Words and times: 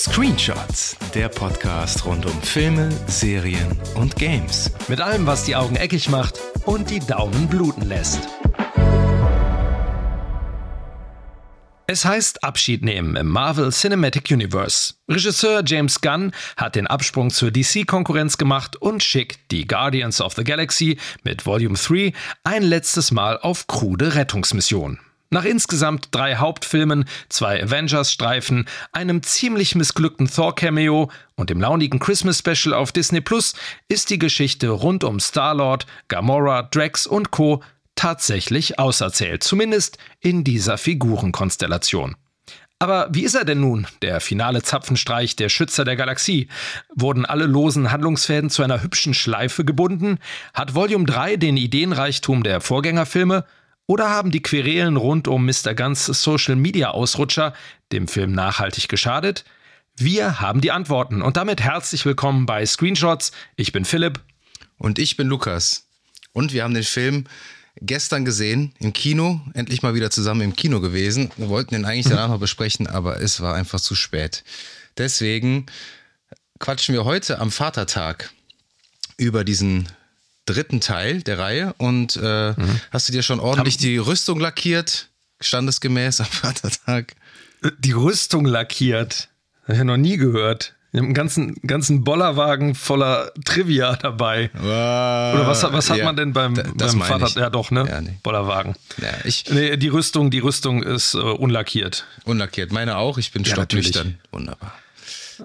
Screenshots, 0.00 0.96
der 1.14 1.28
Podcast 1.28 2.06
rund 2.06 2.24
um 2.24 2.40
Filme, 2.40 2.88
Serien 3.06 3.78
und 3.96 4.16
Games. 4.16 4.70
Mit 4.88 4.98
allem, 4.98 5.26
was 5.26 5.44
die 5.44 5.54
Augen 5.54 5.76
eckig 5.76 6.08
macht 6.08 6.40
und 6.64 6.88
die 6.88 7.00
Daumen 7.00 7.48
bluten 7.48 7.86
lässt. 7.86 8.20
Es 11.86 12.06
heißt 12.06 12.42
Abschied 12.42 12.82
nehmen 12.82 13.14
im 13.14 13.26
Marvel 13.26 13.70
Cinematic 13.72 14.30
Universe. 14.30 14.94
Regisseur 15.06 15.62
James 15.66 16.00
Gunn 16.00 16.32
hat 16.56 16.76
den 16.76 16.86
Absprung 16.86 17.28
zur 17.28 17.50
DC-Konkurrenz 17.50 18.38
gemacht 18.38 18.76
und 18.76 19.02
schickt 19.02 19.50
die 19.50 19.66
Guardians 19.66 20.22
of 20.22 20.32
the 20.32 20.44
Galaxy 20.44 20.96
mit 21.24 21.44
Volume 21.44 21.76
3 21.76 22.14
ein 22.42 22.62
letztes 22.62 23.10
Mal 23.10 23.38
auf 23.38 23.66
krude 23.66 24.14
Rettungsmission. 24.14 24.98
Nach 25.32 25.44
insgesamt 25.44 26.08
drei 26.10 26.36
Hauptfilmen, 26.36 27.04
zwei 27.28 27.62
Avengers-Streifen, 27.62 28.66
einem 28.90 29.22
ziemlich 29.22 29.76
missglückten 29.76 30.28
Thor-Cameo 30.28 31.08
und 31.36 31.50
dem 31.50 31.60
launigen 31.60 32.00
Christmas-Special 32.00 32.74
auf 32.74 32.90
Disney 32.90 33.20
Plus 33.20 33.54
ist 33.86 34.10
die 34.10 34.18
Geschichte 34.18 34.70
rund 34.70 35.04
um 35.04 35.20
Star-Lord, 35.20 35.86
Gamora, 36.08 36.62
Drax 36.62 37.06
und 37.06 37.30
Co. 37.30 37.62
tatsächlich 37.94 38.80
auserzählt, 38.80 39.44
zumindest 39.44 39.98
in 40.18 40.42
dieser 40.42 40.78
Figurenkonstellation. 40.78 42.16
Aber 42.80 43.08
wie 43.12 43.22
ist 43.22 43.36
er 43.36 43.44
denn 43.44 43.60
nun, 43.60 43.86
der 44.02 44.20
finale 44.20 44.62
Zapfenstreich 44.62 45.36
der 45.36 45.48
Schützer 45.48 45.84
der 45.84 45.94
Galaxie? 45.94 46.48
Wurden 46.96 47.24
alle 47.24 47.46
losen 47.46 47.92
Handlungsfäden 47.92 48.50
zu 48.50 48.64
einer 48.64 48.82
hübschen 48.82 49.14
Schleife 49.14 49.64
gebunden? 49.64 50.18
Hat 50.54 50.74
Volume 50.74 51.04
3 51.04 51.36
den 51.36 51.56
Ideenreichtum 51.56 52.42
der 52.42 52.60
Vorgängerfilme? 52.60 53.44
Oder 53.86 54.10
haben 54.10 54.30
die 54.30 54.42
Querelen 54.42 54.96
rund 54.96 55.28
um 55.28 55.44
Mr. 55.44 55.74
Guns 55.74 56.06
Social 56.06 56.56
Media 56.56 56.90
Ausrutscher 56.90 57.54
dem 57.92 58.08
Film 58.08 58.32
nachhaltig 58.32 58.88
geschadet? 58.88 59.44
Wir 59.96 60.40
haben 60.40 60.60
die 60.60 60.70
Antworten 60.70 61.22
und 61.22 61.36
damit 61.36 61.60
herzlich 61.60 62.06
willkommen 62.06 62.46
bei 62.46 62.64
Screenshots. 62.64 63.32
Ich 63.56 63.72
bin 63.72 63.84
Philipp. 63.84 64.20
Und 64.78 64.98
ich 64.98 65.18
bin 65.18 65.26
Lukas. 65.26 65.84
Und 66.32 66.54
wir 66.54 66.64
haben 66.64 66.72
den 66.72 66.84
Film 66.84 67.24
gestern 67.82 68.24
gesehen 68.24 68.72
im 68.78 68.94
Kino, 68.94 69.40
endlich 69.52 69.82
mal 69.82 69.94
wieder 69.94 70.10
zusammen 70.10 70.40
im 70.40 70.56
Kino 70.56 70.80
gewesen. 70.80 71.30
Wir 71.36 71.50
wollten 71.50 71.74
den 71.74 71.84
eigentlich 71.84 72.08
danach 72.08 72.28
noch 72.30 72.40
besprechen, 72.40 72.86
aber 72.86 73.20
es 73.20 73.40
war 73.40 73.54
einfach 73.54 73.80
zu 73.80 73.94
spät. 73.94 74.42
Deswegen 74.96 75.66
quatschen 76.58 76.94
wir 76.94 77.04
heute 77.04 77.38
am 77.38 77.50
Vatertag 77.50 78.32
über 79.18 79.44
diesen 79.44 79.88
dritten 80.46 80.80
Teil 80.80 81.22
der 81.22 81.38
Reihe 81.38 81.74
und 81.78 82.18
äh, 82.22 82.52
mhm. 82.52 82.80
hast 82.90 83.08
du 83.08 83.12
dir 83.12 83.22
schon 83.22 83.40
ordentlich 83.40 83.76
die 83.76 83.96
Rüstung 83.96 84.40
lackiert, 84.40 85.08
standesgemäß 85.40 86.20
am 86.20 86.26
Vatertag? 86.26 87.14
Die 87.78 87.92
Rüstung 87.92 88.46
lackiert? 88.46 89.28
Habe 89.64 89.72
ich 89.72 89.78
ja 89.78 89.84
noch 89.84 89.96
nie 89.96 90.16
gehört. 90.16 90.74
Ich 90.92 90.98
habe 90.98 91.06
einen 91.06 91.14
ganzen, 91.14 91.54
ganzen 91.64 92.02
Bollerwagen 92.02 92.74
voller 92.74 93.30
Trivia 93.44 93.94
dabei. 93.94 94.50
Uh, 94.54 94.66
Oder 94.66 95.46
was, 95.46 95.62
was 95.62 95.88
hat 95.88 95.98
ja, 95.98 96.04
man 96.04 96.16
denn 96.16 96.32
beim, 96.32 96.54
beim 96.54 97.00
Vater? 97.02 97.40
Ja, 97.40 97.48
doch, 97.48 97.70
ne? 97.70 97.86
Ja, 97.88 98.00
nee. 98.00 98.16
Bollerwagen. 98.24 98.74
Ja, 99.00 99.08
ich, 99.22 99.44
nee, 99.50 99.76
die 99.76 99.86
Rüstung, 99.86 100.32
die 100.32 100.40
Rüstung 100.40 100.82
ist 100.82 101.14
äh, 101.14 101.18
unlackiert. 101.18 102.06
Unlackiert. 102.24 102.72
Meine 102.72 102.96
auch. 102.96 103.18
Ich 103.18 103.30
bin 103.30 103.44
ja, 103.44 103.52
stocknüchtern. 103.52 104.18
Wunderbar. 104.32 104.74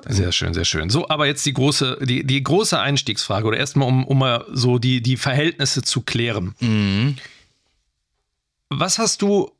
Sehr 0.07 0.31
schön, 0.31 0.53
sehr 0.53 0.65
schön. 0.65 0.89
So, 0.89 1.07
aber 1.09 1.25
jetzt 1.25 1.45
die 1.45 1.53
große, 1.53 1.99
die, 2.01 2.23
die 2.23 2.43
große 2.43 2.79
Einstiegsfrage 2.79 3.47
oder 3.47 3.57
erstmal, 3.57 3.87
um, 3.87 4.05
um 4.05 4.19
mal 4.19 4.45
so 4.51 4.79
die, 4.79 5.01
die 5.01 5.17
Verhältnisse 5.17 5.81
zu 5.81 6.01
klären. 6.01 6.55
Mhm. 6.59 7.17
Was 8.69 8.99
hast 8.99 9.21
du 9.21 9.51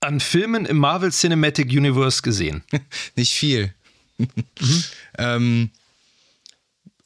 an 0.00 0.20
Filmen 0.20 0.66
im 0.66 0.78
Marvel 0.78 1.12
Cinematic 1.12 1.68
Universe 1.70 2.22
gesehen? 2.22 2.62
Nicht 3.16 3.32
viel. 3.32 3.74
mhm. 4.18 4.84
ähm, 5.18 5.70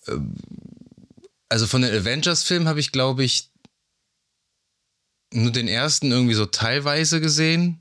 äh, 0.06 0.12
also 1.48 1.66
von 1.66 1.82
den 1.82 1.94
Avengers-Filmen 1.94 2.68
habe 2.68 2.80
ich, 2.80 2.90
glaube 2.90 3.22
ich, 3.22 3.50
nur 5.32 5.52
den 5.52 5.68
ersten 5.68 6.10
irgendwie 6.10 6.34
so 6.34 6.46
teilweise 6.46 7.20
gesehen. 7.20 7.80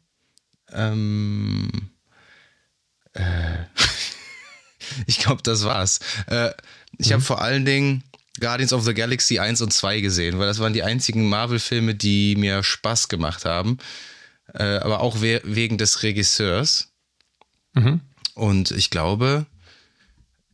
Ähm, 0.71 1.89
äh, 3.15 3.57
ich 5.07 5.19
glaube, 5.19 5.41
das 5.43 5.63
war's. 5.63 5.99
Äh, 6.27 6.51
ich 6.97 7.09
mhm. 7.09 7.13
habe 7.13 7.23
vor 7.23 7.41
allen 7.41 7.65
Dingen 7.65 8.03
Guardians 8.39 8.73
of 8.73 8.83
the 8.83 8.93
Galaxy 8.93 9.39
1 9.39 9.61
und 9.61 9.71
2 9.73 10.01
gesehen, 10.01 10.39
weil 10.39 10.47
das 10.47 10.59
waren 10.59 10.73
die 10.73 10.83
einzigen 10.83 11.27
Marvel-Filme, 11.29 11.95
die 11.95 12.35
mir 12.35 12.63
Spaß 12.63 13.07
gemacht 13.07 13.45
haben. 13.45 13.77
Äh, 14.53 14.77
aber 14.77 14.99
auch 14.99 15.21
we 15.21 15.41
wegen 15.43 15.77
des 15.77 16.03
Regisseurs. 16.03 16.89
Mhm. 17.73 18.01
Und 18.35 18.71
ich 18.71 18.89
glaube, 18.89 19.45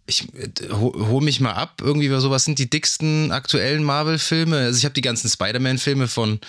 ich 0.05 0.27
hol, 0.71 1.07
hol 1.07 1.21
mich 1.21 1.39
mal 1.39 1.53
ab, 1.53 1.81
irgendwie, 1.81 2.09
sowas 2.19 2.45
sind 2.45 2.59
die 2.59 2.69
dicksten 2.69 3.31
aktuellen 3.31 3.83
Marvel-Filme. 3.83 4.57
Also 4.57 4.77
ich 4.77 4.85
habe 4.85 4.93
die 4.93 5.01
ganzen 5.01 5.29
Spider-Man-Filme 5.29 6.07
von 6.07 6.39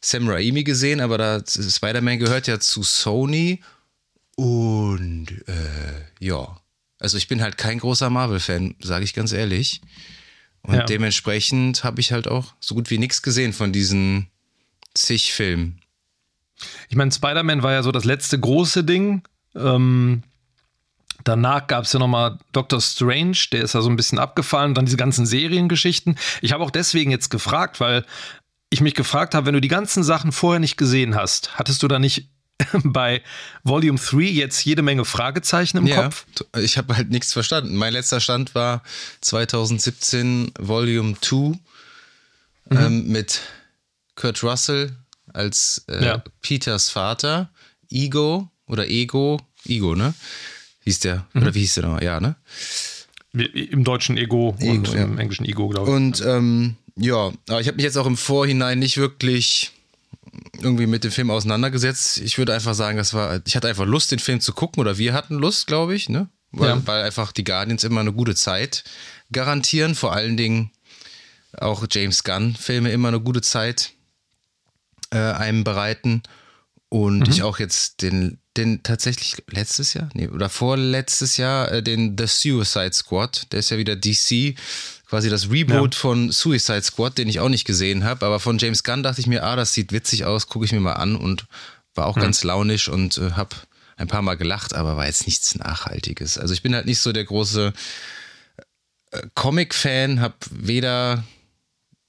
Sam 0.00 0.28
Raimi 0.28 0.64
gesehen, 0.64 1.00
aber 1.00 1.18
da 1.18 1.42
Spider-Man 1.46 2.18
gehört 2.18 2.46
ja 2.46 2.58
zu 2.58 2.82
Sony 2.82 3.60
und 4.36 5.28
äh, 5.46 6.04
ja, 6.20 6.56
also 6.98 7.16
ich 7.16 7.28
bin 7.28 7.42
halt 7.42 7.58
kein 7.58 7.78
großer 7.78 8.10
Marvel-Fan, 8.10 8.76
sage 8.80 9.04
ich 9.04 9.14
ganz 9.14 9.32
ehrlich. 9.32 9.80
Und 10.62 10.74
ja. 10.74 10.84
dementsprechend 10.84 11.82
habe 11.82 12.00
ich 12.00 12.12
halt 12.12 12.28
auch 12.28 12.54
so 12.60 12.74
gut 12.74 12.90
wie 12.90 12.98
nichts 12.98 13.22
gesehen 13.22 13.52
von 13.52 13.72
diesen 13.72 14.28
zig 14.94 15.32
Filmen. 15.32 15.80
Ich 16.88 16.96
meine, 16.96 17.10
Spider-Man 17.10 17.62
war 17.62 17.72
ja 17.72 17.82
so 17.82 17.90
das 17.90 18.04
letzte 18.04 18.38
große 18.38 18.84
Ding. 18.84 19.22
Ähm, 19.56 20.22
danach 21.24 21.66
gab 21.66 21.84
es 21.84 21.92
ja 21.92 21.98
nochmal 21.98 22.38
Doctor 22.52 22.80
Strange, 22.80 23.36
der 23.50 23.62
ist 23.62 23.74
ja 23.74 23.80
so 23.80 23.90
ein 23.90 23.96
bisschen 23.96 24.20
abgefallen. 24.20 24.74
Dann 24.74 24.84
diese 24.84 24.96
ganzen 24.96 25.26
Seriengeschichten. 25.26 26.16
Ich 26.40 26.52
habe 26.52 26.62
auch 26.62 26.70
deswegen 26.70 27.10
jetzt 27.10 27.30
gefragt, 27.30 27.80
weil 27.80 28.04
ich 28.70 28.80
mich 28.80 28.94
gefragt 28.94 29.34
habe, 29.34 29.46
wenn 29.46 29.54
du 29.54 29.60
die 29.60 29.68
ganzen 29.68 30.04
Sachen 30.04 30.32
vorher 30.32 30.60
nicht 30.60 30.76
gesehen 30.76 31.14
hast, 31.14 31.58
hattest 31.58 31.82
du 31.82 31.88
da 31.88 31.98
nicht 31.98 32.30
bei 32.84 33.22
Volume 33.64 33.98
3 33.98 34.22
jetzt 34.22 34.64
jede 34.64 34.82
Menge 34.82 35.04
Fragezeichen 35.04 35.78
im 35.78 35.86
ja, 35.86 36.04
Kopf. 36.04 36.26
Ich 36.58 36.78
habe 36.78 36.96
halt 36.96 37.10
nichts 37.10 37.32
verstanden. 37.32 37.76
Mein 37.76 37.92
letzter 37.92 38.20
Stand 38.20 38.54
war 38.54 38.82
2017 39.20 40.52
Volume 40.58 41.14
2 41.20 41.36
mhm. 41.36 41.58
ähm, 42.70 43.08
mit 43.08 43.40
Kurt 44.14 44.42
Russell 44.42 44.96
als 45.32 45.84
äh, 45.88 46.04
ja. 46.04 46.24
Peters 46.42 46.90
Vater, 46.90 47.50
Ego 47.90 48.50
oder 48.66 48.88
Ego, 48.88 49.40
Ego, 49.66 49.94
ne? 49.94 50.14
Hieß 50.84 51.00
der, 51.00 51.26
mhm. 51.32 51.42
oder 51.42 51.54
wie 51.54 51.60
hieß 51.60 51.74
der 51.74 51.82
nochmal? 51.84 52.04
Ja, 52.04 52.20
ne? 52.20 52.36
Im 53.32 53.84
deutschen 53.84 54.18
Ego, 54.18 54.56
Ego 54.58 54.72
und 54.72 54.92
ja. 54.92 55.04
im 55.04 55.18
englischen 55.18 55.46
Ego, 55.46 55.68
glaube 55.68 55.88
ich. 55.88 55.96
Und 55.96 56.20
ähm, 56.26 56.76
ja, 56.96 57.32
aber 57.48 57.60
ich 57.60 57.66
habe 57.66 57.76
mich 57.76 57.84
jetzt 57.84 57.96
auch 57.96 58.06
im 58.06 58.16
Vorhinein 58.16 58.78
nicht 58.78 58.98
wirklich 58.98 59.72
irgendwie 60.60 60.86
mit 60.86 61.04
dem 61.04 61.10
Film 61.10 61.30
auseinandergesetzt. 61.30 62.18
Ich 62.18 62.38
würde 62.38 62.54
einfach 62.54 62.74
sagen, 62.74 62.96
das 62.96 63.14
war, 63.14 63.40
ich 63.46 63.56
hatte 63.56 63.68
einfach 63.68 63.86
Lust, 63.86 64.10
den 64.10 64.18
Film 64.18 64.40
zu 64.40 64.52
gucken 64.52 64.80
oder 64.80 64.98
wir 64.98 65.14
hatten 65.14 65.34
Lust, 65.34 65.66
glaube 65.66 65.94
ich, 65.94 66.08
ne? 66.08 66.28
Weil, 66.52 66.68
ja. 66.68 66.86
weil 66.86 67.02
einfach 67.02 67.32
die 67.32 67.44
Guardians 67.44 67.82
immer 67.82 68.00
eine 68.00 68.12
gute 68.12 68.34
Zeit 68.34 68.84
garantieren. 69.32 69.94
Vor 69.94 70.12
allen 70.12 70.36
Dingen 70.36 70.70
auch 71.56 71.86
James 71.90 72.24
Gunn-Filme 72.24 72.92
immer 72.92 73.08
eine 73.08 73.20
gute 73.20 73.40
Zeit 73.40 73.92
äh, 75.10 75.18
einem 75.18 75.64
bereiten. 75.64 76.22
Und 76.88 77.20
mhm. 77.20 77.30
ich 77.30 77.42
auch 77.42 77.58
jetzt 77.58 78.02
den, 78.02 78.38
den 78.56 78.82
tatsächlich 78.82 79.42
letztes 79.50 79.94
Jahr, 79.94 80.10
nee, 80.12 80.28
oder 80.28 80.50
vorletztes 80.50 81.38
Jahr, 81.38 81.72
äh, 81.72 81.82
den 81.82 82.16
The 82.18 82.26
Suicide 82.26 82.92
Squad, 82.92 83.50
der 83.50 83.60
ist 83.60 83.70
ja 83.70 83.78
wieder 83.78 83.96
DC, 83.96 84.56
quasi 85.12 85.28
das 85.28 85.50
Reboot 85.50 85.94
ja. 85.94 86.00
von 86.00 86.32
Suicide 86.32 86.80
Squad, 86.80 87.18
den 87.18 87.28
ich 87.28 87.38
auch 87.38 87.50
nicht 87.50 87.66
gesehen 87.66 88.02
habe. 88.02 88.24
Aber 88.24 88.40
von 88.40 88.56
James 88.56 88.82
Gunn 88.82 89.02
dachte 89.02 89.20
ich 89.20 89.26
mir, 89.26 89.44
ah, 89.44 89.56
das 89.56 89.74
sieht 89.74 89.92
witzig 89.92 90.24
aus, 90.24 90.46
gucke 90.46 90.64
ich 90.64 90.72
mir 90.72 90.80
mal 90.80 90.94
an 90.94 91.16
und 91.16 91.44
war 91.94 92.06
auch 92.06 92.16
mhm. 92.16 92.22
ganz 92.22 92.44
launisch 92.44 92.88
und 92.88 93.18
äh, 93.18 93.32
habe 93.32 93.54
ein 93.98 94.08
paar 94.08 94.22
Mal 94.22 94.38
gelacht, 94.38 94.72
aber 94.72 94.96
war 94.96 95.04
jetzt 95.04 95.26
nichts 95.26 95.54
Nachhaltiges. 95.54 96.38
Also 96.38 96.54
ich 96.54 96.62
bin 96.62 96.74
halt 96.74 96.86
nicht 96.86 97.00
so 97.00 97.12
der 97.12 97.26
große 97.26 97.74
äh, 99.10 99.22
Comic-Fan, 99.34 100.22
habe 100.22 100.36
weder 100.50 101.22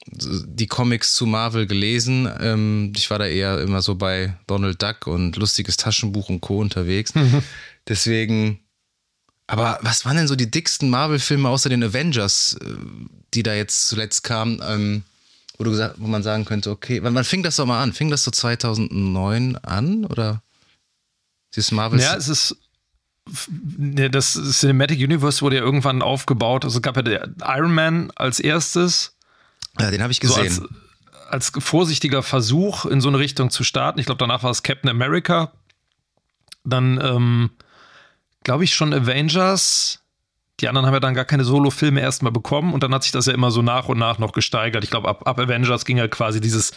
die 0.07 0.67
Comics 0.67 1.13
zu 1.13 1.25
Marvel 1.25 1.67
gelesen. 1.67 2.31
Ähm, 2.39 2.93
ich 2.95 3.09
war 3.09 3.19
da 3.19 3.25
eher 3.25 3.59
immer 3.59 3.81
so 3.81 3.95
bei 3.95 4.37
Donald 4.47 4.81
Duck 4.81 5.07
und 5.07 5.35
lustiges 5.35 5.75
Taschenbuch 5.75 6.29
und 6.29 6.39
Co. 6.39 6.59
unterwegs. 6.59 7.13
Mhm. 7.15 7.43
Deswegen 7.85 8.62
aber 9.47 9.79
was 9.81 10.05
waren 10.05 10.17
denn 10.17 10.27
so 10.27 10.35
die 10.35 10.49
dicksten 10.49 10.89
Marvel-Filme 10.89 11.49
außer 11.49 11.69
den 11.69 11.83
Avengers, 11.83 12.57
äh, 12.61 12.75
die 13.33 13.43
da 13.43 13.53
jetzt 13.53 13.87
zuletzt 13.87 14.23
kamen, 14.23 14.61
ähm, 14.65 15.03
wo, 15.57 15.63
du 15.63 15.71
gesagt, 15.71 15.95
wo 15.97 16.07
man 16.07 16.23
sagen 16.23 16.45
könnte, 16.45 16.71
okay, 16.71 17.03
wann, 17.03 17.13
wann 17.15 17.23
fing 17.23 17.43
das 17.43 17.57
doch 17.57 17.65
mal 17.65 17.81
an? 17.81 17.93
Fing 17.93 18.09
das 18.09 18.23
so 18.23 18.31
2009 18.31 19.57
an 19.57 20.05
oder 20.05 20.41
dieses 21.55 21.71
Marvel? 21.71 21.99
Ja, 21.99 22.15
es 22.15 22.27
ist 22.27 22.57
das 23.25 24.33
Cinematic 24.33 24.99
Universe 24.99 25.41
wurde 25.41 25.55
ja 25.57 25.61
irgendwann 25.61 26.01
aufgebaut. 26.01 26.65
Also 26.65 26.81
gab 26.81 26.97
ja 26.97 27.01
der 27.01 27.29
Iron 27.41 27.73
Man 27.73 28.11
als 28.15 28.39
erstes. 28.39 29.15
Ja, 29.79 29.91
den 29.91 30.01
habe 30.01 30.11
ich 30.11 30.19
gesehen. 30.19 30.49
So 30.49 30.67
als, 31.29 31.51
als, 31.53 31.63
vorsichtiger 31.63 32.21
Versuch 32.21 32.85
in 32.85 33.01
so 33.01 33.07
eine 33.07 33.19
Richtung 33.19 33.49
zu 33.49 33.63
starten. 33.63 33.99
Ich 33.99 34.05
glaube, 34.05 34.19
danach 34.19 34.43
war 34.43 34.51
es 34.51 34.63
Captain 34.63 34.89
America. 34.89 35.53
Dann 36.65 36.99
ähm, 37.01 37.51
glaube 38.43 38.63
ich, 38.63 38.73
schon 38.73 38.93
Avengers. 38.93 39.99
Die 40.59 40.67
anderen 40.67 40.85
haben 40.85 40.93
ja 40.93 40.99
dann 40.99 41.15
gar 41.15 41.25
keine 41.25 41.43
Solo-Filme 41.43 41.99
erstmal 41.99 42.31
bekommen 42.31 42.73
und 42.73 42.83
dann 42.83 42.93
hat 42.93 43.03
sich 43.03 43.11
das 43.11 43.25
ja 43.25 43.33
immer 43.33 43.49
so 43.49 43.63
nach 43.63 43.89
und 43.89 43.97
nach 43.97 44.19
noch 44.19 44.33
gesteigert. 44.33 44.83
Ich 44.83 44.91
glaube, 44.91 45.09
ab, 45.09 45.27
ab 45.27 45.39
Avengers 45.39 45.83
ging 45.83 45.97
ja 45.97 46.07
quasi 46.07 46.39
dieses 46.39 46.73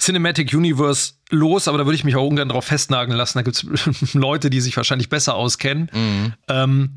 Cinematic 0.00 0.52
Universe 0.52 1.14
los, 1.30 1.68
aber 1.68 1.78
da 1.78 1.86
würde 1.86 1.94
ich 1.94 2.02
mich 2.04 2.16
auch 2.16 2.26
ungern 2.26 2.48
drauf 2.48 2.64
festnageln 2.64 3.16
lassen. 3.16 3.38
Da 3.38 3.42
gibt 3.42 3.56
es 3.56 4.14
Leute, 4.14 4.50
die 4.50 4.60
sich 4.60 4.76
wahrscheinlich 4.76 5.10
besser 5.10 5.36
auskennen. 5.36 5.90
Mhm. 5.92 6.34
Ähm, 6.48 6.94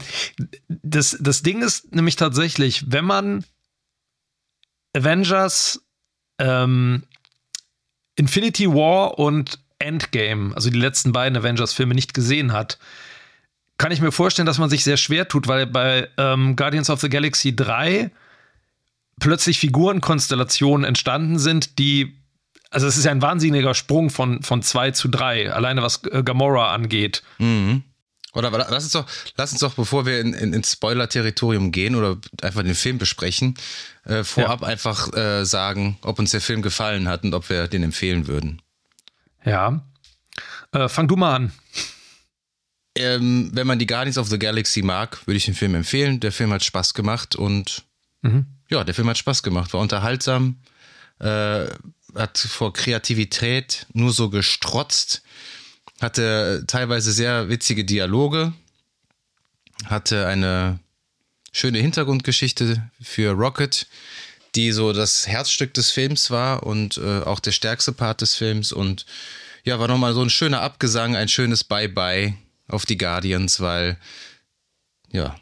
das, 0.68 1.18
das 1.20 1.44
Ding 1.44 1.62
ist 1.62 1.94
nämlich 1.94 2.16
tatsächlich, 2.16 2.92
wenn 2.92 3.06
man 3.06 3.46
Avengers, 4.96 5.84
ähm, 6.40 7.04
Infinity 8.16 8.68
War 8.68 9.20
und 9.20 9.60
Endgame, 9.80 10.56
also 10.56 10.72
die 10.72 10.80
letzten 10.80 11.12
beiden 11.12 11.38
Avengers-Filme, 11.38 11.94
nicht 11.94 12.16
gesehen 12.16 12.52
hat, 12.52 12.80
kann 13.78 13.92
ich 13.92 14.02
mir 14.02 14.12
vorstellen, 14.12 14.46
dass 14.46 14.58
man 14.58 14.70
sich 14.70 14.84
sehr 14.84 14.98
schwer 14.98 15.28
tut, 15.28 15.48
weil 15.48 15.68
bei 15.68 16.10
ähm, 16.18 16.56
Guardians 16.56 16.90
of 16.90 17.00
the 17.02 17.10
Galaxy 17.10 17.56
3 17.56 18.12
plötzlich 19.20 19.60
Figurenkonstellationen 19.60 20.86
entstanden 20.86 21.40
sind, 21.40 21.80
die, 21.80 22.18
also 22.70 22.88
es 22.88 22.98
ist 22.98 23.06
ja 23.06 23.12
ein 23.12 23.22
wahnsinniger 23.22 23.74
Sprung 23.74 24.10
von, 24.10 24.42
von 24.44 24.62
2 24.62 24.92
zu 24.92 25.08
3, 25.08 25.52
alleine 25.52 25.82
was 25.82 26.04
äh, 26.06 26.24
Gamora 26.24 26.74
angeht. 26.74 27.24
Mhm. 27.38 27.84
Oder 28.34 28.52
lass 28.52 28.84
uns 28.84 28.92
doch, 28.92 29.06
lass 29.36 29.52
uns 29.52 29.62
doch, 29.62 29.74
bevor 29.74 30.06
wir 30.06 30.20
in, 30.20 30.34
in, 30.34 30.54
ins 30.54 30.74
Spoiler-Territorium 30.74 31.72
gehen 31.72 31.96
oder 31.96 32.18
einfach 32.42 32.62
den 32.62 32.76
Film 32.76 33.00
besprechen, 33.00 33.56
äh, 34.06 34.24
vorab 34.24 34.62
ja. 34.62 34.68
einfach 34.68 35.12
äh, 35.14 35.44
sagen, 35.44 35.98
ob 36.02 36.20
uns 36.20 36.32
der 36.32 36.42
Film 36.42 36.62
gefallen 36.62 37.08
hat 37.08 37.24
und 37.24 37.34
ob 37.34 37.50
wir 37.50 37.68
den 37.68 37.84
empfehlen 37.84 38.28
würden. 38.28 38.62
Ja. 39.44 39.82
Äh, 40.72 40.88
fang 40.88 41.08
du 41.08 41.16
mal 41.16 41.36
an. 41.36 41.52
Ähm, 42.98 43.52
wenn 43.54 43.68
man 43.68 43.80
die 43.80 43.86
Guardians 43.86 44.18
of 44.18 44.28
the 44.28 44.40
Galaxy 44.40 44.82
mag, 44.82 45.26
würde 45.28 45.38
ich 45.38 45.46
den 45.46 45.54
Film 45.54 45.76
empfehlen. 45.76 46.20
Der 46.20 46.32
Film 46.32 46.52
hat 46.52 46.64
Spaß 46.64 46.94
gemacht 46.94 47.36
und 47.36 47.84
mhm. 48.22 48.46
ja, 48.70 48.84
der 48.84 48.96
Film 48.96 49.10
hat 49.10 49.18
Spaß 49.18 49.44
gemacht, 49.44 49.74
war 49.74 49.82
unterhaltsam, 49.82 50.58
äh, 51.20 51.68
hat 52.16 52.38
vor 52.38 52.74
Kreativität 52.74 53.86
nur 53.94 54.12
so 54.12 54.30
gestrotzt, 54.30 55.22
hatte 56.02 56.64
teilweise 56.68 57.12
sehr 57.12 57.50
witzige 57.50 57.86
Dialoge, 57.86 58.54
hatte 59.86 60.26
eine 60.26 60.80
schöne 61.52 61.80
Hintergrundgeschichte 61.80 62.90
für 63.02 63.32
Rocket, 63.32 63.88
die 64.56 64.72
so 64.72 64.94
das 64.94 65.28
Herzstück 65.28 65.74
des 65.74 65.92
Films 65.92 66.32
war 66.32 66.64
und 66.64 66.98
äh, 66.98 67.22
auch 67.22 67.40
der 67.40 67.52
stärkste 67.52 67.92
Part 67.92 68.22
des 68.22 68.36
Films 68.36 68.72
und 68.72 69.06
ja, 69.64 69.78
war 69.80 69.88
nochmal 69.88 70.14
so 70.14 70.22
ein 70.22 70.30
schöner 70.30 70.62
Abgesang, 70.62 71.16
ein 71.16 71.28
schönes 71.28 71.64
Bye-bye 71.64 72.34
auf 72.68 72.86
die 72.86 72.98
Guardians, 72.98 73.60
weil 73.60 73.98
ja, 75.12 75.36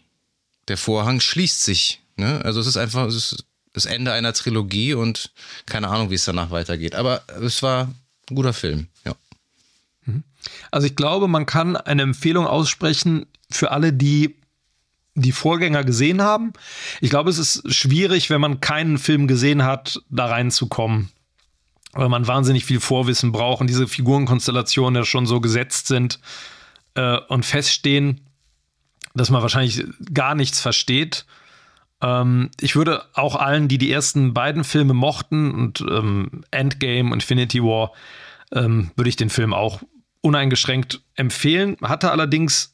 der 0.67 0.77
Vorhang 0.77 1.19
schließt 1.19 1.63
sich. 1.63 2.01
Ne? 2.17 2.41
Also 2.43 2.59
es 2.59 2.67
ist 2.67 2.77
einfach 2.77 3.07
es 3.07 3.15
ist 3.15 3.45
das 3.73 3.85
Ende 3.85 4.13
einer 4.13 4.33
Trilogie 4.33 4.93
und 4.93 5.31
keine 5.65 5.89
Ahnung, 5.89 6.09
wie 6.09 6.15
es 6.15 6.25
danach 6.25 6.49
weitergeht. 6.49 6.95
Aber 6.95 7.23
es 7.41 7.61
war 7.61 7.89
ein 8.29 8.35
guter 8.35 8.53
Film, 8.53 8.87
ja. 9.05 9.15
Mhm. 10.05 10.23
Also 10.71 10.87
ich 10.87 10.95
glaube, 10.95 11.27
man 11.27 11.45
kann 11.45 11.75
eine 11.75 12.03
Empfehlung 12.03 12.47
aussprechen 12.47 13.25
für 13.51 13.71
alle, 13.71 13.91
die 13.91 14.35
die 15.15 15.31
Vorgänger 15.31 15.83
gesehen 15.83 16.21
haben. 16.21 16.53
Ich 16.99 17.09
glaube, 17.09 17.29
es 17.29 17.37
ist 17.37 17.73
schwierig, 17.73 18.29
wenn 18.29 18.41
man 18.41 18.59
keinen 18.59 18.97
Film 18.97 19.27
gesehen 19.27 19.63
hat, 19.63 20.01
da 20.09 20.25
reinzukommen. 20.25 21.09
Weil 21.93 22.09
man 22.09 22.27
wahnsinnig 22.27 22.65
viel 22.65 22.81
Vorwissen 22.81 23.31
braucht 23.31 23.61
und 23.61 23.67
diese 23.67 23.87
Figurenkonstellationen 23.87 25.01
ja 25.01 25.05
schon 25.05 25.25
so 25.25 25.39
gesetzt 25.39 25.87
sind 25.87 26.19
äh, 26.95 27.17
und 27.27 27.45
feststehen, 27.45 28.21
dass 29.13 29.29
man 29.29 29.41
wahrscheinlich 29.41 29.85
gar 30.13 30.35
nichts 30.35 30.59
versteht. 30.59 31.25
Ähm, 32.01 32.49
ich 32.59 32.75
würde 32.75 33.05
auch 33.13 33.35
allen, 33.35 33.67
die 33.67 33.77
die 33.77 33.91
ersten 33.91 34.33
beiden 34.33 34.63
Filme 34.63 34.93
mochten 34.93 35.51
und 35.51 35.81
ähm, 35.81 36.43
Endgame, 36.51 37.13
Infinity 37.13 37.61
War, 37.61 37.91
ähm, 38.51 38.91
würde 38.95 39.09
ich 39.09 39.15
den 39.15 39.29
Film 39.29 39.53
auch 39.53 39.81
uneingeschränkt 40.21 41.01
empfehlen. 41.15 41.77
Hatte 41.81 42.11
allerdings 42.11 42.71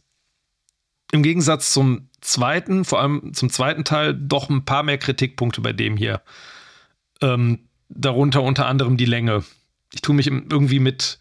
im 1.12 1.23
Gegensatz 1.23 1.71
zum 1.71 2.09
zweiten, 2.21 2.85
vor 2.85 3.01
allem 3.01 3.33
zum 3.33 3.50
zweiten 3.50 3.83
Teil, 3.83 4.13
doch 4.13 4.50
ein 4.50 4.65
paar 4.65 4.83
mehr 4.83 4.97
Kritikpunkte 4.97 5.62
bei 5.62 5.73
dem 5.73 5.97
hier. 5.97 6.21
Ähm, 7.21 7.68
darunter 7.89 8.41
unter 8.41 8.68
anderem 8.68 8.97
die 8.97 9.06
Länge. 9.06 9.44
Ich 9.94 10.01
tue 10.01 10.15
mich 10.15 10.27
irgendwie 10.27 10.79
mit 10.79 11.19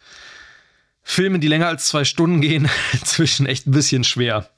Filmen, 1.03 1.41
die 1.41 1.47
länger 1.47 1.67
als 1.67 1.87
zwei 1.87 2.03
Stunden 2.03 2.41
gehen, 2.41 2.69
inzwischen 2.93 3.45
echt 3.45 3.67
ein 3.67 3.71
bisschen 3.71 4.03
schwer. 4.03 4.49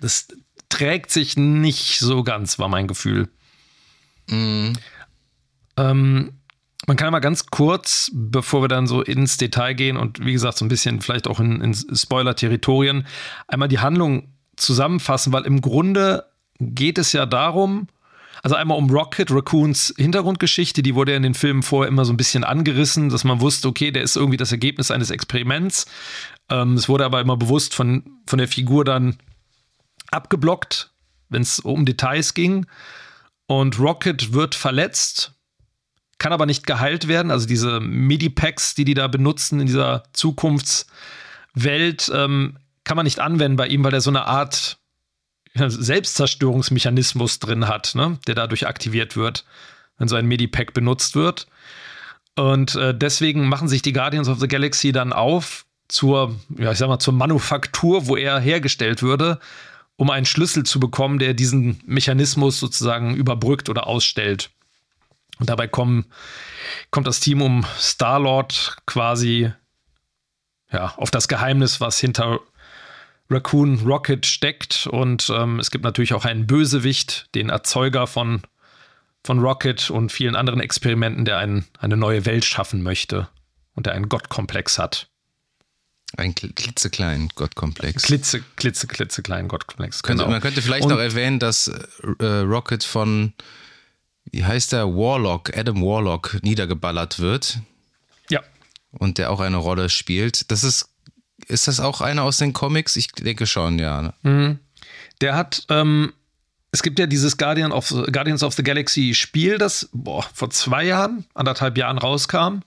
Das 0.00 0.28
trägt 0.68 1.10
sich 1.10 1.36
nicht 1.36 1.98
so 1.98 2.24
ganz, 2.24 2.58
war 2.58 2.68
mein 2.68 2.88
Gefühl. 2.88 3.28
Mm. 4.28 4.72
Ähm, 5.76 6.32
man 6.86 6.96
kann 6.96 7.12
mal 7.12 7.20
ganz 7.20 7.46
kurz, 7.46 8.10
bevor 8.12 8.62
wir 8.62 8.68
dann 8.68 8.86
so 8.86 9.02
ins 9.02 9.36
Detail 9.36 9.74
gehen 9.74 9.96
und 9.96 10.24
wie 10.24 10.32
gesagt, 10.32 10.58
so 10.58 10.64
ein 10.64 10.68
bisschen 10.68 11.00
vielleicht 11.00 11.28
auch 11.28 11.38
in, 11.38 11.60
in 11.60 11.74
Spoiler-Territorien, 11.74 13.06
einmal 13.46 13.68
die 13.68 13.78
Handlung 13.78 14.28
zusammenfassen, 14.56 15.32
weil 15.32 15.44
im 15.44 15.60
Grunde 15.60 16.26
geht 16.58 16.98
es 16.98 17.12
ja 17.12 17.26
darum, 17.26 17.88
also 18.42 18.56
einmal 18.56 18.76
um 18.76 18.90
Rocket 18.90 19.30
Raccoons 19.30 19.94
Hintergrundgeschichte, 19.96 20.82
die 20.82 20.96
wurde 20.96 21.12
ja 21.12 21.16
in 21.16 21.22
den 21.22 21.34
Filmen 21.34 21.62
vorher 21.62 21.88
immer 21.88 22.04
so 22.04 22.12
ein 22.12 22.16
bisschen 22.16 22.42
angerissen, 22.42 23.08
dass 23.08 23.22
man 23.22 23.40
wusste, 23.40 23.68
okay, 23.68 23.92
der 23.92 24.02
ist 24.02 24.16
irgendwie 24.16 24.36
das 24.36 24.50
Ergebnis 24.50 24.90
eines 24.90 25.10
Experiments. 25.10 25.86
Ähm, 26.50 26.74
es 26.74 26.88
wurde 26.88 27.04
aber 27.04 27.20
immer 27.20 27.36
bewusst 27.36 27.72
von, 27.72 28.02
von 28.26 28.38
der 28.38 28.48
Figur 28.48 28.84
dann 28.84 29.16
abgeblockt, 30.10 30.92
wenn 31.28 31.42
es 31.42 31.60
um 31.60 31.86
Details 31.86 32.34
ging. 32.34 32.66
Und 33.46 33.78
Rocket 33.78 34.32
wird 34.32 34.56
verletzt, 34.56 35.34
kann 36.18 36.32
aber 36.32 36.46
nicht 36.46 36.66
geheilt 36.66 37.06
werden. 37.06 37.30
Also 37.30 37.46
diese 37.46 37.78
Medipacks, 37.78 38.74
die 38.74 38.84
die 38.84 38.94
da 38.94 39.06
benutzen 39.06 39.60
in 39.60 39.66
dieser 39.66 40.02
Zukunftswelt, 40.12 42.10
ähm, 42.12 42.58
kann 42.82 42.96
man 42.96 43.04
nicht 43.04 43.20
anwenden 43.20 43.56
bei 43.56 43.68
ihm, 43.68 43.84
weil 43.84 43.94
er 43.94 44.00
so 44.00 44.10
eine 44.10 44.26
Art 44.26 44.81
Selbstzerstörungsmechanismus 45.54 47.38
drin 47.38 47.68
hat, 47.68 47.94
ne? 47.94 48.18
der 48.26 48.34
dadurch 48.34 48.66
aktiviert 48.66 49.16
wird, 49.16 49.44
wenn 49.98 50.08
so 50.08 50.16
ein 50.16 50.26
Medipack 50.26 50.72
benutzt 50.74 51.14
wird. 51.14 51.46
Und 52.34 52.74
äh, 52.76 52.96
deswegen 52.96 53.48
machen 53.48 53.68
sich 53.68 53.82
die 53.82 53.92
Guardians 53.92 54.28
of 54.28 54.40
the 54.40 54.48
Galaxy 54.48 54.92
dann 54.92 55.12
auf 55.12 55.66
zur, 55.88 56.34
ja, 56.56 56.72
ich 56.72 56.78
sag 56.78 56.88
mal, 56.88 56.98
zur 56.98 57.12
Manufaktur, 57.12 58.06
wo 58.06 58.16
er 58.16 58.40
hergestellt 58.40 59.02
würde, 59.02 59.38
um 59.96 60.08
einen 60.08 60.24
Schlüssel 60.24 60.64
zu 60.64 60.80
bekommen, 60.80 61.18
der 61.18 61.34
diesen 61.34 61.80
Mechanismus 61.84 62.58
sozusagen 62.58 63.14
überbrückt 63.14 63.68
oder 63.68 63.86
ausstellt. 63.86 64.50
Und 65.38 65.50
dabei 65.50 65.68
kommen, 65.68 66.06
kommt 66.90 67.06
das 67.06 67.20
Team 67.20 67.42
um 67.42 67.66
Star-Lord 67.78 68.78
quasi 68.86 69.52
ja, 70.72 70.94
auf 70.96 71.10
das 71.10 71.28
Geheimnis, 71.28 71.80
was 71.80 71.98
hinter 71.98 72.40
Raccoon 73.32 73.80
Rocket 73.80 74.26
steckt. 74.26 74.86
Und 74.86 75.30
ähm, 75.34 75.58
es 75.58 75.70
gibt 75.70 75.84
natürlich 75.84 76.14
auch 76.14 76.24
einen 76.24 76.46
Bösewicht, 76.46 77.34
den 77.34 77.48
Erzeuger 77.48 78.06
von, 78.06 78.42
von 79.24 79.38
Rocket 79.38 79.90
und 79.90 80.12
vielen 80.12 80.36
anderen 80.36 80.60
Experimenten, 80.60 81.24
der 81.24 81.38
ein, 81.38 81.64
eine 81.78 81.96
neue 81.96 82.26
Welt 82.26 82.44
schaffen 82.44 82.82
möchte 82.82 83.28
und 83.74 83.86
der 83.86 83.94
einen 83.94 84.08
Gottkomplex 84.08 84.78
hat. 84.78 85.08
Ein 86.16 86.34
klitzekleinen 86.34 87.30
Gottkomplex. 87.34 88.02
Klitze, 88.02 88.42
klitze, 88.56 88.86
klitzekleinen 88.86 89.48
Gottkomplex. 89.48 90.02
Genau. 90.02 90.28
man 90.28 90.42
könnte 90.42 90.60
vielleicht 90.60 90.84
und, 90.84 90.90
noch 90.90 90.98
erwähnen, 90.98 91.38
dass 91.38 91.68
äh, 92.18 92.24
Rocket 92.24 92.84
von, 92.84 93.32
wie 94.30 94.44
heißt 94.44 94.72
der, 94.72 94.88
Warlock, 94.88 95.56
Adam 95.56 95.80
Warlock, 95.80 96.38
niedergeballert 96.42 97.18
wird. 97.18 97.60
Ja. 98.28 98.42
Und 98.90 99.16
der 99.16 99.30
auch 99.30 99.40
eine 99.40 99.56
Rolle 99.56 99.88
spielt. 99.88 100.50
Das 100.50 100.64
ist 100.64 100.91
ist 101.48 101.68
das 101.68 101.80
auch 101.80 102.00
einer 102.00 102.22
aus 102.22 102.38
den 102.38 102.52
Comics? 102.52 102.96
Ich 102.96 103.08
denke 103.12 103.46
schon, 103.46 103.78
ja. 103.78 104.02
Ne? 104.02 104.14
Mhm. 104.22 104.58
Der 105.20 105.36
hat, 105.36 105.64
ähm, 105.68 106.12
es 106.70 106.82
gibt 106.82 106.98
ja 106.98 107.06
dieses 107.06 107.36
Guardian 107.36 107.72
of, 107.72 107.90
Guardians 108.12 108.42
of 108.42 108.54
the 108.54 108.62
Galaxy 108.62 109.14
Spiel, 109.14 109.58
das 109.58 109.88
boah, 109.92 110.24
vor 110.34 110.50
zwei 110.50 110.84
Jahren, 110.84 111.24
anderthalb 111.34 111.76
Jahren 111.78 111.98
rauskam, 111.98 112.60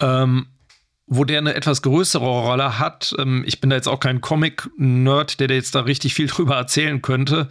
ähm, 0.00 0.46
wo 1.06 1.24
der 1.24 1.38
eine 1.38 1.54
etwas 1.54 1.82
größere 1.82 2.24
Rolle 2.24 2.78
hat. 2.78 3.14
Ähm, 3.18 3.44
ich 3.46 3.60
bin 3.60 3.70
da 3.70 3.76
jetzt 3.76 3.88
auch 3.88 4.00
kein 4.00 4.20
Comic-Nerd, 4.20 5.40
der 5.40 5.50
jetzt 5.50 5.74
da 5.74 5.80
richtig 5.80 6.14
viel 6.14 6.26
drüber 6.28 6.56
erzählen 6.56 7.02
könnte. 7.02 7.48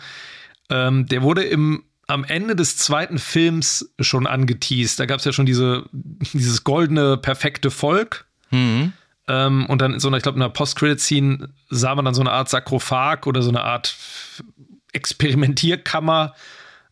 Ähm, 0.69 1.07
der 1.07 1.21
wurde 1.21 1.43
im 1.43 1.83
am 2.07 2.25
Ende 2.25 2.55
des 2.55 2.77
zweiten 2.77 3.17
Films 3.17 3.93
schon 3.99 4.27
angeteased. 4.27 4.99
Da 4.99 5.05
gab 5.05 5.19
es 5.19 5.25
ja 5.25 5.31
schon 5.31 5.45
diese, 5.45 5.85
dieses 5.91 6.63
goldene, 6.63 7.17
perfekte 7.17 7.71
Volk. 7.71 8.25
Mhm. 8.51 8.93
Ähm, 9.27 9.65
und 9.67 9.81
dann 9.81 9.93
in 9.93 9.99
so 9.99 10.07
einer, 10.07 10.17
ich 10.17 10.23
glaube, 10.23 10.37
in 10.37 10.41
einer 10.41 10.53
Post-Credit-Scene 10.53 11.49
sah 11.69 11.95
man 11.95 12.05
dann 12.05 12.13
so 12.13 12.21
eine 12.21 12.31
Art 12.31 12.49
Sarkophag 12.49 13.25
oder 13.25 13.41
so 13.41 13.49
eine 13.49 13.63
Art 13.63 13.95
Experimentierkammer 14.91 16.33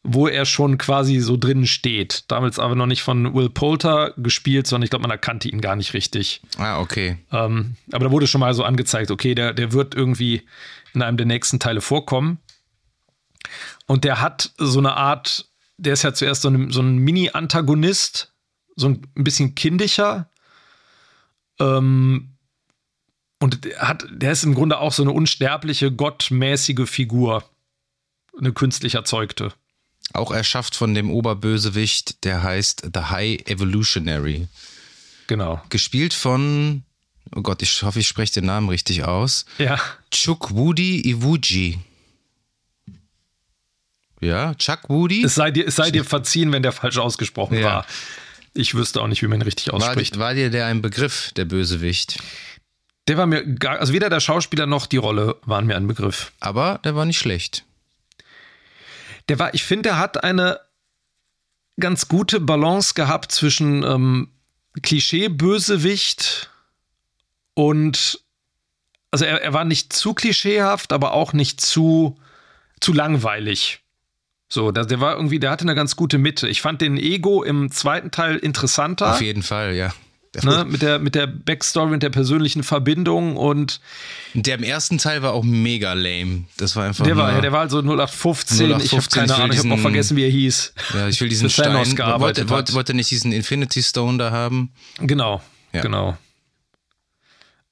wo 0.04 0.28
er 0.28 0.46
schon 0.46 0.78
quasi 0.78 1.20
so 1.20 1.38
drin 1.38 1.68
steht. 1.68 2.26
Damals 2.28 2.58
aber 2.58 2.76
noch 2.76 2.88
nicht 2.88 3.04
von 3.04 3.36
Will 3.36 3.50
Poulter 3.50 4.14
gespielt, 4.18 4.66
sondern 4.66 4.84
ich 4.84 4.90
glaube, 4.90 5.04
man 5.04 5.12
erkannte 5.12 5.48
ihn 5.48 5.62
gar 5.62 5.76
nicht 5.76 5.94
richtig. 5.94 6.42
Ah, 6.58 6.80
okay. 6.80 7.18
Ähm, 7.32 7.76
aber 7.92 8.06
da 8.06 8.12
wurde 8.12 8.28
schon 8.28 8.42
mal 8.42 8.54
so 8.54 8.64
angezeigt, 8.64 9.12
okay, 9.12 9.36
der, 9.36 9.54
der 9.54 9.74
wird 9.74 9.94
irgendwie 9.94 10.42
in 10.94 11.02
einem 11.02 11.18
der 11.18 11.28
nächsten 11.28 11.60
Teile 11.60 11.82
vorkommen. 11.82 12.40
Und 13.86 14.04
der 14.04 14.22
hat 14.22 14.52
so 14.58 14.80
eine 14.80 14.96
Art, 14.96 15.50
der 15.78 15.94
ist 15.94 16.04
ja 16.04 16.14
zuerst 16.14 16.42
so 16.42 16.50
ein, 16.50 16.72
so 16.72 16.82
ein 16.82 16.98
Mini-Antagonist, 16.98 18.34
so 18.76 18.88
ein 18.88 19.02
bisschen 19.14 19.54
kindlicher. 19.54 20.30
Ähm, 21.62 22.30
und 23.40 23.66
der, 23.66 23.80
hat, 23.80 24.06
der 24.12 24.32
ist 24.32 24.44
im 24.44 24.54
Grunde 24.54 24.80
auch 24.80 24.94
so 24.94 25.04
eine 25.04 25.12
unsterbliche, 25.12 25.92
gottmäßige 25.92 26.90
Figur. 26.90 27.44
Eine 28.38 28.54
künstlich 28.54 28.96
erzeugte. 28.96 29.54
Auch 30.14 30.32
erschafft 30.32 30.76
von 30.76 30.94
dem 30.94 31.10
Oberbösewicht, 31.10 32.24
der 32.24 32.44
heißt 32.44 32.90
The 32.94 33.02
High 33.02 33.48
Evolutionary. 33.48 34.48
Genau. 35.28 35.62
Gespielt 35.70 36.14
von, 36.14 36.84
oh 37.36 37.42
Gott, 37.42 37.62
ich 37.62 37.84
hoffe, 37.84 38.00
ich 38.00 38.08
spreche 38.08 38.34
den 38.34 38.46
Namen 38.46 38.70
richtig 38.70 39.04
aus. 39.04 39.46
Ja. 39.58 39.80
Chukwudi 40.12 41.02
Iwuji. 41.10 41.80
Ja, 44.22 44.54
Chuck 44.54 44.88
Woody. 44.88 45.24
Es 45.24 45.36
sei 45.36 45.50
dir, 45.50 45.68
es 45.68 45.76
sei 45.76 45.90
dir 45.90 46.06
verziehen, 46.06 46.52
wenn 46.52 46.62
der 46.62 46.72
falsch 46.72 47.00
ausgesprochen 47.00 47.58
ja. 47.58 47.66
war. 47.66 47.86
Ich 48.54 48.76
wüsste 48.76 49.02
auch 49.02 49.08
nicht, 49.08 49.22
wie 49.22 49.28
man 49.28 49.40
ihn 49.40 49.44
richtig 49.44 49.72
ausspricht. 49.72 50.18
War, 50.18 50.28
war 50.28 50.34
dir 50.34 50.50
der 50.50 50.66
ein 50.66 50.82
Begriff, 50.82 51.32
der 51.34 51.46
Bösewicht? 51.46 52.22
Der 53.08 53.18
war 53.18 53.26
mir 53.26 53.46
gar, 53.46 53.80
also 53.80 53.94
weder 53.94 54.10
der 54.10 54.20
Schauspieler 54.20 54.66
noch 54.66 54.86
die 54.86 54.98
Rolle 54.98 55.38
waren 55.46 55.66
mir 55.66 55.76
ein 55.76 55.88
Begriff. 55.88 56.32
Aber 56.40 56.80
der 56.84 56.96
war 56.96 57.06
nicht 57.06 57.18
schlecht. 57.18 57.64
Der 59.30 59.40
war, 59.40 59.54
ich 59.54 59.64
finde, 59.64 59.84
der 59.84 59.98
hat 59.98 60.24
eine 60.24 60.60
ganz 61.80 62.08
gute 62.08 62.40
Balance 62.40 62.94
gehabt 62.94 63.32
zwischen 63.32 63.84
ähm, 63.84 64.30
Klischee-Bösewicht 64.82 66.50
und 67.54 68.20
also 69.12 69.26
er, 69.26 69.42
er 69.42 69.54
war 69.54 69.66
nicht 69.66 69.94
zu 69.94 70.14
klischeehaft, 70.14 70.94
aber 70.94 71.14
auch 71.14 71.34
nicht 71.34 71.60
zu, 71.60 72.18
zu 72.80 72.94
langweilig. 72.94 73.82
So, 74.52 74.72
der, 74.72 74.84
der 74.84 75.00
war 75.00 75.16
irgendwie, 75.16 75.40
der 75.40 75.50
hatte 75.50 75.64
eine 75.64 75.76
ganz 75.76 75.96
gute 75.96 76.18
Mitte. 76.18 76.50
Ich 76.50 76.62
fand 76.62 76.82
den 76.82 76.98
Ego 76.98 77.42
im 77.42 77.72
zweiten 77.72 78.12
Teil 78.12 78.36
interessanter. 78.36 79.14
Auf 79.14 79.22
jeden 79.22 79.44
Fall, 79.44 79.74
ja. 79.76 79.94
Ne, 80.44 80.66
mit, 80.66 80.82
der, 80.82 81.00
mit 81.00 81.16
der 81.16 81.28
Backstory 81.28 81.94
und 81.94 82.04
der 82.04 82.10
persönlichen 82.10 82.64
Verbindung 82.64 83.38
und. 83.38 83.80
Der 84.34 84.56
im 84.56 84.64
ersten 84.64 84.98
Teil 84.98 85.22
war 85.22 85.32
auch 85.32 85.44
mega 85.44 85.94
lame. 85.94 86.44
Das 86.58 86.76
war 86.76 86.86
einfach. 86.86 87.06
Der 87.06 87.16
war, 87.16 87.32
ja, 87.32 87.40
der 87.40 87.54
war 87.54 87.62
also 87.62 87.80
0815. 87.80 88.72
0815 88.72 88.86
ich 88.86 88.92
habe 88.94 89.28
keine 89.28 89.36
Ahnung, 89.36 89.56
ich 89.56 89.64
habe 89.64 89.74
auch 89.74 89.80
vergessen, 89.80 90.18
wie 90.18 90.24
er 90.24 90.30
hieß. 90.30 90.74
Ja, 90.96 91.08
ich 91.08 91.22
will 91.22 91.30
diesen 91.30 91.50
Stein. 91.50 91.74
Wollte, 91.74 92.50
wollte, 92.50 92.74
wollte 92.74 92.94
nicht 92.94 93.10
diesen 93.10 93.32
Infinity 93.32 93.82
Stone 93.82 94.18
da 94.18 94.32
haben. 94.32 94.74
Genau, 95.00 95.42
ja. 95.72 95.82
genau. 95.82 96.18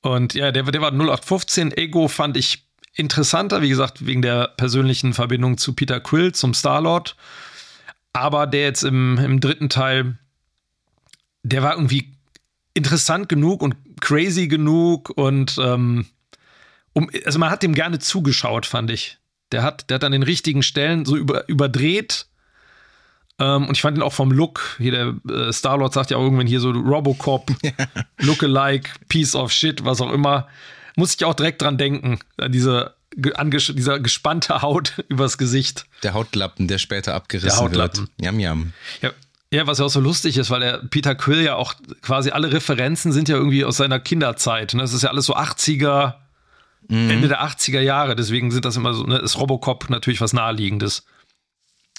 Und 0.02 0.34
ja, 0.34 0.54
der, 0.54 0.64
der 0.64 0.82
war 0.82 0.92
0815. 0.92 1.74
Ego 1.76 2.08
fand 2.08 2.38
ich 2.38 2.69
interessanter, 3.00 3.62
wie 3.62 3.70
gesagt, 3.70 4.06
wegen 4.06 4.22
der 4.22 4.50
persönlichen 4.58 5.14
Verbindung 5.14 5.58
zu 5.58 5.74
Peter 5.74 6.00
Quill, 6.00 6.34
zum 6.34 6.54
Star-Lord. 6.54 7.16
Aber 8.14 8.46
der 8.46 8.64
jetzt 8.64 8.84
im, 8.84 9.18
im 9.18 9.40
dritten 9.40 9.70
Teil, 9.70 10.18
der 11.44 11.64
war 11.64 11.74
irgendwie 11.74 12.12
interessant 12.74 13.30
genug 13.30 13.62
und 13.62 13.76
crazy 14.02 14.48
genug 14.48 15.10
und 15.10 15.58
ähm, 15.62 16.06
um, 16.94 17.10
also 17.26 17.40
man 17.40 17.50
hat 17.50 17.64
dem 17.64 17.74
gerne 17.74 18.00
zugeschaut, 18.00 18.66
fand 18.66 18.92
ich. 18.92 19.18
Der 19.52 19.64
hat, 19.64 19.90
der 19.90 19.96
hat 19.96 20.04
an 20.04 20.12
den 20.12 20.24
richtigen 20.24 20.64
Stellen 20.64 21.06
so 21.06 21.16
über, 21.16 21.48
überdreht. 21.48 22.28
Ähm, 23.40 23.68
und 23.68 23.78
ich 23.78 23.82
fand 23.82 23.98
ihn 23.98 24.04
auch 24.04 24.14
vom 24.14 24.32
Look, 24.32 24.76
hier 24.80 24.92
der 24.92 25.48
äh, 25.48 25.54
Star-Lord 25.54 25.94
sagt 25.94 26.12
ja 26.12 26.18
auch 26.18 26.24
irgendwann 26.24 26.48
hier 26.48 26.60
so 26.60 26.72
Robocop, 26.72 27.52
Lookalike, 28.18 28.90
Piece 29.08 29.36
of 29.36 29.52
Shit, 29.52 29.86
was 29.86 30.02
auch 30.02 30.12
immer 30.12 30.48
muss 31.00 31.16
ich 31.16 31.26
auch 31.26 31.34
direkt 31.34 31.62
dran 31.62 31.78
denken, 31.78 32.20
an 32.38 32.52
diese 32.52 32.94
an 33.34 33.50
dieser 33.50 34.00
gespannte 34.00 34.62
Haut 34.62 35.04
übers 35.08 35.40
Gesicht. 35.40 35.86
Der 36.04 36.14
Hautlappen, 36.14 36.68
der 36.68 36.78
später 36.78 37.16
abgerissen 37.16 37.50
der 37.50 37.58
Hautlappen. 37.58 38.02
wird. 38.02 38.12
Yam, 38.22 38.40
yam. 38.40 38.74
Ja, 39.02 39.12
ja, 39.52 39.66
was 39.66 39.80
ja 39.80 39.86
auch 39.86 39.90
so 39.90 40.00
lustig 40.00 40.38
ist, 40.38 40.52
weil 40.52 40.60
der 40.60 40.78
Peter 40.78 41.16
Quill 41.16 41.42
ja 41.42 41.56
auch 41.56 41.74
quasi 42.04 42.30
alle 42.30 42.52
Referenzen 42.52 43.12
sind 43.12 43.30
ja 43.30 43.36
irgendwie 43.36 43.66
aus 43.66 43.78
seiner 43.78 44.00
Kinderzeit. 44.00 44.76
Ne? 44.76 44.82
Das 44.82 44.94
ist 44.94 45.02
ja 45.02 45.10
alles 45.10 45.26
so 45.26 45.36
80er, 45.36 46.16
mhm. 46.88 47.10
Ende 47.10 47.28
der 47.30 47.44
80er 47.44 47.82
Jahre. 47.82 48.16
Deswegen 48.16 48.52
sind 48.52 48.66
das 48.66 48.76
immer 48.76 48.94
so, 48.94 49.04
ne, 49.04 49.18
ist 49.18 49.40
Robocop 49.40 49.90
natürlich 49.90 50.22
was 50.22 50.34
Naheliegendes. 50.34 51.04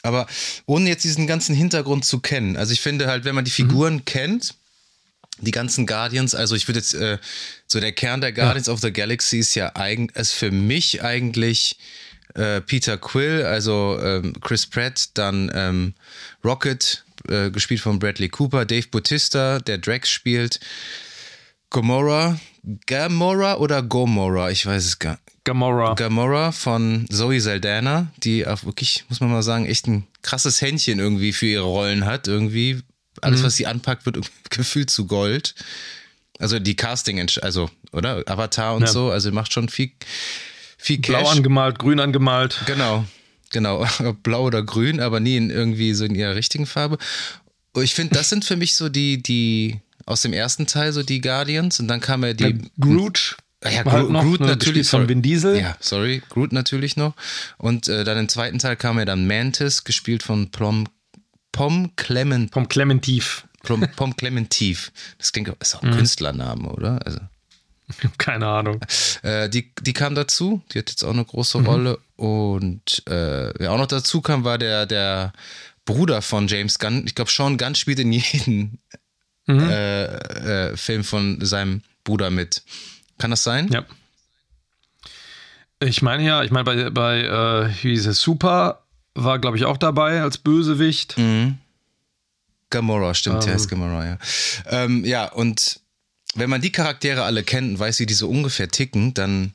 Aber 0.03 0.27
ohne 0.67 0.89
jetzt 0.89 1.03
diesen 1.03 1.27
ganzen 1.27 1.55
Hintergrund 1.55 2.05
zu 2.05 2.21
kennen. 2.21 2.57
Also 2.57 2.73
ich 2.73 2.81
finde 2.81 3.09
halt, 3.09 3.25
wenn 3.25 3.35
man 3.35 3.45
die 3.45 3.51
Figuren 3.51 3.95
mhm. 3.95 4.05
kennt, 4.05 4.55
die 5.41 5.51
ganzen 5.51 5.87
Guardians, 5.87 6.35
also 6.35 6.55
ich 6.55 6.69
würde 6.69 6.81
jetzt, 6.81 6.95
äh, 6.95 7.19
so 7.67 7.81
der 7.81 7.93
Kern 7.93 8.21
der 8.21 8.33
Guardians 8.33 8.67
ja. 8.67 8.73
of 8.73 8.81
the 8.81 8.93
Galaxy 8.93 9.39
ist 9.39 9.55
ja 9.55 9.75
eigentlich, 9.75 10.17
ist 10.17 10.33
für 10.33 10.51
mich 10.51 11.03
eigentlich 11.03 11.79
äh, 12.35 12.61
Peter 12.61 12.99
Quill, 12.99 13.45
also 13.45 13.99
ähm, 14.03 14.35
Chris 14.41 14.67
Pratt, 14.67 15.11
dann 15.15 15.51
ähm, 15.55 15.95
Rocket, 16.45 17.05
äh, 17.29 17.51
gespielt 17.51 17.81
von 17.81 17.99
Bradley 17.99 18.29
Cooper, 18.29 18.65
Dave 18.65 18.89
Bautista, 18.89 19.59
der 19.59 19.79
Drax 19.79 20.11
spielt, 20.11 20.61
Gomorra, 21.71 22.39
Gamora 22.87 23.57
oder 23.57 23.83
Gomorra, 23.83 24.51
ich 24.51 24.67
weiß 24.67 24.85
es 24.85 24.99
gar 24.99 25.13
nicht. 25.13 25.31
Gamora. 25.45 25.95
Gamora 25.95 26.53
von 26.53 27.07
Zoe 27.11 27.41
Saldana, 27.41 28.13
die 28.19 28.47
auch 28.47 28.65
wirklich, 28.65 29.05
muss 29.09 29.21
man 29.21 29.31
mal 29.31 29.43
sagen, 29.43 29.67
echt 29.67 29.87
ein 29.87 30.07
krasses 30.23 30.61
Händchen 30.61 30.99
irgendwie 30.99 31.33
für 31.33 31.47
ihre 31.47 31.65
Rollen 31.65 32.05
hat. 32.05 32.29
Irgendwie 32.29 32.83
alles, 33.21 33.41
mhm. 33.41 33.45
was 33.45 33.57
sie 33.57 33.67
anpackt, 33.67 34.07
wird 34.07 34.19
gefühlt 34.51 34.91
zu 34.91 35.07
Gold. 35.07 35.55
Also 36.39 36.59
die 36.59 36.75
Casting, 36.75 37.21
also, 37.43 37.71
oder? 37.93 38.23
Avatar 38.27 38.75
und 38.75 38.83
ja. 38.83 38.89
so, 38.89 39.11
also 39.11 39.31
macht 39.31 39.53
schon 39.53 39.69
viel, 39.69 39.93
viel 40.79 41.01
Cash. 41.01 41.21
Blau 41.21 41.29
angemalt, 41.29 41.79
grün 41.79 42.01
angemalt. 42.01 42.61
Genau, 42.67 43.05
genau. 43.51 43.87
Blau 44.23 44.45
oder 44.45 44.63
grün, 44.63 45.01
aber 45.01 45.21
nie 45.21 45.37
in 45.37 45.51
irgendwie 45.51 45.93
so 45.93 46.05
in 46.05 46.15
ihrer 46.15 46.35
richtigen 46.35 46.67
Farbe. 46.67 46.97
Ich 47.77 47.95
finde, 47.95 48.15
das 48.15 48.31
sind 48.31 48.45
für 48.45 48.57
mich 48.57 48.75
so 48.75 48.89
die, 48.89 49.23
die 49.23 49.81
aus 50.07 50.23
dem 50.23 50.33
ersten 50.33 50.67
Teil 50.67 50.93
so 50.93 51.03
die 51.03 51.21
Guardians 51.21 51.79
und 51.79 51.89
dann 51.89 52.01
kam 52.01 52.25
ja 52.25 52.33
die. 52.33 52.45
Ja, 52.45 52.53
Groot. 52.81 53.37
Ja, 53.63 53.83
Groot, 53.83 54.11
noch, 54.11 54.23
Groot 54.23 54.41
natürlich 54.41 54.89
von 54.89 55.09
Vin 55.09 55.21
Diesel. 55.21 55.61
Ja, 55.61 55.77
sorry, 55.81 56.23
Groot 56.31 56.53
natürlich 56.53 56.97
noch. 56.97 57.15
Und 57.59 57.89
äh, 57.89 58.05
dann 58.05 58.17
im 58.17 58.29
zweiten 58.31 58.59
Teil 58.59 58.77
kam 58.77 58.99
ja 58.99 59.05
dann 59.05 59.27
Mantis, 59.27 59.85
gespielt 59.85 60.23
von 60.23 60.51
Plom 60.51 60.89
Pom 61.53 61.95
Clement. 61.97 62.51
Pom 62.51 62.69
Clementiv. 62.69 63.47
Pom, 63.63 63.87
Pom 63.97 64.17
Clementiv. 64.17 64.93
Das 65.19 65.33
klingt 65.33 65.49
ist 65.61 65.75
auch 65.75 65.83
ein 65.83 65.91
mhm. 65.91 65.97
Künstlername, 65.97 66.69
oder? 66.69 67.05
Also. 67.05 67.21
Keine 68.19 68.47
Ahnung. 68.47 68.81
Äh, 69.23 69.49
die, 69.49 69.73
die 69.81 69.93
kam 69.93 70.15
dazu, 70.15 70.63
die 70.73 70.79
hat 70.79 70.91
jetzt 70.91 71.05
auch 71.05 71.13
eine 71.13 71.25
große 71.25 71.59
mhm. 71.59 71.67
Rolle. 71.67 71.99
Und 72.17 73.07
äh, 73.07 73.53
wer 73.59 73.73
auch 73.73 73.79
noch 73.79 73.87
dazu 73.87 74.21
kam, 74.21 74.45
war 74.45 74.59
der, 74.59 74.87
der 74.87 75.33
Bruder 75.85 76.23
von 76.23 76.49
James 76.49 76.79
Gunn. 76.79 77.05
Ich 77.07 77.15
glaube, 77.15 77.31
Sean 77.31 77.59
Gunn 77.59 77.75
spielt 77.75 77.99
in 77.99 78.13
jedem 78.13 78.79
mhm. 79.47 79.69
äh, 79.69 80.05
äh, 80.71 80.77
Film 80.77 81.05
von 81.05 81.45
seinem 81.45 81.83
Bruder 82.05 82.31
mit. 82.31 82.63
Kann 83.19 83.31
das 83.31 83.43
sein? 83.43 83.69
Ja. 83.69 83.85
Ich 85.83 86.03
meine 86.03 86.23
ja, 86.23 86.43
ich 86.43 86.51
meine 86.51 86.65
bei, 86.65 86.91
bei 86.91 87.21
äh, 87.23 87.83
wie 87.83 87.91
hieß 87.91 88.07
es, 88.07 88.21
Super 88.21 88.85
war, 89.15 89.39
glaube 89.39 89.57
ich, 89.57 89.65
auch 89.65 89.77
dabei 89.77 90.23
als 90.23 90.39
Bösewicht. 90.39 91.19
Mhm. 91.19 91.59
Gamora, 92.71 93.15
stimmt, 93.15 93.43
ähm. 93.45 93.51
ja, 93.51 93.55
ist 93.57 93.69
Gamora, 93.69 94.07
ja. 94.07 94.19
Ähm, 94.67 95.05
ja, 95.05 95.27
und 95.27 95.81
wenn 96.35 96.51
man 96.51 96.61
die 96.61 96.73
Charaktere 96.73 97.25
alle 97.25 97.43
kennt 97.43 97.73
und 97.73 97.79
weiß, 97.79 97.99
wie 97.99 98.07
die 98.07 98.15
so 98.15 98.29
ungefähr 98.29 98.69
ticken, 98.69 99.13
dann, 99.15 99.53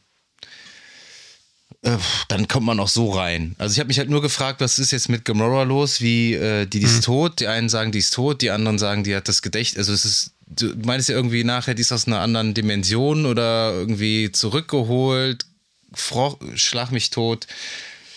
äh, 1.81 1.97
dann 2.27 2.50
kommt 2.50 2.65
man 2.65 2.79
auch 2.81 2.89
so 2.89 3.12
rein. 3.12 3.55
Also 3.57 3.74
ich 3.74 3.79
habe 3.79 3.88
mich 3.88 3.97
halt 3.97 4.09
nur 4.09 4.21
gefragt, 4.21 4.59
was 4.59 4.77
ist 4.77 4.91
jetzt 4.91 5.07
mit 5.07 5.24
Gamora 5.24 5.63
los? 5.63 6.01
Wie, 6.01 6.33
äh, 6.33 6.65
die, 6.65 6.79
die 6.79 6.85
ist 6.85 6.97
mhm. 6.97 7.01
tot, 7.01 7.39
die 7.39 7.47
einen 7.47 7.69
sagen, 7.69 7.93
die 7.93 8.00
ist 8.00 8.13
tot, 8.13 8.41
die 8.41 8.51
anderen 8.51 8.77
sagen, 8.77 9.05
die 9.05 9.15
hat 9.15 9.29
das 9.29 9.41
Gedächtnis. 9.41 9.88
Also 9.88 9.93
es 9.93 10.03
ist, 10.03 10.31
du 10.47 10.75
meinst 10.83 11.07
ja 11.07 11.15
irgendwie 11.15 11.45
nachher, 11.45 11.74
die 11.74 11.81
ist 11.81 11.93
aus 11.93 12.07
einer 12.07 12.19
anderen 12.19 12.53
Dimension 12.53 13.25
oder 13.25 13.71
irgendwie 13.71 14.31
zurückgeholt, 14.33 15.45
Froch, 15.93 16.38
schlag 16.55 16.91
mich 16.91 17.09
tot. 17.09 17.47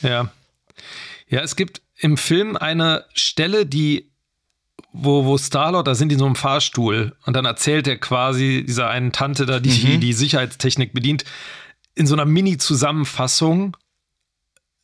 Ja. 0.03 0.33
Ja, 1.29 1.41
es 1.41 1.57
gibt 1.57 1.83
im 1.97 2.17
Film 2.17 2.57
eine 2.57 3.05
Stelle, 3.13 3.67
die, 3.67 4.11
wo, 4.93 5.25
wo 5.25 5.37
Starlord, 5.37 5.87
da 5.87 5.95
sind 5.95 6.09
die 6.09 6.15
in 6.15 6.21
so 6.21 6.27
einem 6.27 6.37
Fahrstuhl 6.37 7.17
und 7.27 7.35
dann 7.35 7.45
erzählt 7.45 7.87
er 7.87 7.99
quasi 7.99 8.65
dieser 8.67 8.89
einen 8.89 9.13
Tante 9.13 9.47
da, 9.47 9.61
die 9.61 9.71
mhm. 9.71 10.01
die 10.01 10.13
Sicherheitstechnik 10.13 10.93
bedient, 10.93 11.25
in 11.95 12.07
so 12.07 12.15
einer 12.15 12.25
Mini-Zusammenfassung, 12.25 13.77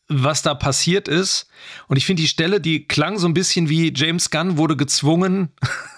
was 0.08 0.42
da 0.42 0.54
passiert 0.54 1.08
ist. 1.08 1.46
Und 1.88 1.96
ich 1.96 2.04
finde 2.04 2.22
die 2.22 2.28
Stelle, 2.28 2.60
die 2.60 2.86
klang 2.86 3.18
so 3.18 3.26
ein 3.26 3.34
bisschen 3.34 3.68
wie 3.68 3.92
James 3.94 4.30
Gunn 4.30 4.58
wurde 4.58 4.76
gezwungen, 4.76 5.50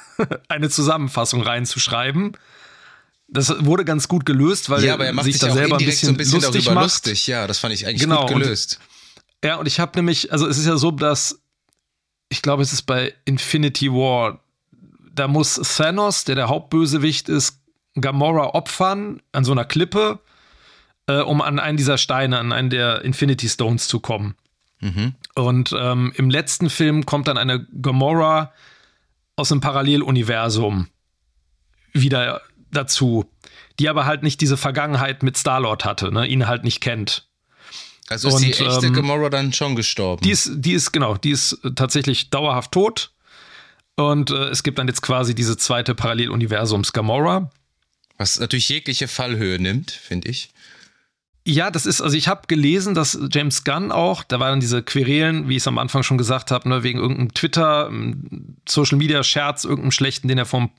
eine 0.48 0.68
Zusammenfassung 0.68 1.42
reinzuschreiben. 1.42 2.36
Das 3.28 3.64
wurde 3.64 3.84
ganz 3.84 4.06
gut 4.06 4.24
gelöst, 4.24 4.70
weil 4.70 4.84
ja, 4.84 4.94
aber 4.94 5.06
er 5.06 5.12
macht 5.12 5.24
sich 5.24 5.38
da 5.38 5.50
selber 5.50 5.78
ein 5.78 5.84
bisschen, 5.84 6.06
so 6.06 6.12
ein 6.12 6.16
bisschen 6.16 6.40
lustig 6.40 6.66
macht. 6.66 6.84
lustig. 6.84 7.26
Ja, 7.26 7.48
das 7.48 7.58
fand 7.58 7.74
ich 7.74 7.86
eigentlich 7.86 8.02
genau, 8.02 8.26
gut 8.26 8.40
gelöst. 8.40 8.78
Ja, 9.46 9.56
und 9.56 9.66
ich 9.66 9.78
habe 9.78 9.92
nämlich, 9.94 10.32
also 10.32 10.48
es 10.48 10.58
ist 10.58 10.66
ja 10.66 10.76
so, 10.76 10.90
dass 10.90 11.40
ich 12.28 12.42
glaube, 12.42 12.64
es 12.64 12.72
ist 12.72 12.82
bei 12.82 13.14
Infinity 13.24 13.92
War. 13.92 14.40
Da 15.14 15.28
muss 15.28 15.54
Thanos, 15.54 16.24
der 16.24 16.34
der 16.34 16.48
Hauptbösewicht 16.48 17.28
ist, 17.28 17.62
Gamora 17.94 18.54
opfern 18.54 19.22
an 19.30 19.44
so 19.44 19.52
einer 19.52 19.64
Klippe, 19.64 20.18
äh, 21.06 21.20
um 21.20 21.40
an 21.40 21.60
einen 21.60 21.76
dieser 21.76 21.96
Steine, 21.96 22.38
an 22.38 22.52
einen 22.52 22.70
der 22.70 23.02
Infinity 23.02 23.48
Stones 23.48 23.86
zu 23.86 24.00
kommen. 24.00 24.34
Mhm. 24.80 25.14
Und 25.36 25.72
ähm, 25.78 26.12
im 26.16 26.28
letzten 26.28 26.68
Film 26.68 27.06
kommt 27.06 27.28
dann 27.28 27.38
eine 27.38 27.64
Gamora 27.80 28.52
aus 29.36 29.52
einem 29.52 29.60
Paralleluniversum 29.60 30.88
wieder 31.92 32.42
dazu, 32.72 33.30
die 33.78 33.88
aber 33.88 34.06
halt 34.06 34.24
nicht 34.24 34.40
diese 34.40 34.56
Vergangenheit 34.56 35.22
mit 35.22 35.36
Star-Lord 35.36 35.84
hatte, 35.84 36.12
ne, 36.12 36.26
ihn 36.26 36.48
halt 36.48 36.64
nicht 36.64 36.80
kennt. 36.80 37.28
Also 38.08 38.28
ist 38.28 38.34
und, 38.34 38.44
die 38.44 38.52
echte 38.52 38.86
ähm, 38.86 38.92
Gamora 38.92 39.30
dann 39.30 39.52
schon 39.52 39.76
gestorben? 39.76 40.22
Die 40.22 40.30
ist, 40.30 40.50
die 40.54 40.72
ist, 40.72 40.92
genau, 40.92 41.16
die 41.16 41.30
ist 41.30 41.58
tatsächlich 41.75 42.30
dauerhaft 42.30 42.72
tot. 42.72 43.12
Und 43.96 44.30
äh, 44.30 44.48
es 44.48 44.62
gibt 44.62 44.78
dann 44.78 44.88
jetzt 44.88 45.02
quasi 45.02 45.34
diese 45.34 45.56
zweite 45.56 45.94
Paralleluniversums 45.94 46.92
Gamora. 46.92 47.50
Was 48.18 48.38
natürlich 48.38 48.68
jegliche 48.68 49.08
Fallhöhe 49.08 49.58
nimmt, 49.58 49.90
finde 49.90 50.28
ich. 50.28 50.50
Ja, 51.48 51.70
das 51.70 51.86
ist, 51.86 52.00
also 52.00 52.16
ich 52.16 52.26
habe 52.26 52.42
gelesen, 52.48 52.94
dass 52.94 53.18
James 53.30 53.62
Gunn 53.62 53.92
auch, 53.92 54.25
da 54.25 54.40
waren 54.40 54.58
diese 54.58 54.82
Querelen, 54.82 55.48
wie 55.48 55.52
ich 55.52 55.62
es 55.62 55.68
am 55.68 55.78
Anfang 55.78 56.02
schon 56.02 56.18
gesagt 56.18 56.50
habe, 56.50 56.68
ne, 56.68 56.82
wegen 56.82 56.98
irgendeinem 56.98 57.34
Twitter, 57.34 57.90
Social 58.68 58.98
Media 58.98 59.22
Scherz, 59.22 59.64
irgendeinem 59.64 59.92
schlechten, 59.92 60.26
den 60.26 60.38
er 60.38 60.46
vor 60.46 60.70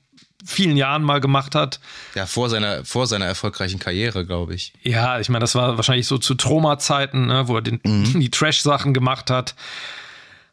vielen 0.44 0.76
Jahren 0.76 1.02
mal 1.02 1.20
gemacht 1.20 1.54
hat. 1.54 1.80
Ja, 2.14 2.26
vor 2.26 2.48
seiner, 2.48 2.84
vor 2.84 3.06
seiner 3.06 3.26
erfolgreichen 3.26 3.78
Karriere, 3.78 4.24
glaube 4.24 4.54
ich. 4.54 4.72
Ja, 4.82 5.18
ich 5.20 5.28
meine, 5.28 5.40
das 5.40 5.54
war 5.54 5.76
wahrscheinlich 5.76 6.06
so 6.06 6.18
zu 6.18 6.34
Trauma-Zeiten, 6.34 7.26
ne, 7.26 7.48
wo 7.48 7.56
er 7.56 7.62
den, 7.62 7.80
mhm. 7.84 8.20
die 8.20 8.30
Trash-Sachen 8.30 8.94
gemacht 8.94 9.30
hat. 9.30 9.54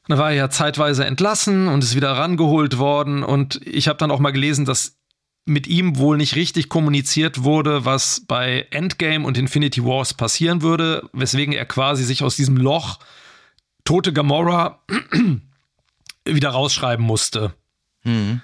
Und 0.08 0.16
da 0.16 0.18
war 0.18 0.30
er 0.30 0.36
ja 0.36 0.50
zeitweise 0.50 1.06
entlassen 1.06 1.68
und 1.68 1.84
ist 1.84 1.96
wieder 1.96 2.12
rangeholt 2.12 2.78
worden. 2.78 3.24
Und 3.24 3.62
ich 3.66 3.88
habe 3.88 3.98
dann 3.98 4.12
auch 4.12 4.20
mal 4.20 4.32
gelesen, 4.32 4.66
dass 4.66 4.98
mit 5.46 5.68
ihm 5.68 5.98
wohl 5.98 6.18
nicht 6.18 6.36
richtig 6.36 6.70
kommuniziert 6.70 7.44
wurde, 7.44 7.86
was 7.86 8.24
bei 8.28 8.68
Endgame 8.72 9.26
und 9.26 9.38
Infinity 9.38 9.84
Wars 9.84 10.14
passieren 10.14 10.64
würde, 10.64 11.08
weswegen 11.14 11.54
er 11.54 11.66
quasi 11.66 12.04
sich 12.04 12.24
aus 12.24 12.36
diesem 12.36 12.58
Loch 12.58 13.00
tote 13.84 14.12
Gamora 14.12 14.84
wieder 16.26 16.50
rausschreiben 16.50 17.06
musste. 17.06 17.54
Mhm. 18.04 18.42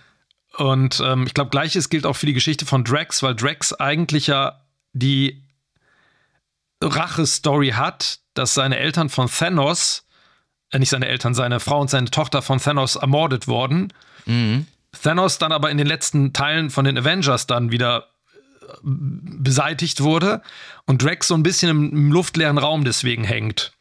Und 0.57 1.01
ähm, 1.05 1.25
ich 1.25 1.33
glaube, 1.33 1.49
gleiches 1.49 1.89
gilt 1.89 2.05
auch 2.05 2.15
für 2.15 2.25
die 2.25 2.33
Geschichte 2.33 2.65
von 2.65 2.83
Drax, 2.83 3.23
weil 3.23 3.35
Drax 3.35 3.73
eigentlich 3.73 4.27
ja 4.27 4.61
die 4.93 5.43
Rache-Story 6.81 7.69
hat, 7.69 8.19
dass 8.33 8.53
seine 8.53 8.77
Eltern 8.77 9.09
von 9.09 9.27
Thanos, 9.27 10.05
äh, 10.71 10.79
nicht 10.79 10.89
seine 10.89 11.07
Eltern, 11.07 11.33
seine 11.33 11.59
Frau 11.59 11.79
und 11.79 11.89
seine 11.89 12.09
Tochter 12.09 12.41
von 12.41 12.59
Thanos 12.59 12.95
ermordet 12.95 13.47
wurden. 13.47 13.93
Mhm. 14.25 14.67
Thanos 15.01 15.37
dann 15.37 15.51
aber 15.51 15.71
in 15.71 15.77
den 15.77 15.87
letzten 15.87 16.33
Teilen 16.33 16.69
von 16.69 16.83
den 16.83 16.97
Avengers 16.97 17.47
dann 17.47 17.71
wieder 17.71 18.09
äh, 18.61 18.65
beseitigt 18.83 20.01
wurde 20.01 20.41
und 20.85 21.01
Drax 21.01 21.29
so 21.29 21.35
ein 21.35 21.43
bisschen 21.43 21.69
im, 21.69 21.91
im 21.91 22.11
luftleeren 22.11 22.57
Raum 22.57 22.83
deswegen 22.83 23.23
hängt. 23.23 23.71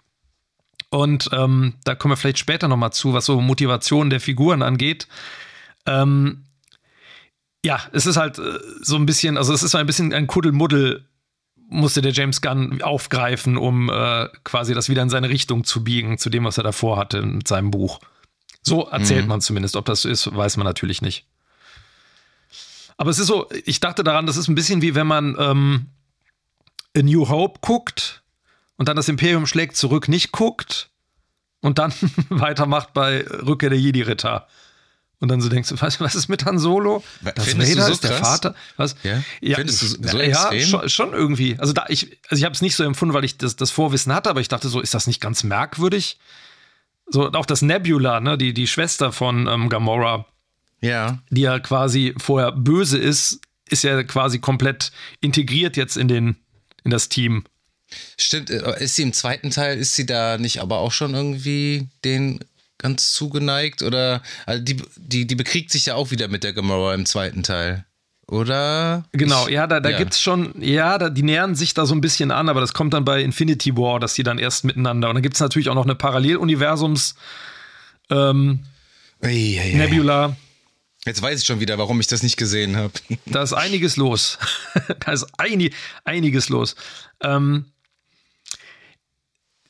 Und 0.90 1.30
ähm, 1.32 1.74
da 1.84 1.94
kommen 1.94 2.12
wir 2.12 2.16
vielleicht 2.16 2.38
später 2.38 2.68
nochmal 2.68 2.92
zu, 2.92 3.12
was 3.12 3.24
so 3.24 3.40
Motivation 3.40 4.10
der 4.10 4.20
Figuren 4.20 4.62
angeht. 4.62 5.06
Ähm, 5.86 6.44
ja, 7.64 7.80
es 7.92 8.06
ist 8.06 8.16
halt 8.16 8.38
äh, 8.38 8.58
so 8.80 8.96
ein 8.96 9.06
bisschen, 9.06 9.36
also 9.36 9.52
es 9.52 9.62
ist 9.62 9.72
so 9.72 9.78
ein 9.78 9.86
bisschen 9.86 10.12
ein 10.12 10.26
Kuddelmuddel, 10.26 11.04
musste 11.68 12.02
der 12.02 12.12
James 12.12 12.40
Gunn 12.40 12.82
aufgreifen, 12.82 13.56
um 13.56 13.88
äh, 13.90 14.28
quasi 14.44 14.74
das 14.74 14.88
wieder 14.88 15.02
in 15.02 15.10
seine 15.10 15.28
Richtung 15.28 15.64
zu 15.64 15.84
biegen, 15.84 16.18
zu 16.18 16.30
dem, 16.30 16.44
was 16.44 16.58
er 16.58 16.64
davor 16.64 16.96
hatte 16.96 17.22
mit 17.22 17.46
seinem 17.46 17.70
Buch. 17.70 18.00
So 18.62 18.86
erzählt 18.88 19.22
mhm. 19.22 19.28
man 19.28 19.40
zumindest. 19.40 19.76
Ob 19.76 19.84
das 19.84 20.02
so 20.02 20.08
ist, 20.08 20.34
weiß 20.34 20.56
man 20.56 20.66
natürlich 20.66 21.00
nicht. 21.00 21.26
Aber 22.96 23.10
es 23.10 23.18
ist 23.18 23.28
so, 23.28 23.48
ich 23.64 23.80
dachte 23.80 24.04
daran, 24.04 24.26
das 24.26 24.36
ist 24.36 24.48
ein 24.48 24.54
bisschen 24.54 24.82
wie 24.82 24.94
wenn 24.94 25.06
man 25.06 25.36
ähm, 25.38 25.86
A 26.96 27.02
New 27.02 27.28
Hope 27.28 27.60
guckt 27.62 28.22
und 28.76 28.88
dann 28.88 28.96
das 28.96 29.08
Imperium 29.08 29.46
schlägt 29.46 29.76
zurück 29.76 30.08
nicht 30.08 30.32
guckt 30.32 30.90
und 31.60 31.78
dann 31.78 31.94
weitermacht 32.28 32.92
bei 32.92 33.24
Rückkehr 33.26 33.70
der 33.70 33.78
Jedi-Ritter. 33.78 34.46
Und 35.20 35.28
dann 35.28 35.42
so 35.42 35.50
denkst 35.50 35.68
du, 35.68 35.80
was, 35.80 36.00
was 36.00 36.14
ist 36.14 36.28
mit 36.28 36.46
Han 36.46 36.58
Solo? 36.58 37.04
Das 37.34 37.44
Findest 37.44 37.72
Vader 37.72 37.86
so 37.86 37.92
ist 37.92 38.04
der 38.04 38.10
krass? 38.10 38.28
Vater. 38.28 38.54
Was? 38.76 38.96
Ja? 39.02 39.22
ja 39.42 39.56
Findest 39.56 39.82
du 39.82 39.86
so 39.86 40.18
ja, 40.18 40.24
extrem? 40.24 40.66
Schon, 40.66 40.88
schon, 40.88 41.12
irgendwie. 41.12 41.56
Also 41.58 41.74
da 41.74 41.84
ich, 41.88 42.18
also 42.28 42.40
ich 42.40 42.44
habe 42.44 42.54
es 42.54 42.62
nicht 42.62 42.74
so 42.74 42.84
empfunden, 42.84 43.14
weil 43.14 43.24
ich 43.24 43.36
das, 43.36 43.54
das 43.54 43.70
Vorwissen 43.70 44.14
hatte, 44.14 44.30
aber 44.30 44.40
ich 44.40 44.48
dachte 44.48 44.68
so, 44.68 44.80
ist 44.80 44.94
das 44.94 45.06
nicht 45.06 45.20
ganz 45.20 45.44
merkwürdig? 45.44 46.18
So, 47.06 47.30
auch 47.32 47.44
das 47.44 47.60
Nebula, 47.60 48.20
ne, 48.20 48.38
die, 48.38 48.54
die 48.54 48.66
Schwester 48.66 49.12
von 49.12 49.46
ähm, 49.46 49.68
Gamora, 49.68 50.24
ja. 50.80 51.18
die 51.28 51.42
ja 51.42 51.58
quasi 51.58 52.14
vorher 52.16 52.52
böse 52.52 52.96
ist, 52.96 53.40
ist 53.68 53.84
ja 53.84 54.02
quasi 54.04 54.38
komplett 54.38 54.90
integriert 55.20 55.76
jetzt 55.76 55.96
in 55.98 56.08
den, 56.08 56.36
in 56.82 56.90
das 56.90 57.10
Team. 57.10 57.44
Stimmt, 58.16 58.48
äh, 58.48 58.82
ist 58.82 58.96
sie 58.96 59.02
im 59.02 59.12
zweiten 59.12 59.50
Teil, 59.50 59.76
ist 59.78 59.96
sie 59.96 60.06
da 60.06 60.38
nicht 60.38 60.60
aber 60.60 60.78
auch 60.78 60.92
schon 60.92 61.14
irgendwie 61.14 61.88
den 62.04 62.40
ganz 62.80 63.12
zugeneigt? 63.12 63.82
Oder 63.82 64.22
also 64.46 64.62
die, 64.62 64.76
die, 64.96 65.26
die 65.26 65.34
bekriegt 65.36 65.70
sich 65.70 65.86
ja 65.86 65.94
auch 65.94 66.10
wieder 66.10 66.28
mit 66.28 66.44
der 66.44 66.52
Gamora 66.52 66.94
im 66.94 67.06
zweiten 67.06 67.42
Teil 67.42 67.84
oder? 68.30 69.04
Genau, 69.12 69.48
ja, 69.48 69.66
da, 69.66 69.80
da 69.80 69.90
ja. 69.90 69.98
gibt 69.98 70.12
es 70.12 70.20
schon, 70.20 70.54
ja, 70.60 70.98
da, 70.98 71.10
die 71.10 71.24
nähern 71.24 71.56
sich 71.56 71.74
da 71.74 71.84
so 71.84 71.94
ein 71.94 72.00
bisschen 72.00 72.30
an, 72.30 72.48
aber 72.48 72.60
das 72.60 72.74
kommt 72.74 72.94
dann 72.94 73.04
bei 73.04 73.22
Infinity 73.22 73.76
War, 73.76 73.98
dass 73.98 74.14
die 74.14 74.22
dann 74.22 74.38
erst 74.38 74.64
miteinander. 74.64 75.08
Und 75.08 75.16
dann 75.16 75.22
gibt 75.22 75.34
es 75.34 75.40
natürlich 75.40 75.68
auch 75.68 75.74
noch 75.74 75.84
eine 75.84 75.96
Paralleluniversums 75.96 77.16
ähm, 78.08 78.60
ei, 79.20 79.58
ei, 79.58 79.60
ei. 79.60 79.72
Nebula. 79.74 80.36
Jetzt 81.04 81.22
weiß 81.22 81.40
ich 81.40 81.46
schon 81.46 81.60
wieder, 81.60 81.78
warum 81.78 81.98
ich 81.98 82.06
das 82.06 82.22
nicht 82.22 82.36
gesehen 82.36 82.76
habe. 82.76 82.92
Da 83.26 83.42
ist 83.42 83.52
einiges 83.52 83.96
los. 83.96 84.38
da 85.00 85.12
ist 85.12 85.26
einig, 85.38 85.74
einiges 86.04 86.50
los. 86.50 86.76
Ähm, 87.22 87.66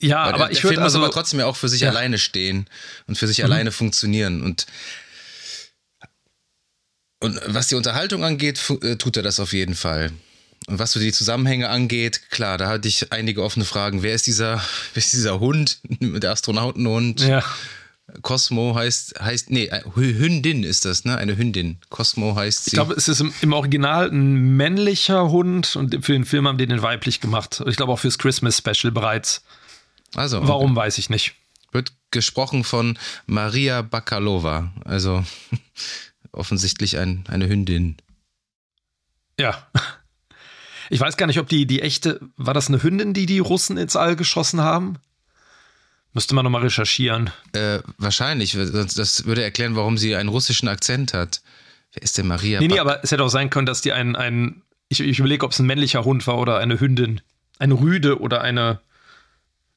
ja, 0.00 0.22
aber, 0.22 0.34
aber 0.34 0.52
ich 0.52 0.64
würde 0.64 0.82
also, 0.82 0.98
muss 0.98 1.04
aber 1.04 1.12
trotzdem 1.12 1.40
ja 1.40 1.46
auch 1.46 1.56
für 1.56 1.68
sich 1.68 1.82
ja. 1.82 1.90
alleine 1.90 2.18
stehen 2.18 2.66
und 3.06 3.16
für 3.16 3.26
sich 3.26 3.38
mhm. 3.38 3.44
alleine 3.44 3.72
funktionieren. 3.72 4.42
Und 4.42 4.66
und 7.22 7.38
was 7.46 7.68
die 7.68 7.74
Unterhaltung 7.74 8.24
angeht, 8.24 8.58
äh, 8.82 8.96
tut 8.96 9.16
er 9.16 9.22
das 9.22 9.40
auf 9.40 9.52
jeden 9.52 9.74
Fall. 9.74 10.10
Und 10.66 10.78
was 10.78 10.92
so 10.92 11.00
die 11.00 11.12
Zusammenhänge 11.12 11.68
angeht, 11.68 12.30
klar, 12.30 12.56
da 12.56 12.68
hatte 12.68 12.88
ich 12.88 13.12
einige 13.12 13.42
offene 13.42 13.64
Fragen. 13.64 14.02
Wer 14.02 14.14
ist 14.14 14.26
dieser, 14.26 14.56
wer 14.94 14.98
ist 15.02 15.12
dieser 15.12 15.38
Hund, 15.38 15.80
der 16.00 16.30
Astronautenhund? 16.30 17.20
Ja. 17.20 17.44
Cosmo 18.22 18.74
heißt, 18.74 19.20
heißt, 19.20 19.50
nee, 19.50 19.66
äh, 19.66 19.82
Hündin 19.94 20.64
ist 20.64 20.84
das, 20.84 21.04
ne? 21.04 21.16
Eine 21.16 21.36
Hündin. 21.36 21.78
Cosmo 21.90 22.34
heißt 22.34 22.64
sie. 22.64 22.70
Ich 22.70 22.74
glaube, 22.74 22.94
es 22.94 23.06
ist 23.06 23.20
im, 23.20 23.32
im, 23.40 23.52
Original 23.52 24.10
ein 24.10 24.56
männlicher 24.56 25.30
Hund 25.30 25.76
und 25.76 26.04
für 26.04 26.12
den 26.12 26.24
Film 26.24 26.48
haben 26.48 26.58
die 26.58 26.66
den 26.66 26.82
weiblich 26.82 27.20
gemacht. 27.20 27.62
Ich 27.66 27.76
glaube 27.76 27.92
auch 27.92 27.98
fürs 28.00 28.18
Christmas 28.18 28.58
Special 28.58 28.90
bereits. 28.90 29.42
Also. 30.14 30.46
Warum, 30.46 30.74
weiß 30.74 30.98
ich 30.98 31.10
nicht. 31.10 31.34
Wird 31.72 31.92
gesprochen 32.10 32.64
von 32.64 32.98
Maria 33.26 33.82
Bakalova. 33.82 34.72
Also 34.84 35.24
offensichtlich 36.32 36.98
ein, 36.98 37.24
eine 37.28 37.48
Hündin. 37.48 37.96
Ja. 39.38 39.66
Ich 40.90 41.00
weiß 41.00 41.16
gar 41.16 41.26
nicht, 41.26 41.38
ob 41.38 41.48
die, 41.48 41.66
die 41.66 41.82
echte, 41.82 42.20
war 42.36 42.54
das 42.54 42.68
eine 42.68 42.82
Hündin, 42.82 43.14
die 43.14 43.26
die 43.26 43.38
Russen 43.38 43.76
ins 43.76 43.94
All 43.94 44.16
geschossen 44.16 44.60
haben? 44.60 44.98
Müsste 46.12 46.34
man 46.34 46.44
nochmal 46.44 46.62
recherchieren. 46.62 47.30
Äh, 47.52 47.78
wahrscheinlich. 47.96 48.52
Das 48.52 49.24
würde 49.26 49.44
erklären, 49.44 49.76
warum 49.76 49.96
sie 49.96 50.16
einen 50.16 50.28
russischen 50.28 50.68
Akzent 50.68 51.14
hat. 51.14 51.40
Wer 51.92 52.02
ist 52.02 52.18
denn 52.18 52.26
Maria? 52.26 52.60
Nee, 52.60 52.68
nee, 52.68 52.78
aber 52.80 53.04
es 53.04 53.12
hätte 53.12 53.22
auch 53.22 53.28
sein 53.28 53.50
können, 53.50 53.66
dass 53.66 53.80
die 53.80 53.92
ein, 53.92 54.16
ein 54.16 54.62
ich, 54.88 55.00
ich 55.00 55.18
überlege, 55.20 55.46
ob 55.46 55.52
es 55.52 55.60
ein 55.60 55.66
männlicher 55.66 56.04
Hund 56.04 56.26
war 56.26 56.38
oder 56.38 56.58
eine 56.58 56.80
Hündin. 56.80 57.20
Eine 57.58 57.74
Rüde 57.74 58.20
oder 58.20 58.40
eine, 58.40 58.80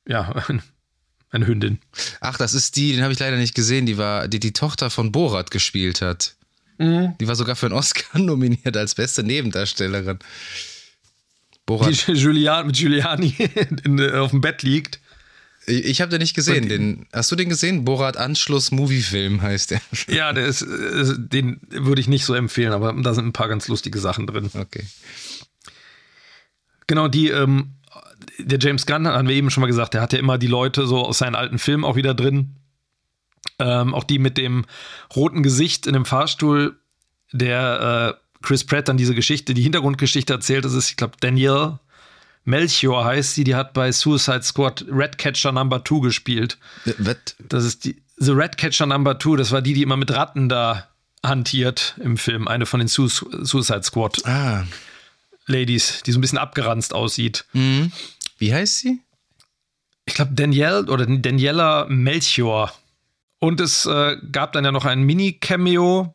ja, 0.07 0.33
eine 1.31 1.47
Hündin. 1.47 1.79
Ach, 2.19 2.37
das 2.37 2.53
ist 2.53 2.75
die, 2.75 2.93
den 2.93 3.03
habe 3.03 3.13
ich 3.13 3.19
leider 3.19 3.37
nicht 3.37 3.55
gesehen, 3.55 3.85
die 3.85 3.97
war, 3.97 4.27
die 4.27 4.39
die 4.39 4.53
Tochter 4.53 4.89
von 4.89 5.11
Borat 5.11 5.51
gespielt 5.51 6.01
hat. 6.01 6.35
Mhm. 6.77 7.15
Die 7.19 7.27
war 7.27 7.35
sogar 7.35 7.55
für 7.55 7.67
einen 7.67 7.75
Oscar 7.75 8.19
nominiert 8.19 8.75
als 8.77 8.95
beste 8.95 9.23
Nebendarstellerin. 9.23 10.19
Borat. 11.65 12.07
Die 12.07 12.11
Julian, 12.13 12.67
mit 12.67 12.75
Giuliani 12.75 13.35
in, 13.83 13.99
in, 13.99 14.11
auf 14.11 14.31
dem 14.31 14.41
Bett 14.41 14.63
liegt. 14.63 14.99
Ich, 15.65 15.85
ich 15.85 16.01
habe 16.01 16.09
den 16.09 16.19
nicht 16.19 16.35
gesehen. 16.35 16.67
Den, 16.67 17.05
hast 17.13 17.31
du 17.31 17.35
den 17.37 17.47
gesehen? 17.47 17.85
Borat 17.85 18.17
Anschluss 18.17 18.71
Moviefilm 18.71 19.41
heißt 19.41 19.71
der. 19.71 19.81
Ja, 20.07 20.33
der 20.33 20.45
ist, 20.45 20.61
äh, 20.61 21.15
den 21.17 21.61
würde 21.69 22.01
ich 22.01 22.07
nicht 22.07 22.25
so 22.25 22.33
empfehlen, 22.33 22.73
aber 22.73 22.93
da 22.93 23.13
sind 23.13 23.27
ein 23.27 23.33
paar 23.33 23.47
ganz 23.47 23.69
lustige 23.69 23.99
Sachen 23.99 24.27
drin. 24.27 24.49
Okay. 24.53 24.85
Genau, 26.87 27.07
die, 27.07 27.29
ähm, 27.29 27.75
der 28.39 28.59
James 28.59 28.85
Gunn, 28.85 29.07
haben 29.07 29.27
wir 29.27 29.35
eben 29.35 29.49
schon 29.49 29.61
mal 29.61 29.67
gesagt, 29.67 29.93
der 29.93 30.01
hat 30.01 30.13
ja 30.13 30.19
immer 30.19 30.37
die 30.37 30.47
Leute 30.47 30.87
so 30.87 31.05
aus 31.05 31.19
seinen 31.19 31.35
alten 31.35 31.59
Filmen 31.59 31.83
auch 31.85 31.95
wieder 31.95 32.13
drin. 32.13 32.55
Ähm, 33.59 33.93
auch 33.93 34.03
die 34.03 34.19
mit 34.19 34.37
dem 34.37 34.65
roten 35.15 35.43
Gesicht 35.43 35.85
in 35.85 35.93
dem 35.93 36.05
Fahrstuhl, 36.05 36.77
der 37.31 38.17
äh, 38.17 38.43
Chris 38.45 38.63
Pratt 38.63 38.87
dann 38.87 38.97
diese 38.97 39.15
Geschichte, 39.15 39.53
die 39.53 39.61
Hintergrundgeschichte 39.61 40.33
erzählt. 40.33 40.65
Das 40.65 40.73
ist, 40.73 40.89
ich 40.89 40.97
glaube, 40.97 41.15
Danielle 41.19 41.79
Melchior 42.45 43.05
heißt 43.05 43.35
sie, 43.35 43.43
die 43.43 43.55
hat 43.55 43.73
bei 43.73 43.91
Suicide 43.91 44.43
Squad 44.43 44.85
Redcatcher 44.89 45.51
Number 45.51 45.83
2 45.83 45.99
gespielt. 45.99 46.57
Was? 46.97 47.17
Das 47.39 47.63
ist 47.63 47.85
die 47.85 48.01
The 48.17 48.31
Ratcatcher 48.33 48.85
Number 48.85 49.17
Two, 49.17 49.35
das 49.35 49.51
war 49.51 49.61
die, 49.61 49.73
die 49.73 49.81
immer 49.81 49.97
mit 49.97 50.11
Ratten 50.11 50.47
da 50.47 50.87
hantiert 51.25 51.95
im 52.01 52.17
Film. 52.17 52.47
Eine 52.47 52.65
von 52.65 52.79
den 52.79 52.87
Su 52.87 53.07
Suicide 53.07 53.83
Squad 53.83 54.25
Ah. 54.25 54.65
Ladies, 55.45 56.03
die 56.05 56.11
so 56.11 56.19
ein 56.19 56.21
bisschen 56.21 56.37
abgeranzt 56.37 56.93
aussieht. 56.93 57.45
Mhm. 57.53 57.91
Wie 58.43 58.53
heißt 58.53 58.79
sie? 58.79 58.99
Ich 60.03 60.15
glaube, 60.15 60.33
Danielle 60.33 60.83
oder 60.87 61.05
Daniela 61.05 61.85
Melchior. 61.87 62.73
Und 63.39 63.61
es 63.61 63.85
äh, 63.85 64.17
gab 64.33 64.51
dann 64.51 64.65
ja 64.65 64.73
noch 64.73 64.83
ein 64.83 65.03
Mini-Cameo. 65.03 66.13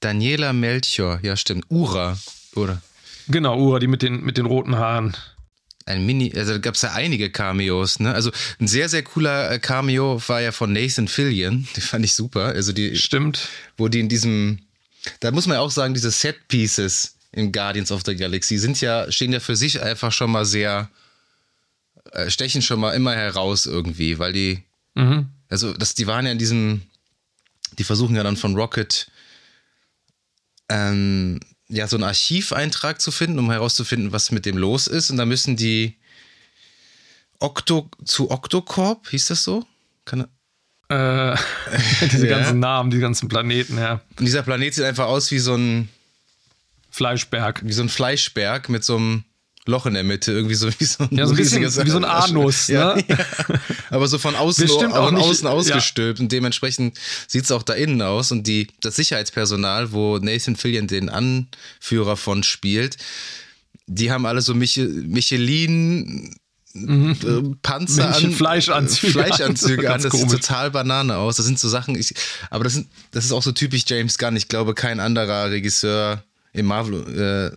Daniela 0.00 0.52
Melchior, 0.52 1.20
ja 1.22 1.36
stimmt. 1.36 1.66
Ura, 1.68 2.18
oder? 2.56 2.82
Genau, 3.28 3.60
Ura, 3.60 3.78
die 3.78 3.86
mit 3.86 4.02
den, 4.02 4.24
mit 4.24 4.38
den 4.38 4.46
roten 4.46 4.74
Haaren. 4.74 5.16
Ein 5.86 6.04
Mini, 6.04 6.32
also 6.34 6.54
da 6.54 6.58
gab 6.58 6.74
es 6.74 6.82
ja 6.82 6.94
einige 6.94 7.30
Cameos, 7.30 8.00
ne? 8.00 8.12
Also 8.12 8.32
ein 8.58 8.66
sehr, 8.66 8.88
sehr 8.88 9.04
cooler 9.04 9.52
äh, 9.52 9.60
Cameo 9.60 10.20
war 10.26 10.40
ja 10.40 10.50
von 10.50 10.72
Nathan 10.72 11.06
Fillion. 11.06 11.68
Die 11.76 11.80
fand 11.80 12.04
ich 12.04 12.14
super. 12.14 12.46
Also 12.46 12.72
die, 12.72 12.96
Stimmt. 12.96 13.46
wo 13.76 13.86
die 13.86 14.00
in 14.00 14.08
diesem, 14.08 14.58
da 15.20 15.30
muss 15.30 15.46
man 15.46 15.58
ja 15.58 15.60
auch 15.60 15.70
sagen, 15.70 15.94
diese 15.94 16.10
Set-Pieces 16.10 17.14
in 17.30 17.52
Guardians 17.52 17.92
of 17.92 18.02
the 18.04 18.16
Galaxy 18.16 18.58
sind 18.58 18.80
ja, 18.80 19.12
stehen 19.12 19.32
ja 19.32 19.38
für 19.38 19.54
sich 19.54 19.80
einfach 19.80 20.10
schon 20.10 20.32
mal 20.32 20.44
sehr, 20.44 20.90
äh, 22.12 22.30
stechen 22.30 22.62
schon 22.62 22.80
mal 22.80 22.92
immer 22.92 23.14
heraus 23.14 23.66
irgendwie, 23.66 24.18
weil 24.18 24.32
die, 24.32 24.62
Mhm. 24.94 25.28
also 25.48 25.72
das, 25.72 25.94
die 25.94 26.06
waren 26.06 26.26
ja 26.26 26.32
in 26.32 26.38
diesem, 26.38 26.82
die 27.78 27.84
versuchen 27.84 28.16
ja 28.16 28.22
dann 28.24 28.36
von 28.36 28.54
Rocket 28.56 29.10
ähm, 30.68 31.40
ja 31.68 31.86
so 31.86 31.96
einen 31.96 32.04
Archiveintrag 32.04 33.00
zu 33.00 33.10
finden, 33.10 33.38
um 33.38 33.50
herauszufinden, 33.50 34.12
was 34.12 34.30
mit 34.32 34.46
dem 34.46 34.56
los 34.58 34.86
ist. 34.86 35.10
Und 35.10 35.16
da 35.16 35.24
müssen 35.26 35.56
die 35.56 35.96
Octo 37.38 37.90
zu 38.04 38.30
Octocorp, 38.30 39.08
hieß 39.08 39.26
das 39.28 39.44
so? 39.44 39.64
Kann, 40.04 40.26
Äh, 40.88 41.36
diese 42.12 42.26
Ja. 42.26 42.38
ganzen 42.38 42.58
Namen, 42.58 42.90
die 42.90 42.98
ganzen 42.98 43.28
Planeten, 43.28 43.78
ja. 43.78 44.00
und 44.18 44.24
dieser 44.26 44.42
Planet 44.42 44.74
sieht 44.74 44.84
einfach 44.84 45.06
aus 45.06 45.30
wie 45.30 45.38
so 45.38 45.54
ein, 45.54 45.88
Fleischberg. 46.90 47.62
wie 47.64 47.72
so 47.72 47.82
ein 47.82 47.88
Fleischberg 47.88 48.68
mit 48.68 48.84
so 48.84 48.96
einem 48.96 49.24
Loch 49.70 49.86
in 49.86 49.94
der 49.94 50.04
Mitte, 50.04 50.32
irgendwie 50.32 50.54
so 50.54 50.68
wie 50.78 50.84
so 50.84 51.04
ein, 51.04 51.08
Ja, 51.16 51.26
so 51.26 51.32
ein 51.32 51.36
bisschen 51.36 51.62
wie 51.62 51.68
so 51.90 51.96
ein 51.96 52.04
Anus, 52.04 52.66
ja, 52.66 52.94
ne? 52.96 53.04
ja. 53.08 53.16
Aber 53.90 54.06
so 54.08 54.18
von 54.18 54.34
außen, 54.36 54.66
Bestimmt 54.66 54.92
auch 54.92 55.06
von 55.06 55.14
nicht- 55.14 55.24
außen 55.24 55.46
ausgestülpt 55.48 56.20
und 56.20 56.30
dementsprechend 56.32 56.98
sieht 57.26 57.44
es 57.44 57.50
auch 57.52 57.62
da 57.62 57.72
innen 57.74 58.02
aus 58.02 58.32
und 58.32 58.46
die, 58.46 58.66
das 58.80 58.96
Sicherheitspersonal, 58.96 59.92
wo 59.92 60.18
Nathan 60.18 60.56
Fillion 60.56 60.86
den 60.86 61.08
Anführer 61.08 62.16
von 62.16 62.42
spielt, 62.42 62.96
die 63.86 64.10
haben 64.12 64.26
alle 64.26 64.42
so 64.42 64.54
Miche, 64.54 64.84
Michelin 64.86 66.34
äh, 66.74 67.42
Panzer 67.62 68.14
an, 68.14 68.32
Fleischanzüge 68.32 69.12
Fleischanzüge 69.12 69.92
an. 69.92 70.00
das 70.02 70.12
sieht 70.12 70.20
komisch. 70.22 70.40
total 70.40 70.70
Banane 70.70 71.16
aus. 71.16 71.36
Das 71.36 71.46
sind 71.46 71.58
so 71.58 71.68
Sachen, 71.68 71.96
ich, 71.96 72.14
aber 72.50 72.62
das, 72.64 72.74
sind, 72.74 72.86
das 73.10 73.24
ist 73.24 73.32
auch 73.32 73.42
so 73.42 73.50
typisch 73.52 73.82
James 73.86 74.18
Gunn. 74.18 74.36
Ich 74.36 74.46
glaube, 74.48 74.74
kein 74.74 75.00
anderer 75.00 75.50
Regisseur 75.50 76.22
im 76.52 76.66
Marvel, 76.66 77.52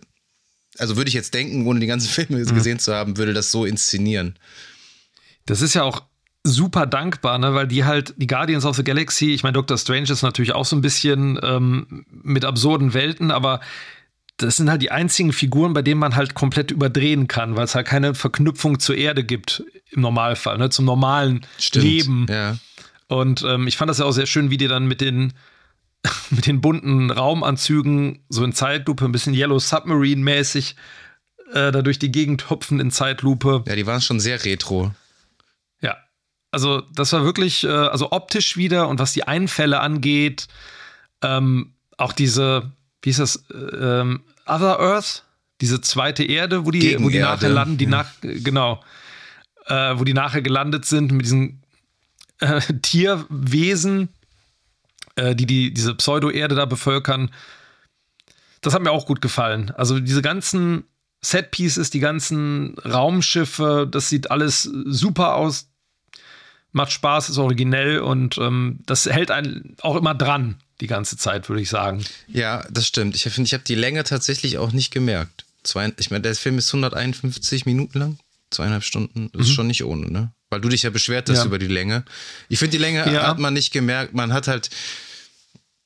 also 0.78 0.96
würde 0.96 1.08
ich 1.08 1.14
jetzt 1.14 1.34
denken, 1.34 1.66
ohne 1.66 1.80
die 1.80 1.86
ganzen 1.86 2.08
Filme 2.26 2.38
Mhm. 2.44 2.54
gesehen 2.54 2.78
zu 2.78 2.94
haben, 2.94 3.16
würde 3.16 3.32
das 3.34 3.50
so 3.50 3.64
inszenieren. 3.64 4.38
Das 5.46 5.60
ist 5.60 5.74
ja 5.74 5.82
auch 5.82 6.02
super 6.42 6.86
dankbar, 6.86 7.38
ne? 7.38 7.54
weil 7.54 7.66
die 7.66 7.84
halt, 7.84 8.14
die 8.16 8.26
Guardians 8.26 8.64
of 8.66 8.76
the 8.76 8.84
Galaxy, 8.84 9.32
ich 9.32 9.42
meine, 9.42 9.54
Doctor 9.54 9.78
Strange 9.78 10.10
ist 10.10 10.22
natürlich 10.22 10.52
auch 10.52 10.64
so 10.66 10.76
ein 10.76 10.82
bisschen 10.82 11.38
ähm, 11.42 12.04
mit 12.10 12.44
absurden 12.44 12.92
Welten, 12.94 13.30
aber 13.30 13.60
das 14.36 14.56
sind 14.56 14.68
halt 14.68 14.82
die 14.82 14.90
einzigen 14.90 15.32
Figuren, 15.32 15.72
bei 15.74 15.82
denen 15.82 16.00
man 16.00 16.16
halt 16.16 16.34
komplett 16.34 16.70
überdrehen 16.70 17.28
kann, 17.28 17.56
weil 17.56 17.64
es 17.64 17.74
halt 17.74 17.86
keine 17.86 18.14
Verknüpfung 18.14 18.78
zur 18.80 18.96
Erde 18.96 19.22
gibt 19.24 19.62
im 19.90 20.02
Normalfall, 20.02 20.58
ne? 20.58 20.70
zum 20.70 20.84
normalen 20.84 21.46
Leben. 21.74 22.26
Ja. 22.28 22.56
Und 23.06 23.42
ähm, 23.46 23.66
ich 23.66 23.76
fand 23.76 23.88
das 23.90 23.98
ja 23.98 24.04
auch 24.06 24.12
sehr 24.12 24.26
schön, 24.26 24.50
wie 24.50 24.56
die 24.56 24.66
dann 24.68 24.86
mit 24.86 25.00
den, 25.00 25.34
mit 26.30 26.46
den 26.46 26.60
bunten 26.60 27.10
Raumanzügen 27.10 28.24
so 28.28 28.44
in 28.44 28.52
Zeitlupe, 28.52 29.04
ein 29.04 29.12
bisschen 29.12 29.34
Yellow 29.34 29.58
Submarine-mäßig, 29.58 30.76
äh, 31.52 31.72
da 31.72 31.82
durch 31.82 31.98
die 31.98 32.12
Gegend 32.12 32.50
hopfen 32.50 32.80
in 32.80 32.90
Zeitlupe. 32.90 33.64
ja, 33.66 33.76
die 33.76 33.86
waren 33.86 34.00
schon 34.00 34.20
sehr 34.20 34.44
retro. 34.44 34.92
Ja, 35.80 35.96
also 36.50 36.82
das 36.94 37.12
war 37.12 37.24
wirklich, 37.24 37.64
äh, 37.64 37.68
also 37.68 38.12
optisch 38.12 38.56
wieder 38.56 38.88
und 38.88 38.98
was 38.98 39.12
die 39.12 39.26
Einfälle 39.26 39.80
angeht, 39.80 40.48
ähm, 41.22 41.72
auch 41.96 42.12
diese, 42.12 42.72
wie 43.02 43.10
ist 43.10 43.20
das, 43.20 43.44
äh, 43.52 43.56
ähm, 43.56 44.22
Other 44.46 44.78
Earth, 44.78 45.24
diese 45.60 45.80
zweite 45.80 46.24
Erde, 46.24 46.66
wo 46.66 46.70
die, 46.70 47.02
wo 47.02 47.08
die 47.08 47.20
nachher 47.20 47.48
landen, 47.48 47.78
die 47.78 47.84
ja. 47.84 47.90
nach, 47.90 48.10
genau, 48.20 48.82
äh, 49.66 49.98
wo 49.98 50.04
die 50.04 50.12
nachher 50.12 50.42
gelandet 50.42 50.84
sind 50.84 51.12
mit 51.12 51.24
diesen 51.24 51.62
äh, 52.40 52.60
Tierwesen, 52.82 54.10
äh, 55.16 55.34
die, 55.34 55.46
die 55.46 55.72
diese 55.72 55.94
Pseudo-Erde 55.94 56.54
da 56.54 56.64
bevölkern. 56.64 57.30
Das 58.60 58.74
hat 58.74 58.82
mir 58.82 58.90
auch 58.90 59.06
gut 59.06 59.20
gefallen. 59.20 59.70
Also 59.76 60.00
diese 60.00 60.22
ganzen 60.22 60.84
Set-Pieces, 61.22 61.90
die 61.90 62.00
ganzen 62.00 62.76
Raumschiffe, 62.78 63.88
das 63.90 64.08
sieht 64.08 64.30
alles 64.30 64.62
super 64.62 65.34
aus. 65.34 65.68
Macht 66.72 66.92
Spaß, 66.92 67.28
ist 67.28 67.38
originell 67.38 68.00
und 68.00 68.36
ähm, 68.38 68.80
das 68.84 69.06
hält 69.06 69.30
einen 69.30 69.76
auch 69.80 69.94
immer 69.94 70.14
dran, 70.14 70.56
die 70.80 70.88
ganze 70.88 71.16
Zeit, 71.16 71.48
würde 71.48 71.62
ich 71.62 71.68
sagen. 71.68 72.04
Ja, 72.26 72.64
das 72.68 72.86
stimmt. 72.86 73.14
Ich 73.14 73.22
finde, 73.22 73.46
ich 73.46 73.54
habe 73.54 73.62
die 73.62 73.76
Länge 73.76 74.02
tatsächlich 74.02 74.58
auch 74.58 74.72
nicht 74.72 74.90
gemerkt. 74.90 75.44
Zwei, 75.62 75.92
ich 75.98 76.10
meine, 76.10 76.22
der 76.22 76.34
Film 76.34 76.58
ist 76.58 76.74
151 76.74 77.64
Minuten 77.64 77.98
lang, 77.98 78.18
zweieinhalb 78.54 78.84
Stunden. 78.84 79.30
Das 79.32 79.48
ist 79.48 79.52
schon 79.54 79.66
nicht 79.66 79.84
ohne, 79.84 80.10
ne? 80.10 80.32
Weil 80.50 80.60
du 80.60 80.68
dich 80.68 80.82
ja 80.84 80.90
beschwert 80.90 81.28
hast 81.28 81.36
Mhm. 81.38 81.42
Ja. 81.42 81.46
über 81.46 81.58
die 81.58 81.66
Länge. 81.66 82.04
Ich 82.48 82.58
finde, 82.58 82.72
die 82.72 82.82
Länge 82.82 83.10
Ja. 83.12 83.26
hat 83.26 83.38
man 83.38 83.52
nicht 83.54 83.72
gemerkt. 83.72 84.14
Man 84.14 84.32
hat 84.32 84.46
halt, 84.48 84.70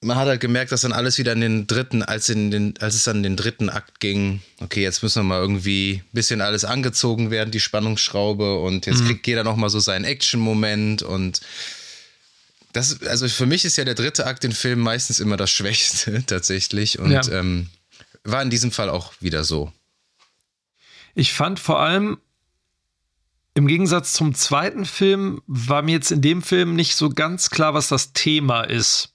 man 0.00 0.16
hat 0.16 0.28
halt 0.28 0.40
gemerkt, 0.40 0.70
dass 0.70 0.82
dann 0.82 0.92
alles 0.92 1.18
wieder 1.18 1.32
in 1.32 1.40
den 1.40 1.66
dritten, 1.66 2.02
als, 2.04 2.28
in 2.28 2.50
den, 2.52 2.74
als 2.78 2.94
es 2.94 3.02
dann 3.04 3.16
in 3.18 3.22
den 3.24 3.36
dritten 3.36 3.68
Akt 3.70 3.98
ging, 3.98 4.40
okay, 4.60 4.82
jetzt 4.82 5.02
müssen 5.02 5.20
wir 5.20 5.24
mal 5.24 5.40
irgendwie 5.40 6.02
ein 6.04 6.12
bisschen 6.12 6.40
alles 6.40 6.64
angezogen 6.64 7.30
werden, 7.32 7.50
die 7.50 7.58
Spannungsschraube, 7.60 8.58
und 8.60 8.86
Mhm. 8.86 8.92
jetzt 8.92 9.04
kriegt 9.06 9.26
jeder 9.26 9.42
nochmal 9.42 9.70
so 9.70 9.80
seinen 9.80 10.04
Action-Moment 10.04 11.02
und 11.02 11.40
das, 12.74 13.02
also 13.02 13.26
für 13.28 13.46
mich 13.46 13.64
ist 13.64 13.76
ja 13.76 13.84
der 13.84 13.94
dritte 13.94 14.26
Akt 14.26 14.44
in 14.44 14.52
Filmen 14.52 14.82
meistens 14.82 15.18
immer 15.20 15.36
das 15.36 15.50
Schwächste 15.58 16.22
tatsächlich 16.26 16.98
und 16.98 17.10
Ja. 17.10 17.22
ähm, 17.32 17.68
war 18.24 18.42
in 18.42 18.50
diesem 18.50 18.70
Fall 18.70 18.90
auch 18.90 19.14
wieder 19.20 19.42
so. 19.42 19.72
Ich 21.14 21.32
fand 21.32 21.58
vor 21.58 21.80
allem, 21.80 22.18
im 23.58 23.66
Gegensatz 23.66 24.12
zum 24.12 24.34
zweiten 24.34 24.84
Film, 24.86 25.42
war 25.46 25.82
mir 25.82 25.92
jetzt 25.92 26.10
in 26.10 26.20
dem 26.22 26.42
Film 26.42 26.74
nicht 26.74 26.94
so 26.96 27.08
ganz 27.10 27.50
klar, 27.50 27.74
was 27.74 27.88
das 27.88 28.12
Thema 28.12 28.62
ist. 28.62 29.10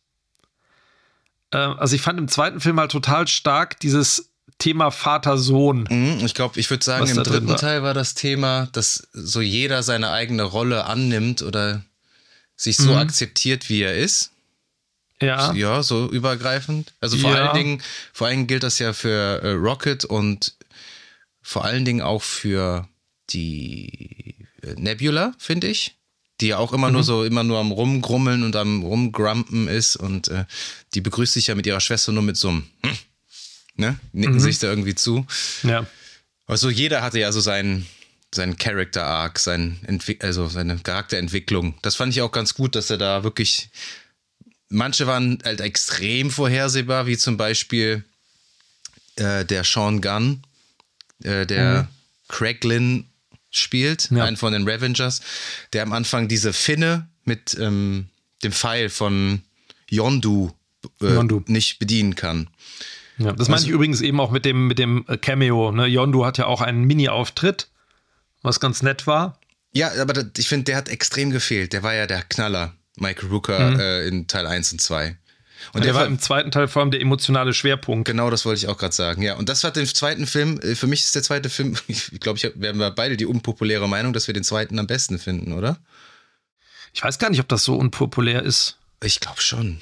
Äh, 1.52 1.58
also 1.58 1.96
ich 1.96 2.02
fand 2.02 2.20
im 2.20 2.28
zweiten 2.28 2.60
Film 2.60 2.80
halt 2.80 2.92
total 2.92 3.28
stark 3.28 3.80
dieses 3.80 4.30
Thema 4.60 4.92
Vater-Sohn. 4.92 5.88
Mhm, 5.90 6.26
Ich 6.26 6.34
glaube, 6.34 6.60
ich 6.60 6.70
würde 6.70 6.84
sagen, 6.86 7.08
im 7.08 7.24
dritten 7.24 7.48
war. 7.48 7.58
Teil 7.58 7.84
war 7.84 7.94
das 7.94 8.14
Thema, 8.14 8.68
dass 8.74 9.08
so 9.14 9.42
jeder 9.42 9.82
seine 9.84 10.12
eigene 10.12 10.44
Rolle 10.44 10.86
annimmt 10.86 11.42
oder 11.42 11.84
sich 12.56 12.78
so 12.78 12.96
akzeptiert, 12.96 13.68
wie 13.70 13.82
er 13.82 13.96
ist. 13.96 14.32
Ja. 15.22 15.54
Ja, 15.54 15.84
so 15.84 16.10
übergreifend. 16.10 16.94
Also 17.02 17.18
vor 17.18 17.32
Ja. 17.32 17.46
allen 17.46 17.54
Dingen, 17.56 17.82
vor 18.14 18.28
allen 18.28 18.38
Dingen 18.38 18.48
gilt 18.48 18.64
das 18.64 18.78
ja 18.80 18.94
für 18.94 19.42
äh, 19.42 19.52
Rocket 19.52 20.06
und 20.06 20.56
vor 21.42 21.66
allen 21.66 21.84
Dingen 21.86 22.02
auch 22.02 22.22
für 22.22 22.88
die 23.32 24.36
äh, 24.62 24.74
Nebula, 24.76 25.34
finde 25.40 25.68
ich. 25.68 25.96
Die 26.42 26.48
ja 26.48 26.58
auch 26.58 26.74
immer 26.74 26.88
Mhm. 26.88 26.94
nur 26.94 27.04
so, 27.04 27.24
immer 27.24 27.44
nur 27.44 27.60
am 27.60 27.72
Rumgrummeln 27.72 28.44
und 28.44 28.56
am 28.56 28.84
Rumgrumpen 28.84 29.68
ist 29.68 29.96
und 29.96 30.28
äh, 30.30 30.46
die 30.94 31.02
begrüßt 31.02 31.34
sich 31.34 31.48
ja 31.48 31.56
mit 31.56 31.66
ihrer 31.68 31.80
Schwester 31.80 32.12
nur 32.12 32.24
mit 32.24 32.38
so 32.38 32.50
einem, 32.50 32.64
hm, 32.84 32.98
ne? 33.76 34.00
Nicken 34.12 34.36
Mhm. 34.36 34.40
sich 34.40 34.60
da 34.60 34.68
irgendwie 34.68 34.96
zu. 34.96 35.26
ja. 35.64 35.86
Also 36.46 36.70
jeder 36.70 37.02
hatte 37.02 37.20
ja 37.20 37.32
so 37.32 37.40
seinen, 37.40 37.86
seinen 38.36 38.58
Character 38.58 39.06
Arc, 39.06 39.40
sein 39.40 39.80
also 40.20 40.48
seine 40.50 40.78
Charakterentwicklung. 40.78 41.76
Das 41.82 41.96
fand 41.96 42.12
ich 42.14 42.22
auch 42.22 42.32
ganz 42.34 42.54
gut, 42.54 42.76
dass 42.76 42.90
er 42.90 42.98
da 42.98 43.24
wirklich. 43.24 43.70
Manche 44.68 45.08
waren 45.08 45.38
halt 45.46 45.62
extrem 45.62 46.32
vorhersehbar, 46.32 47.06
wie 47.06 47.18
zum 47.18 47.38
Beispiel 47.38 48.04
äh, 49.16 49.46
der 49.46 49.64
Sean 49.64 50.02
Gunn, 50.02 50.42
äh, 51.24 51.46
der 51.46 51.88
Craiglin 52.28 53.06
spielt, 53.58 54.10
Ja. 54.12 54.26
einen 54.26 54.38
von 54.38 54.54
den 54.54 54.68
Revengers, 54.68 55.22
der 55.74 55.84
am 55.84 55.94
Anfang 55.94 56.28
diese 56.28 56.54
Finne 56.54 57.08
mit 57.26 57.58
ähm, 57.60 58.08
dem 58.44 58.52
Pfeil 58.52 58.90
von 58.90 59.42
Yondu, 59.90 60.52
äh, 61.02 61.14
Yondu. 61.14 61.44
nicht 61.48 61.80
bedienen 61.80 62.16
kann. 62.16 62.50
Ja, 63.18 63.32
das 63.32 63.48
meine 63.48 63.62
ich 63.62 63.70
übrigens 63.70 64.02
eben 64.02 64.20
auch 64.20 64.32
mit 64.32 64.44
dem, 64.44 64.68
mit 64.68 64.80
dem 64.80 65.06
äh, 65.08 65.18
Cameo. 65.18 65.72
Ne? 65.72 65.86
Yondu 65.86 66.26
hat 66.26 66.38
ja 66.40 66.48
auch 66.48 66.62
einen 66.62 66.84
Mini-Auftritt, 66.86 67.70
was 68.42 68.60
ganz 68.60 68.82
nett 68.82 69.06
war. 69.08 69.40
Ja, 69.72 69.92
aber 70.02 70.14
das, 70.14 70.26
ich 70.38 70.48
finde, 70.50 70.66
der 70.66 70.78
hat 70.78 70.90
extrem 70.90 71.30
gefehlt. 71.30 71.74
Der 71.74 71.84
war 71.84 71.94
ja 71.94 72.08
der 72.08 72.24
Knaller, 72.24 72.74
Michael 72.98 73.30
Rooker, 73.30 73.80
äh, 73.80 74.08
in 74.08 74.28
Teil 74.28 74.48
1 74.48 74.74
und 74.74 74.82
2. 74.82 75.16
Und 75.72 75.84
Der 75.86 75.94
der 75.94 75.96
war 75.96 76.06
im 76.06 76.20
zweiten 76.20 76.52
Teil 76.52 76.68
vor 76.68 76.82
allem 76.82 76.92
der 76.92 77.00
emotionale 77.02 77.54
Schwerpunkt. 77.54 78.06
genau 78.08 78.30
das 78.30 78.46
wollte 78.46 78.60
ich 78.60 78.68
auch 78.68 78.78
gerade 78.78 78.94
sagen. 78.94 79.22
Ja, 79.22 79.36
und 79.36 79.48
das 79.50 79.64
hat 79.64 79.76
den 79.76 79.86
zweiten 79.88 80.28
Film, 80.28 80.60
äh, 80.60 80.76
für 80.76 80.88
mich 80.88 81.02
ist 81.02 81.16
der 81.16 81.24
zweite 81.24 81.50
Film, 81.50 81.76
ich 81.88 82.12
glaube, 82.20 82.38
ich 82.38 82.52
wir 82.56 82.70
haben 82.70 82.96
beide 82.96 83.16
die 83.18 83.26
unpopuläre 83.26 83.88
Meinung, 83.88 84.14
dass 84.14 84.28
wir 84.28 84.34
den 84.34 84.44
zweiten 84.44 84.78
am 84.80 84.88
besten 84.88 85.20
finden, 85.20 85.54
oder? 85.54 85.78
Ich 86.94 87.04
weiß 87.04 87.18
gar 87.20 87.30
nicht, 87.30 87.40
ob 87.40 87.48
das 87.48 87.64
so 87.64 87.76
unpopulär 87.76 88.44
ist. 88.44 88.78
Ich 89.04 89.20
glaube 89.20 89.42
schon. 89.42 89.80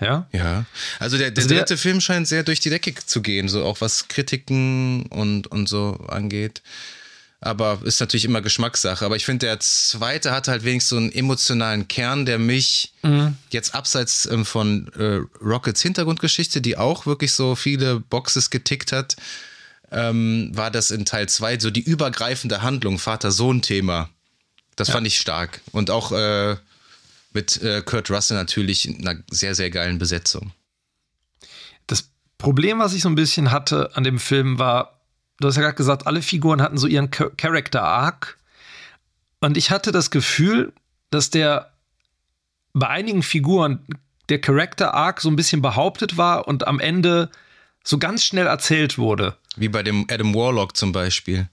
Ja? 0.00 0.26
Ja. 0.32 0.66
Also 0.98 1.16
der, 1.16 1.30
der 1.30 1.42
Also 1.42 1.48
der- 1.48 1.58
dritte 1.64 1.76
Film 1.78 2.00
scheint 2.02 2.28
sehr 2.28 2.42
durch 2.42 2.60
die 2.60 2.68
Decke 2.70 2.94
zu 2.94 3.22
gehen, 3.22 3.48
so 3.48 3.64
auch 3.64 3.80
was 3.80 4.08
Kritiken 4.08 5.06
und, 5.06 5.46
und 5.46 5.68
so 5.68 5.94
angeht. 6.08 6.62
Aber 7.46 7.78
ist 7.84 8.00
natürlich 8.00 8.24
immer 8.24 8.42
Geschmackssache. 8.42 9.04
Aber 9.04 9.16
ich 9.16 9.24
finde, 9.24 9.46
der 9.46 9.60
zweite 9.60 10.32
hat 10.32 10.48
halt 10.48 10.64
wenigstens 10.64 10.90
so 10.90 10.96
einen 10.96 11.12
emotionalen 11.12 11.88
Kern, 11.88 12.26
der 12.26 12.38
mich 12.38 12.92
jetzt 13.50 13.74
abseits 13.74 14.26
ähm, 14.26 14.44
von 14.44 14.88
äh, 14.98 15.20
Rockets 15.42 15.80
Hintergrundgeschichte, 15.80 16.60
die 16.60 16.76
auch 16.76 17.06
wirklich 17.06 17.32
so 17.32 17.54
viele 17.54 18.00
Boxes 18.00 18.50
getickt 18.50 18.92
hat, 18.92 19.16
ähm, 19.92 20.50
war 20.52 20.70
das 20.70 20.90
in 20.90 21.04
Teil 21.04 21.28
2 21.28 21.60
so 21.60 21.70
die 21.70 21.82
übergreifende 21.82 22.62
Handlung, 22.62 22.98
Vater-Sohn-Thema. 22.98 24.10
Das 24.74 24.90
fand 24.90 25.06
ich 25.06 25.18
stark. 25.18 25.60
Und 25.72 25.90
auch 25.90 26.12
äh, 26.12 26.56
mit 27.32 27.62
äh, 27.62 27.82
Kurt 27.82 28.10
Russell 28.10 28.36
natürlich 28.36 28.88
in 28.88 29.06
einer 29.06 29.20
sehr, 29.30 29.54
sehr 29.54 29.70
geilen 29.70 29.98
Besetzung. 29.98 30.52
Das 31.86 32.10
Problem, 32.38 32.78
was 32.78 32.92
ich 32.92 33.02
so 33.02 33.08
ein 33.08 33.14
bisschen 33.14 33.50
hatte 33.50 33.96
an 33.96 34.04
dem 34.04 34.18
Film, 34.18 34.58
war, 34.58 34.95
du 35.40 35.48
hast 35.48 35.56
ja 35.56 35.62
gerade 35.62 35.74
gesagt, 35.76 36.06
alle 36.06 36.22
Figuren 36.22 36.62
hatten 36.62 36.78
so 36.78 36.86
ihren 36.86 37.10
Cha- 37.10 37.30
Character 37.36 37.82
Arc. 37.82 38.38
Und 39.40 39.56
ich 39.56 39.70
hatte 39.70 39.92
das 39.92 40.10
Gefühl, 40.10 40.72
dass 41.10 41.30
der 41.30 41.72
bei 42.72 42.88
einigen 42.88 43.22
Figuren 43.22 43.86
der 44.28 44.40
Character 44.40 44.94
Arc 44.94 45.20
so 45.20 45.30
ein 45.30 45.36
bisschen 45.36 45.62
behauptet 45.62 46.16
war 46.16 46.48
und 46.48 46.66
am 46.66 46.80
Ende 46.80 47.30
so 47.84 47.98
ganz 47.98 48.24
schnell 48.24 48.46
erzählt 48.46 48.98
wurde. 48.98 49.36
Wie 49.56 49.68
bei 49.68 49.82
dem 49.82 50.06
Adam 50.10 50.34
Warlock 50.34 50.76
zum 50.76 50.92
Beispiel. 50.92 51.48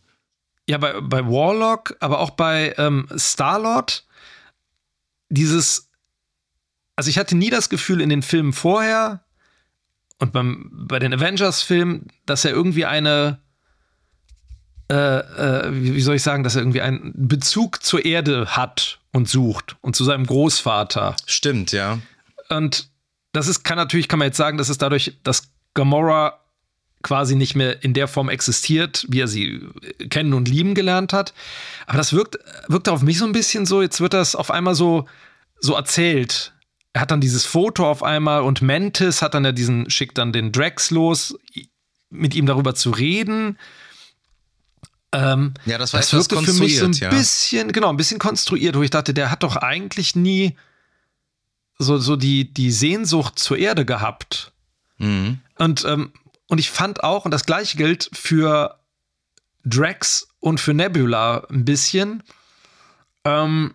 Ja, 0.68 0.78
bei, 0.78 1.00
bei 1.02 1.26
Warlock, 1.26 1.96
aber 2.00 2.20
auch 2.20 2.32
bei 2.32 2.74
ähm, 2.78 3.08
Star-Lord, 3.18 4.06
dieses, 5.30 5.90
also 6.96 7.10
ich 7.10 7.18
hatte 7.18 7.36
nie 7.36 7.50
das 7.50 7.70
Gefühl 7.70 8.02
in 8.02 8.10
den 8.10 8.22
Filmen 8.22 8.54
vorher 8.54 9.24
und 10.20 10.32
beim, 10.32 10.70
bei 10.72 11.00
den 11.00 11.14
Avengers-Filmen, 11.14 12.08
dass 12.26 12.46
er 12.46 12.52
irgendwie 12.52 12.86
eine, 12.86 13.40
äh, 14.90 14.96
äh, 14.96 15.72
wie 15.72 15.96
wie 15.96 16.02
soll 16.02 16.16
ich 16.16 16.24
sagen, 16.24 16.44
dass 16.44 16.56
er 16.56 16.62
irgendwie 16.62 16.82
einen 16.82 17.14
Bezug 17.16 17.84
zur 17.84 18.06
Erde 18.06 18.48
hat 18.58 19.00
und 19.12 19.30
sucht 19.30 19.76
und 19.82 19.96
zu 19.96 20.04
seinem 20.04 20.26
Großvater. 20.26 21.16
Stimmt, 21.26 21.72
ja. 21.72 22.00
Und 22.50 22.90
das 23.32 23.48
ist, 23.48 23.64
kann 23.64 23.78
natürlich, 23.78 24.08
kann 24.08 24.20
man 24.20 24.28
jetzt 24.28 24.38
sagen, 24.38 24.58
das 24.58 24.70
ist 24.70 24.82
dadurch, 24.82 25.18
dass 25.24 25.50
Gamora 25.74 26.40
quasi 27.02 27.36
nicht 27.36 27.56
mehr 27.56 27.84
in 27.84 27.94
der 27.94 28.08
Form 28.08 28.30
existiert, 28.30 29.06
wie 29.10 29.22
er 29.22 29.28
sie 29.28 29.68
kennen 30.10 30.34
und 30.34 30.48
lieben 30.48 30.74
gelernt 30.74 31.14
hat. 31.14 31.34
Aber 31.86 31.98
das 31.98 32.14
wirkt, 32.14 32.38
wirkt 32.68 32.90
auf 32.90 33.02
mich 33.02 33.18
so 33.18 33.26
ein 33.26 33.34
bisschen 33.34 33.66
so, 33.66 33.82
jetzt 33.82 34.00
wird 34.00 34.14
das 34.14 34.36
auf 34.36 34.50
einmal 34.50 34.74
so, 34.74 35.06
so 35.60 35.76
erzählt. 35.76 36.54
Er 36.94 37.02
hat 37.02 37.12
dann 37.12 37.22
dieses 37.22 37.46
Foto 37.46 37.90
auf 37.90 38.04
einmal 38.04 38.42
und 38.44 38.62
Mantis 38.62 39.22
hat 39.22 39.34
dann 39.34 39.46
ja 39.46 39.52
diesen, 39.52 39.90
schickt 39.90 40.18
dann 40.18 40.32
den 40.32 40.52
Drax 40.52 40.92
los, 40.92 41.38
mit 42.10 42.36
ihm 42.36 42.46
darüber 42.46 42.74
zu 42.74 42.92
reden. 42.92 43.58
Ähm, 45.14 45.54
Ja, 45.66 45.78
das 45.78 45.94
war 45.94 46.00
das 46.00 46.12
etwas 46.12 46.32
wirkte 46.32 46.52
für 46.52 46.60
mich 46.60 46.78
so 46.78 46.86
ein 46.86 46.94
ja. 46.94 47.10
bisschen, 47.10 47.72
genau, 47.72 47.90
ein 47.90 47.98
bisschen 47.98 48.20
konstruiert, 48.20 48.76
wo 48.76 48.82
ich 48.82 48.90
dachte, 48.90 49.14
der 49.14 49.32
hat 49.32 49.44
doch 49.44 49.56
eigentlich 49.56 50.16
nie 50.16 50.58
so, 51.78 51.98
so 51.98 52.16
die, 52.16 52.54
die 52.54 52.72
Sehnsucht 52.72 53.40
zur 53.40 53.58
Erde 53.58 53.86
gehabt. 53.86 54.52
Mhm. 54.98 55.40
Und, 55.58 55.86
ähm, 55.86 56.12
und 56.48 56.58
ich 56.58 56.70
fand 56.70 57.04
auch, 57.04 57.26
und 57.26 57.32
das 57.32 57.46
gleiche 57.46 57.78
gilt 57.78 58.10
für 58.14 58.80
Drax 59.66 60.28
und 60.40 60.60
für 60.60 60.74
Nebula 60.74 61.46
ein 61.50 61.66
bisschen, 61.66 62.24
ähm, 63.24 63.74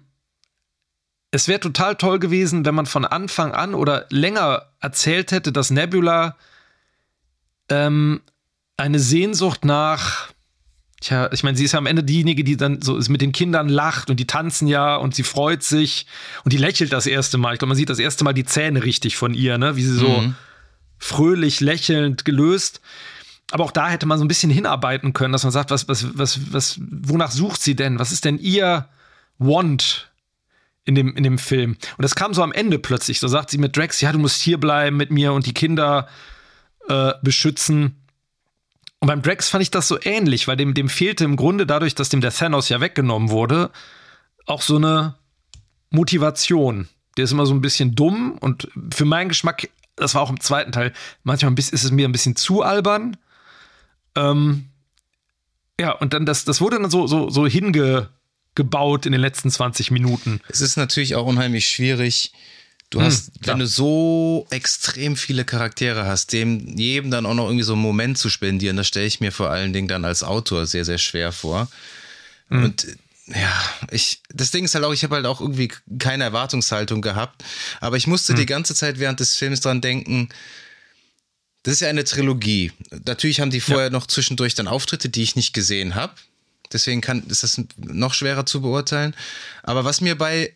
es 1.30 1.48
wäre 1.48 1.60
total 1.60 1.96
toll 1.96 2.18
gewesen, 2.18 2.64
wenn 2.64 2.74
man 2.74 2.86
von 2.86 3.04
Anfang 3.04 3.52
an 3.52 3.74
oder 3.74 4.06
länger 4.10 4.66
erzählt 4.80 5.30
hätte, 5.30 5.52
dass 5.52 5.70
Nebula 5.70 6.36
ähm, 7.68 8.22
eine 8.76 8.98
Sehnsucht 8.98 9.64
nach, 9.64 10.28
tja, 11.00 11.30
ich 11.32 11.42
meine, 11.42 11.56
sie 11.56 11.64
ist 11.64 11.72
ja 11.72 11.78
am 11.78 11.86
Ende 11.86 12.02
diejenige, 12.04 12.44
die 12.44 12.56
dann 12.56 12.82
so 12.82 12.96
ist 12.96 13.08
mit 13.08 13.20
den 13.20 13.32
Kindern 13.32 13.68
lacht 13.68 14.10
und 14.10 14.18
die 14.20 14.26
tanzen 14.26 14.66
ja 14.68 14.96
und 14.96 15.14
sie 15.14 15.22
freut 15.22 15.62
sich 15.62 16.06
und 16.44 16.52
die 16.52 16.56
lächelt 16.58 16.92
das 16.92 17.06
erste 17.06 17.38
Mal. 17.38 17.52
Ich 17.54 17.58
glaube, 17.58 17.70
man 17.70 17.76
sieht 17.76 17.90
das 17.90 17.98
erste 17.98 18.24
Mal 18.24 18.32
die 18.34 18.44
Zähne 18.44 18.82
richtig 18.84 19.16
von 19.16 19.34
ihr, 19.34 19.58
ne? 19.58 19.76
wie 19.76 19.82
sie 19.82 19.94
so 19.94 20.08
Mhm. 20.08 20.34
fröhlich, 20.98 21.60
lächelnd 21.60 22.24
gelöst. 22.24 22.80
Aber 23.50 23.64
auch 23.64 23.70
da 23.72 23.88
hätte 23.88 24.04
man 24.06 24.18
so 24.18 24.24
ein 24.24 24.28
bisschen 24.28 24.50
hinarbeiten 24.50 25.12
können, 25.14 25.32
dass 25.32 25.42
man 25.44 25.52
sagt, 25.52 25.70
was, 25.70 25.88
was, 25.88 26.18
was, 26.18 26.52
was, 26.52 26.80
wonach 26.80 27.30
sucht 27.30 27.62
sie 27.62 27.74
denn? 27.76 27.98
Was 27.98 28.12
ist 28.12 28.24
denn 28.24 28.38
ihr 28.38 28.88
Want 29.38 30.10
in 30.84 30.94
dem, 30.94 31.16
in 31.16 31.22
dem 31.22 31.38
Film? 31.38 31.72
Und 31.96 32.02
das 32.02 32.14
kam 32.14 32.34
so 32.34 32.42
am 32.42 32.52
Ende 32.52 32.78
plötzlich. 32.78 33.20
So 33.20 33.28
sagt 33.28 33.48
sie 33.50 33.58
mit 33.58 33.74
Drax, 33.76 34.00
ja, 34.02 34.12
du 34.12 34.18
musst 34.18 34.42
hier 34.42 34.58
bleiben 34.58 34.96
mit 34.98 35.10
mir 35.10 35.32
und 35.32 35.46
die 35.46 35.54
Kinder 35.54 36.08
äh, 36.88 37.12
beschützen. 37.22 37.97
Und 39.00 39.06
beim 39.06 39.22
Drax 39.22 39.48
fand 39.48 39.62
ich 39.62 39.70
das 39.70 39.86
so 39.86 39.98
ähnlich, 40.02 40.48
weil 40.48 40.56
dem, 40.56 40.74
dem 40.74 40.88
fehlte 40.88 41.24
im 41.24 41.36
Grunde 41.36 41.66
dadurch, 41.66 41.94
dass 41.94 42.08
dem 42.08 42.20
der 42.20 42.32
Thanos 42.32 42.68
ja 42.68 42.80
weggenommen 42.80 43.30
wurde, 43.30 43.70
auch 44.46 44.62
so 44.62 44.76
eine 44.76 45.14
Motivation. 45.90 46.88
Der 47.16 47.24
ist 47.24 47.32
immer 47.32 47.46
so 47.46 47.54
ein 47.54 47.60
bisschen 47.60 47.94
dumm 47.94 48.36
und 48.40 48.68
für 48.92 49.04
meinen 49.04 49.28
Geschmack, 49.28 49.70
das 49.96 50.14
war 50.14 50.22
auch 50.22 50.30
im 50.30 50.40
zweiten 50.40 50.72
Teil, 50.72 50.92
manchmal 51.22 51.54
ist 51.56 51.72
es 51.72 51.90
mir 51.90 52.08
ein 52.08 52.12
bisschen 52.12 52.36
zu 52.36 52.62
albern. 52.62 53.16
Ähm, 54.16 54.66
ja, 55.80 55.92
und 55.92 56.12
dann 56.12 56.26
das, 56.26 56.44
das 56.44 56.60
wurde 56.60 56.80
dann 56.80 56.90
so, 56.90 57.06
so, 57.06 57.30
so 57.30 57.46
hingebaut 57.46 59.06
in 59.06 59.12
den 59.12 59.20
letzten 59.20 59.50
20 59.50 59.92
Minuten. 59.92 60.40
Es 60.48 60.60
ist 60.60 60.76
natürlich 60.76 61.14
auch 61.14 61.26
unheimlich 61.26 61.68
schwierig. 61.68 62.32
Du 62.90 63.02
hast, 63.02 63.42
klar. 63.42 63.54
wenn 63.54 63.60
du 63.60 63.66
so 63.66 64.46
extrem 64.50 65.16
viele 65.16 65.44
Charaktere 65.44 66.06
hast, 66.06 66.32
dem 66.32 66.78
jedem 66.78 67.10
dann 67.10 67.26
auch 67.26 67.34
noch 67.34 67.46
irgendwie 67.46 67.64
so 67.64 67.74
einen 67.74 67.82
Moment 67.82 68.16
zu 68.16 68.30
spendieren, 68.30 68.78
das 68.78 68.88
stelle 68.88 69.06
ich 69.06 69.20
mir 69.20 69.30
vor 69.30 69.50
allen 69.50 69.74
Dingen 69.74 69.88
dann 69.88 70.06
als 70.06 70.22
Autor 70.22 70.66
sehr, 70.66 70.86
sehr 70.86 70.98
schwer 70.98 71.32
vor. 71.32 71.68
Und 72.48 72.84
äh, 72.84 72.96
ja, 73.26 73.62
ich, 73.90 74.22
das 74.32 74.52
Ding 74.52 74.64
ist 74.64 74.74
halt 74.74 74.84
auch, 74.84 74.92
ich 74.94 75.04
habe 75.04 75.16
halt 75.16 75.26
auch 75.26 75.42
irgendwie 75.42 75.70
keine 75.98 76.24
Erwartungshaltung 76.24 77.02
gehabt, 77.02 77.44
aber 77.80 77.98
ich 77.98 78.06
musste 78.06 78.32
die 78.34 78.46
ganze 78.46 78.74
Zeit 78.74 78.98
während 78.98 79.20
des 79.20 79.34
Films 79.34 79.60
dran 79.60 79.82
denken, 79.82 80.30
das 81.64 81.74
ist 81.74 81.80
ja 81.80 81.88
eine 81.88 82.04
Trilogie. 82.04 82.72
Natürlich 83.04 83.40
haben 83.40 83.50
die 83.50 83.60
vorher 83.60 83.90
noch 83.90 84.06
zwischendurch 84.06 84.54
dann 84.54 84.68
Auftritte, 84.68 85.10
die 85.10 85.22
ich 85.22 85.36
nicht 85.36 85.52
gesehen 85.52 85.94
habe. 85.94 86.14
Deswegen 86.72 87.02
kann, 87.02 87.22
ist 87.28 87.42
das 87.42 87.60
noch 87.76 88.14
schwerer 88.14 88.46
zu 88.46 88.62
beurteilen. 88.62 89.14
Aber 89.62 89.84
was 89.84 90.00
mir 90.00 90.16
bei, 90.16 90.54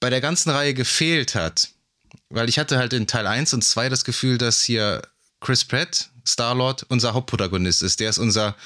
bei 0.00 0.10
der 0.10 0.20
ganzen 0.20 0.50
Reihe 0.50 0.74
gefehlt 0.74 1.34
hat, 1.34 1.70
weil 2.28 2.48
ich 2.48 2.58
hatte 2.58 2.78
halt 2.78 2.92
in 2.92 3.06
Teil 3.06 3.26
1 3.26 3.54
und 3.54 3.62
2 3.62 3.88
das 3.88 4.04
Gefühl, 4.04 4.38
dass 4.38 4.62
hier 4.62 5.02
Chris 5.40 5.64
Pratt, 5.64 6.10
Star-Lord, 6.26 6.86
unser 6.88 7.14
Hauptprotagonist 7.14 7.82
ist. 7.82 8.00
Der 8.00 8.10
ist 8.10 8.18
unser 8.18 8.56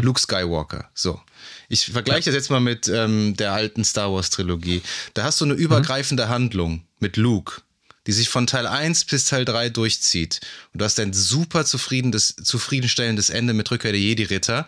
Luke 0.00 0.20
Skywalker. 0.20 0.88
So. 0.94 1.20
Ich 1.68 1.86
vergleiche 1.86 2.26
das 2.26 2.34
jetzt 2.34 2.50
mal 2.50 2.60
mit 2.60 2.88
ähm, 2.88 3.36
der 3.36 3.52
alten 3.52 3.84
Star 3.84 4.12
Wars-Trilogie. 4.12 4.82
Da 5.14 5.24
hast 5.24 5.40
du 5.40 5.44
eine 5.44 5.54
übergreifende 5.54 6.28
Handlung 6.28 6.84
mit 6.98 7.16
Luke, 7.16 7.60
die 8.06 8.12
sich 8.12 8.28
von 8.28 8.46
Teil 8.46 8.66
1 8.66 9.04
bis 9.04 9.26
Teil 9.26 9.44
3 9.44 9.68
durchzieht. 9.68 10.40
Und 10.72 10.80
du 10.80 10.84
hast 10.84 10.98
ein 10.98 11.12
super 11.12 11.64
zufriedenes, 11.64 12.36
zufriedenstellendes 12.42 13.30
Ende 13.30 13.52
mit 13.52 13.70
Rückkehr 13.70 13.92
der 13.92 14.00
Jedi-Ritter, 14.00 14.66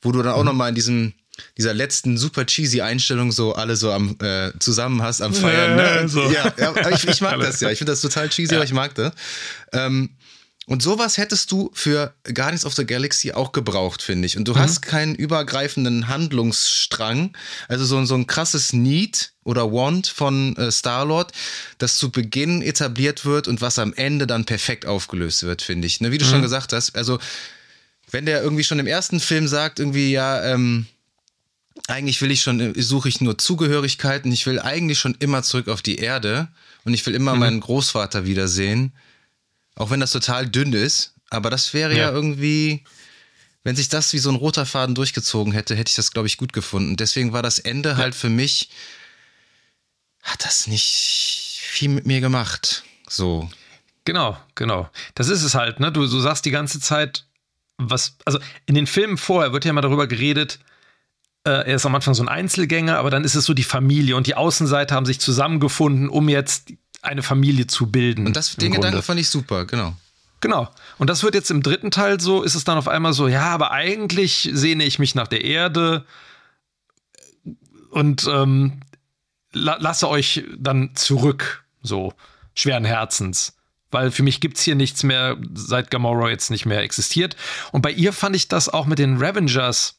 wo 0.00 0.12
du 0.12 0.22
dann 0.22 0.32
auch 0.32 0.44
noch 0.44 0.52
mal 0.52 0.68
in 0.68 0.74
diesem 0.74 1.14
dieser 1.56 1.74
letzten 1.74 2.18
super 2.18 2.46
cheesy 2.46 2.80
Einstellung 2.80 3.32
so 3.32 3.54
alle 3.54 3.76
so 3.76 3.92
am 3.92 4.16
äh, 4.20 4.52
zusammen 4.58 5.02
hast 5.02 5.20
am 5.20 5.34
Feiern. 5.34 5.78
Ja, 5.78 6.02
ne? 6.02 6.08
so. 6.08 6.30
ja, 6.30 6.52
ja 6.58 6.90
ich, 6.90 7.06
ich 7.06 7.20
mag 7.20 7.40
das 7.40 7.60
ja. 7.60 7.70
Ich 7.70 7.78
finde 7.78 7.92
das 7.92 8.00
total 8.00 8.28
cheesy, 8.28 8.54
aber 8.54 8.64
ich 8.64 8.72
mag 8.72 8.94
das. 8.94 9.12
Ähm, 9.72 10.10
und 10.68 10.82
sowas 10.82 11.16
hättest 11.16 11.50
du 11.50 11.70
für 11.72 12.12
Guardians 12.24 12.66
of 12.66 12.74
the 12.74 12.84
Galaxy 12.84 13.32
auch 13.32 13.52
gebraucht, 13.52 14.02
finde 14.02 14.26
ich. 14.26 14.36
Und 14.36 14.46
du 14.48 14.56
hast 14.56 14.82
keinen 14.82 15.14
übergreifenden 15.14 16.08
Handlungsstrang, 16.08 17.34
also 17.68 17.86
so, 17.86 18.04
so 18.04 18.14
ein 18.14 18.26
krasses 18.26 18.74
Need 18.74 19.32
oder 19.44 19.72
Want 19.72 20.08
von 20.08 20.54
äh, 20.56 20.70
Star-Lord, 20.70 21.32
das 21.78 21.96
zu 21.96 22.10
Beginn 22.10 22.60
etabliert 22.60 23.24
wird 23.24 23.48
und 23.48 23.62
was 23.62 23.78
am 23.78 23.94
Ende 23.94 24.26
dann 24.26 24.44
perfekt 24.44 24.84
aufgelöst 24.84 25.42
wird, 25.44 25.62
finde 25.62 25.86
ich. 25.86 26.02
Ne? 26.02 26.12
Wie 26.12 26.18
du 26.18 26.26
schon 26.26 26.42
gesagt 26.42 26.74
hast, 26.74 26.94
also 26.96 27.18
wenn 28.10 28.26
der 28.26 28.42
irgendwie 28.42 28.64
schon 28.64 28.78
im 28.78 28.86
ersten 28.86 29.20
Film 29.20 29.48
sagt, 29.48 29.80
irgendwie, 29.80 30.12
ja, 30.12 30.44
ähm, 30.44 30.86
eigentlich 31.86 32.20
will 32.20 32.30
ich 32.30 32.42
schon, 32.42 32.60
äh, 32.60 32.82
suche 32.82 33.08
ich 33.08 33.20
nur 33.20 33.38
Zugehörigkeiten, 33.38 34.32
ich 34.32 34.46
will 34.46 34.58
eigentlich 34.58 34.98
schon 34.98 35.14
immer 35.18 35.42
zurück 35.42 35.68
auf 35.68 35.82
die 35.82 35.96
Erde 35.96 36.48
und 36.84 36.94
ich 36.94 37.04
will 37.06 37.14
immer 37.14 37.34
meinen 37.34 37.60
Großvater 37.60 38.24
wiedersehen. 38.24 38.92
Auch 39.74 39.90
wenn 39.90 40.00
das 40.00 40.10
total 40.12 40.48
dünn 40.48 40.72
ist, 40.72 41.14
aber 41.30 41.50
das 41.50 41.72
wäre 41.74 41.92
ja, 41.92 42.08
Ja. 42.08 42.10
irgendwie, 42.10 42.84
wenn 43.64 43.76
sich 43.76 43.88
das 43.88 44.12
wie 44.12 44.18
so 44.18 44.30
ein 44.30 44.36
roter 44.36 44.66
Faden 44.66 44.94
durchgezogen 44.94 45.52
hätte, 45.52 45.76
hätte 45.76 45.90
ich 45.90 45.94
das, 45.96 46.10
glaube 46.10 46.26
ich, 46.26 46.36
gut 46.36 46.52
gefunden. 46.52 46.96
Deswegen 46.96 47.32
war 47.32 47.42
das 47.42 47.58
Ende 47.58 47.96
halt 47.96 48.14
für 48.14 48.28
mich, 48.30 48.70
hat 50.22 50.44
das 50.44 50.66
nicht 50.66 51.60
viel 51.62 51.88
mit 51.90 52.06
mir 52.06 52.20
gemacht. 52.20 52.82
So. 53.08 53.48
Genau, 54.04 54.38
genau. 54.54 54.90
Das 55.14 55.28
ist 55.28 55.42
es 55.42 55.54
halt, 55.54 55.80
ne? 55.80 55.92
Du, 55.92 56.06
du 56.06 56.20
sagst 56.20 56.44
die 56.44 56.50
ganze 56.50 56.80
Zeit, 56.80 57.24
was, 57.76 58.16
also 58.24 58.38
in 58.66 58.74
den 58.74 58.86
Filmen 58.86 59.16
vorher 59.18 59.52
wird 59.52 59.64
ja 59.64 59.72
mal 59.72 59.82
darüber 59.82 60.06
geredet, 60.06 60.58
er 61.50 61.74
ist 61.74 61.86
am 61.86 61.94
Anfang 61.94 62.14
so 62.14 62.22
ein 62.22 62.28
Einzelgänger, 62.28 62.98
aber 62.98 63.10
dann 63.10 63.24
ist 63.24 63.34
es 63.34 63.44
so 63.44 63.54
die 63.54 63.64
Familie 63.64 64.16
und 64.16 64.26
die 64.26 64.34
Außenseiter 64.34 64.94
haben 64.94 65.06
sich 65.06 65.20
zusammengefunden, 65.20 66.08
um 66.08 66.28
jetzt 66.28 66.72
eine 67.02 67.22
Familie 67.22 67.66
zu 67.66 67.90
bilden. 67.90 68.26
Und 68.26 68.36
das, 68.36 68.56
den 68.56 68.72
Gedanken 68.72 69.02
fand 69.02 69.20
ich 69.20 69.28
super, 69.28 69.64
genau. 69.64 69.94
Genau. 70.40 70.68
Und 70.98 71.10
das 71.10 71.22
wird 71.22 71.34
jetzt 71.34 71.50
im 71.50 71.62
dritten 71.62 71.90
Teil 71.90 72.20
so, 72.20 72.42
ist 72.42 72.54
es 72.54 72.64
dann 72.64 72.78
auf 72.78 72.88
einmal 72.88 73.12
so, 73.12 73.28
ja, 73.28 73.46
aber 73.46 73.72
eigentlich 73.72 74.48
sehne 74.52 74.84
ich 74.84 74.98
mich 74.98 75.14
nach 75.14 75.26
der 75.26 75.44
Erde 75.44 76.04
und 77.90 78.28
ähm, 78.30 78.80
la 79.52 79.76
lasse 79.80 80.08
euch 80.08 80.44
dann 80.56 80.94
zurück, 80.94 81.64
so 81.82 82.12
schweren 82.54 82.84
Herzens. 82.84 83.54
Weil 83.90 84.10
für 84.10 84.22
mich 84.22 84.40
gibt 84.40 84.58
es 84.58 84.62
hier 84.62 84.74
nichts 84.74 85.02
mehr, 85.02 85.38
seit 85.54 85.90
Gamora 85.90 86.28
jetzt 86.28 86.50
nicht 86.50 86.66
mehr 86.66 86.82
existiert. 86.82 87.36
Und 87.72 87.80
bei 87.80 87.90
ihr 87.90 88.12
fand 88.12 88.36
ich 88.36 88.48
das 88.48 88.68
auch 88.68 88.84
mit 88.84 88.98
den 88.98 89.16
Revengers. 89.16 89.97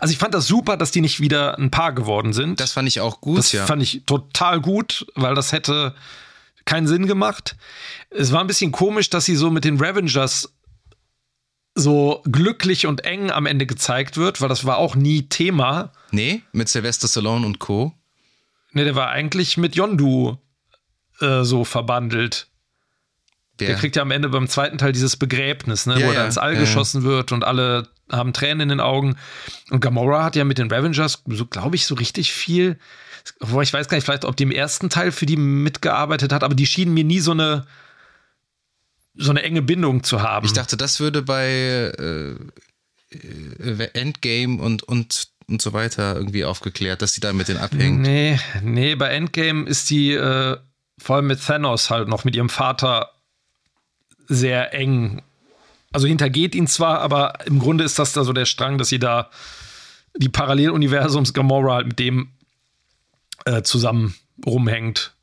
Also 0.00 0.12
ich 0.12 0.18
fand 0.18 0.34
das 0.34 0.46
super, 0.46 0.76
dass 0.76 0.90
die 0.90 1.00
nicht 1.00 1.20
wieder 1.20 1.58
ein 1.58 1.70
Paar 1.70 1.92
geworden 1.92 2.32
sind. 2.32 2.60
Das 2.60 2.72
fand 2.72 2.88
ich 2.88 3.00
auch 3.00 3.20
gut, 3.20 3.38
das 3.38 3.52
ja. 3.52 3.66
fand 3.66 3.82
ich 3.82 4.02
total 4.06 4.60
gut, 4.60 5.06
weil 5.14 5.34
das 5.34 5.52
hätte 5.52 5.94
keinen 6.64 6.86
Sinn 6.86 7.06
gemacht. 7.06 7.56
Es 8.10 8.32
war 8.32 8.40
ein 8.40 8.46
bisschen 8.46 8.72
komisch, 8.72 9.08
dass 9.10 9.24
sie 9.24 9.36
so 9.36 9.50
mit 9.50 9.64
den 9.64 9.78
Revengers 9.78 10.52
so 11.74 12.22
glücklich 12.24 12.86
und 12.86 13.04
eng 13.04 13.30
am 13.30 13.46
Ende 13.46 13.66
gezeigt 13.66 14.16
wird, 14.16 14.40
weil 14.40 14.48
das 14.48 14.64
war 14.64 14.78
auch 14.78 14.96
nie 14.96 15.28
Thema. 15.28 15.92
Nee, 16.10 16.42
mit 16.52 16.68
Sylvester 16.68 17.06
Stallone 17.06 17.46
und 17.46 17.58
Co. 17.58 17.92
Nee, 18.72 18.84
der 18.84 18.94
war 18.94 19.10
eigentlich 19.10 19.56
mit 19.56 19.76
Yondu 19.76 20.38
äh, 21.20 21.44
so 21.44 21.64
verbandelt. 21.64 22.48
Wer? 23.58 23.68
Der 23.68 23.76
kriegt 23.76 23.96
ja 23.96 24.02
am 24.02 24.10
Ende 24.10 24.28
beim 24.28 24.48
zweiten 24.48 24.78
Teil 24.78 24.92
dieses 24.92 25.16
Begräbnis, 25.16 25.86
ne, 25.86 26.00
ja, 26.00 26.06
wo 26.06 26.10
er 26.10 26.20
ja, 26.20 26.26
ins 26.26 26.38
All 26.38 26.54
ja, 26.54 26.60
geschossen 26.60 27.02
wird 27.02 27.32
und 27.32 27.44
alle 27.44 27.88
haben 28.10 28.32
Tränen 28.32 28.60
in 28.60 28.68
den 28.68 28.80
Augen. 28.80 29.16
Und 29.70 29.80
Gamora 29.80 30.24
hat 30.24 30.36
ja 30.36 30.44
mit 30.44 30.58
den 30.58 30.70
Revengers, 30.70 31.22
so 31.26 31.46
glaube 31.46 31.76
ich, 31.76 31.86
so 31.86 31.94
richtig 31.94 32.32
viel 32.32 32.78
obwohl 33.40 33.62
ich 33.62 33.72
weiß 33.72 33.88
gar 33.88 33.96
nicht, 33.96 34.04
vielleicht, 34.04 34.24
ob 34.24 34.36
die 34.36 34.44
im 34.44 34.50
ersten 34.50 34.90
Teil 34.90 35.12
für 35.12 35.26
die 35.26 35.36
mitgearbeitet 35.36 36.32
hat, 36.32 36.44
aber 36.44 36.54
die 36.54 36.66
schienen 36.66 36.94
mir 36.94 37.04
nie 37.04 37.20
so 37.20 37.32
eine 37.32 37.66
so 39.18 39.30
eine 39.30 39.42
enge 39.42 39.62
Bindung 39.62 40.02
zu 40.02 40.20
haben. 40.20 40.44
Ich 40.44 40.52
dachte, 40.52 40.76
das 40.76 41.00
würde 41.00 41.22
bei 41.22 41.46
äh, 41.98 42.32
äh, 43.16 43.88
Endgame 43.94 44.60
und, 44.60 44.82
und, 44.82 45.28
und 45.46 45.62
so 45.62 45.72
weiter 45.72 46.16
irgendwie 46.16 46.44
aufgeklärt, 46.44 47.00
dass 47.00 47.14
sie 47.14 47.22
da 47.22 47.32
mit 47.32 47.48
denen 47.48 47.58
abhängt. 47.58 48.00
Nee, 48.00 48.38
nee, 48.60 48.94
bei 48.94 49.08
Endgame 49.08 49.66
ist 49.66 49.88
die 49.88 50.12
äh, 50.12 50.58
vor 50.98 51.16
allem 51.16 51.28
mit 51.28 51.42
Thanos 51.42 51.88
halt 51.88 52.08
noch 52.08 52.24
mit 52.24 52.36
ihrem 52.36 52.50
Vater 52.50 53.10
sehr 54.28 54.74
eng. 54.74 55.22
Also 55.92 56.06
hintergeht 56.06 56.54
ihn 56.54 56.66
zwar, 56.66 57.00
aber 57.00 57.46
im 57.46 57.58
Grunde 57.58 57.84
ist 57.84 57.98
das 57.98 58.12
da 58.12 58.24
so 58.24 58.32
der 58.32 58.44
Strang, 58.44 58.78
dass 58.78 58.88
sie 58.88 58.98
da 58.98 59.30
die 60.16 60.28
Paralleluniversums 60.28 61.32
Gamora 61.32 61.74
halt 61.74 61.86
mit 61.88 61.98
dem 61.98 62.32
äh, 63.44 63.62
zusammen 63.62 64.14
rumhängt. 64.44 65.14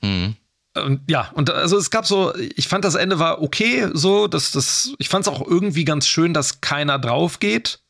Mhm. 0.00 0.36
Und 0.74 1.10
ja, 1.10 1.30
und 1.34 1.50
also 1.50 1.76
es 1.76 1.90
gab 1.90 2.06
so, 2.06 2.34
ich 2.36 2.68
fand 2.68 2.84
das 2.84 2.94
Ende 2.94 3.18
war 3.18 3.42
okay, 3.42 3.88
so, 3.92 4.28
dass 4.28 4.52
das, 4.52 4.92
ich 4.98 5.08
fand 5.08 5.26
es 5.26 5.32
auch 5.32 5.44
irgendwie 5.46 5.84
ganz 5.84 6.06
schön, 6.06 6.34
dass 6.34 6.60
keiner 6.60 6.98
drauf 6.98 7.40
geht. 7.40 7.80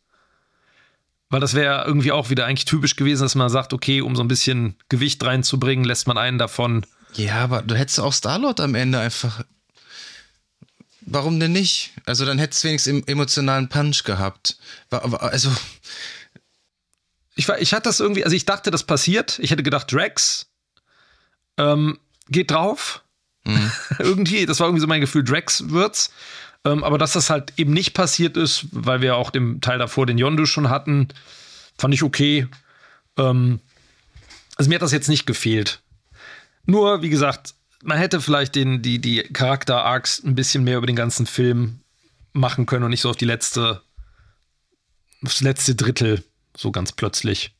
Weil 1.30 1.40
das 1.40 1.52
wäre 1.52 1.84
irgendwie 1.86 2.12
auch 2.12 2.30
wieder 2.30 2.46
eigentlich 2.46 2.64
typisch 2.64 2.96
gewesen, 2.96 3.22
dass 3.22 3.34
man 3.34 3.50
sagt, 3.50 3.74
okay, 3.74 4.00
um 4.00 4.16
so 4.16 4.22
ein 4.22 4.28
bisschen 4.28 4.76
Gewicht 4.88 5.22
reinzubringen, 5.22 5.84
lässt 5.84 6.06
man 6.06 6.16
einen 6.16 6.38
davon. 6.38 6.86
Ja, 7.14 7.36
aber 7.36 7.60
du 7.60 7.74
hättest 7.74 8.00
auch 8.00 8.14
Starlord 8.14 8.60
am 8.60 8.74
Ende 8.74 8.98
einfach. 8.98 9.44
Warum 11.10 11.40
denn 11.40 11.52
nicht? 11.52 11.92
Also 12.04 12.26
dann 12.26 12.38
hättest 12.38 12.62
du 12.62 12.68
wenigstens 12.68 13.04
emotionalen 13.06 13.68
Punch 13.68 14.04
gehabt. 14.04 14.58
Also 14.90 15.50
ich, 17.34 17.48
war, 17.48 17.58
ich 17.60 17.72
hatte 17.72 17.84
das 17.84 18.00
irgendwie, 18.00 18.24
also 18.24 18.36
ich 18.36 18.44
dachte, 18.44 18.70
das 18.70 18.84
passiert. 18.84 19.38
Ich 19.38 19.50
hätte 19.50 19.62
gedacht, 19.62 19.90
Drax 19.90 20.50
ähm, 21.56 21.98
geht 22.28 22.50
drauf. 22.50 23.04
Mhm. 23.44 23.72
irgendwie, 23.98 24.44
das 24.44 24.60
war 24.60 24.66
irgendwie 24.66 24.82
so 24.82 24.86
mein 24.86 25.00
Gefühl, 25.00 25.24
Drax 25.24 25.70
wird's. 25.70 26.12
Ähm, 26.64 26.84
aber 26.84 26.98
dass 26.98 27.12
das 27.12 27.30
halt 27.30 27.54
eben 27.56 27.72
nicht 27.72 27.94
passiert 27.94 28.36
ist, 28.36 28.66
weil 28.72 29.00
wir 29.00 29.16
auch 29.16 29.30
dem 29.30 29.62
Teil 29.62 29.78
davor 29.78 30.04
den 30.04 30.18
Yondu 30.18 30.44
schon 30.44 30.68
hatten, 30.68 31.08
fand 31.78 31.94
ich 31.94 32.02
okay. 32.02 32.48
Ähm, 33.16 33.60
also 34.56 34.68
mir 34.68 34.74
hat 34.74 34.82
das 34.82 34.92
jetzt 34.92 35.08
nicht 35.08 35.26
gefehlt. 35.26 35.80
Nur, 36.66 37.00
wie 37.00 37.08
gesagt, 37.08 37.54
man 37.82 37.98
hätte 37.98 38.20
vielleicht 38.20 38.54
den, 38.54 38.82
die, 38.82 39.00
die 39.00 39.22
Charakter-Arcs 39.22 40.22
ein 40.24 40.34
bisschen 40.34 40.64
mehr 40.64 40.78
über 40.78 40.86
den 40.86 40.96
ganzen 40.96 41.26
Film 41.26 41.80
machen 42.32 42.66
können 42.66 42.84
und 42.84 42.90
nicht 42.90 43.00
so 43.00 43.10
auf 43.10 43.16
die 43.16 43.24
letzte, 43.24 43.82
aufs 45.24 45.40
letzte 45.40 45.74
Drittel 45.74 46.24
so 46.56 46.72
ganz 46.72 46.92
plötzlich. 46.92 47.54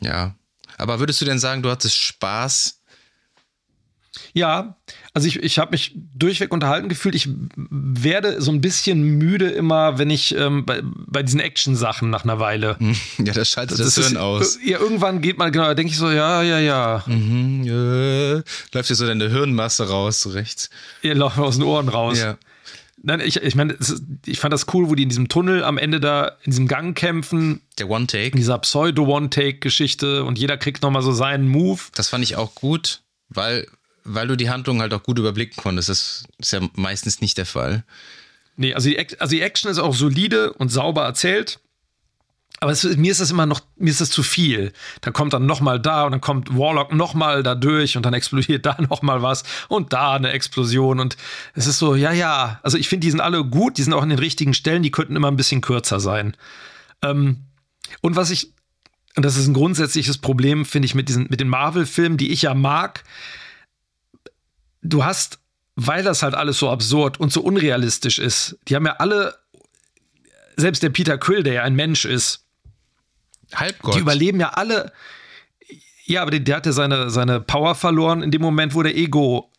Ja. 0.00 0.34
Aber 0.78 0.98
würdest 0.98 1.20
du 1.20 1.24
denn 1.24 1.38
sagen, 1.38 1.62
du 1.62 1.70
hattest 1.70 1.96
Spaß? 1.96 2.79
Ja, 4.32 4.76
also 5.14 5.28
ich, 5.28 5.36
ich 5.40 5.58
habe 5.58 5.70
mich 5.70 5.92
durchweg 6.14 6.52
unterhalten 6.52 6.88
gefühlt. 6.88 7.14
Ich 7.14 7.28
werde 7.56 8.42
so 8.42 8.50
ein 8.50 8.60
bisschen 8.60 9.02
müde 9.02 9.48
immer, 9.48 9.98
wenn 9.98 10.10
ich 10.10 10.34
ähm, 10.36 10.66
bei, 10.66 10.82
bei 10.82 11.22
diesen 11.22 11.40
Action-Sachen 11.40 12.10
nach 12.10 12.24
einer 12.24 12.38
Weile. 12.38 12.76
Ja, 13.18 13.32
das 13.32 13.50
schaltet 13.50 13.78
das, 13.78 13.94
das 13.94 14.06
Hirn 14.06 14.16
aus. 14.16 14.58
Ja, 14.64 14.78
irgendwann 14.78 15.20
geht 15.20 15.38
man, 15.38 15.52
genau, 15.52 15.64
da 15.64 15.74
denke 15.74 15.92
ich 15.92 15.98
so, 15.98 16.10
ja, 16.10 16.42
ja, 16.42 16.58
ja. 16.58 17.04
Mhm, 17.06 17.62
ja. 17.64 18.42
Läuft 18.72 18.90
dir 18.90 18.94
so 18.94 19.06
deine 19.06 19.28
Hirnmasse 19.28 19.88
raus, 19.88 20.20
so 20.22 20.30
rechts. 20.30 20.70
Ja, 21.02 21.12
läuft 21.14 21.38
aus 21.38 21.56
den 21.56 21.64
Ohren 21.64 21.88
raus. 21.88 22.18
Ja. 22.18 22.38
Nein, 23.02 23.20
ich, 23.20 23.36
ich 23.36 23.54
meine, 23.54 23.76
ich 24.26 24.40
fand 24.40 24.52
das 24.52 24.66
cool, 24.74 24.90
wo 24.90 24.94
die 24.94 25.04
in 25.04 25.08
diesem 25.08 25.28
Tunnel 25.28 25.64
am 25.64 25.78
Ende 25.78 26.00
da 26.00 26.36
in 26.42 26.50
diesem 26.50 26.68
Gang 26.68 26.96
kämpfen. 26.96 27.62
Der 27.78 27.88
One-Take. 27.88 28.36
Dieser 28.36 28.58
Pseudo-One-Take-Geschichte 28.58 30.24
und 30.24 30.38
jeder 30.38 30.56
kriegt 30.58 30.82
nochmal 30.82 31.02
so 31.02 31.12
seinen 31.12 31.48
Move. 31.48 31.80
Das 31.94 32.08
fand 32.08 32.24
ich 32.24 32.36
auch 32.36 32.54
gut, 32.54 33.02
weil, 33.28 33.66
weil 34.04 34.28
du 34.28 34.36
die 34.36 34.50
Handlung 34.50 34.80
halt 34.80 34.94
auch 34.94 35.02
gut 35.02 35.18
überblicken 35.18 35.62
konntest. 35.62 35.88
Das 35.88 36.24
ist 36.38 36.52
ja 36.52 36.60
meistens 36.74 37.20
nicht 37.20 37.38
der 37.38 37.46
Fall. 37.46 37.84
Nee, 38.56 38.74
also 38.74 38.88
die, 38.90 38.98
also 39.20 39.34
die 39.34 39.40
Action 39.40 39.70
ist 39.70 39.78
auch 39.78 39.94
solide 39.94 40.52
und 40.54 40.70
sauber 40.70 41.04
erzählt. 41.04 41.60
Aber 42.62 42.72
es, 42.72 42.84
mir 42.84 43.10
ist 43.10 43.22
das 43.22 43.30
immer 43.30 43.46
noch, 43.46 43.60
mir 43.76 43.90
ist 43.90 44.02
das 44.02 44.10
zu 44.10 44.22
viel. 44.22 44.74
Da 45.00 45.10
kommt 45.10 45.32
dann 45.32 45.46
noch 45.46 45.60
mal 45.60 45.80
da 45.80 46.04
und 46.04 46.12
dann 46.12 46.20
kommt 46.20 46.54
Warlock 46.54 46.92
noch 46.92 47.14
mal 47.14 47.42
da 47.42 47.54
durch 47.54 47.96
und 47.96 48.04
dann 48.04 48.12
explodiert 48.12 48.66
da 48.66 48.76
noch 48.78 49.00
mal 49.00 49.22
was 49.22 49.44
und 49.68 49.94
da 49.94 50.12
eine 50.12 50.32
Explosion 50.32 51.00
und 51.00 51.16
es 51.54 51.66
ist 51.66 51.78
so, 51.78 51.94
ja, 51.94 52.12
ja. 52.12 52.60
Also 52.62 52.76
ich 52.76 52.88
finde, 52.88 53.06
die 53.06 53.10
sind 53.10 53.22
alle 53.22 53.42
gut, 53.44 53.78
die 53.78 53.82
sind 53.82 53.94
auch 53.94 54.02
an 54.02 54.10
den 54.10 54.18
richtigen 54.18 54.52
Stellen, 54.52 54.82
die 54.82 54.90
könnten 54.90 55.16
immer 55.16 55.28
ein 55.28 55.36
bisschen 55.36 55.62
kürzer 55.62 56.00
sein. 56.00 56.36
Ähm, 57.00 57.44
und 58.02 58.16
was 58.16 58.30
ich, 58.30 58.52
und 59.16 59.24
das 59.24 59.38
ist 59.38 59.46
ein 59.46 59.54
grundsätzliches 59.54 60.18
Problem, 60.18 60.66
finde 60.66 60.84
ich, 60.84 60.94
mit 60.94 61.08
diesen, 61.08 61.28
mit 61.30 61.40
den 61.40 61.48
Marvel-Filmen, 61.48 62.18
die 62.18 62.30
ich 62.30 62.42
ja 62.42 62.52
mag. 62.52 63.04
Du 64.82 65.04
hast, 65.04 65.38
weil 65.76 66.02
das 66.02 66.22
halt 66.22 66.34
alles 66.34 66.58
so 66.58 66.70
absurd 66.70 67.20
und 67.20 67.32
so 67.32 67.42
unrealistisch 67.42 68.18
ist, 68.18 68.58
die 68.68 68.76
haben 68.76 68.86
ja 68.86 68.96
alle 68.98 69.34
selbst 70.56 70.82
der 70.82 70.90
Peter 70.90 71.18
Quill, 71.18 71.42
der 71.42 71.54
ja 71.54 71.62
ein 71.62 71.74
Mensch 71.74 72.04
ist, 72.04 72.44
Halbgott. 73.54 73.94
Die 73.94 74.00
überleben 74.00 74.40
ja 74.40 74.50
alle. 74.50 74.92
Ja, 76.04 76.22
aber 76.22 76.30
der, 76.30 76.40
der 76.40 76.56
hat 76.56 76.66
ja 76.66 76.72
seine, 76.72 77.10
seine 77.10 77.40
Power 77.40 77.74
verloren 77.74 78.22
in 78.22 78.30
dem 78.30 78.42
Moment, 78.42 78.74
wo 78.74 78.82
der 78.82 78.96
Ego 78.96 79.50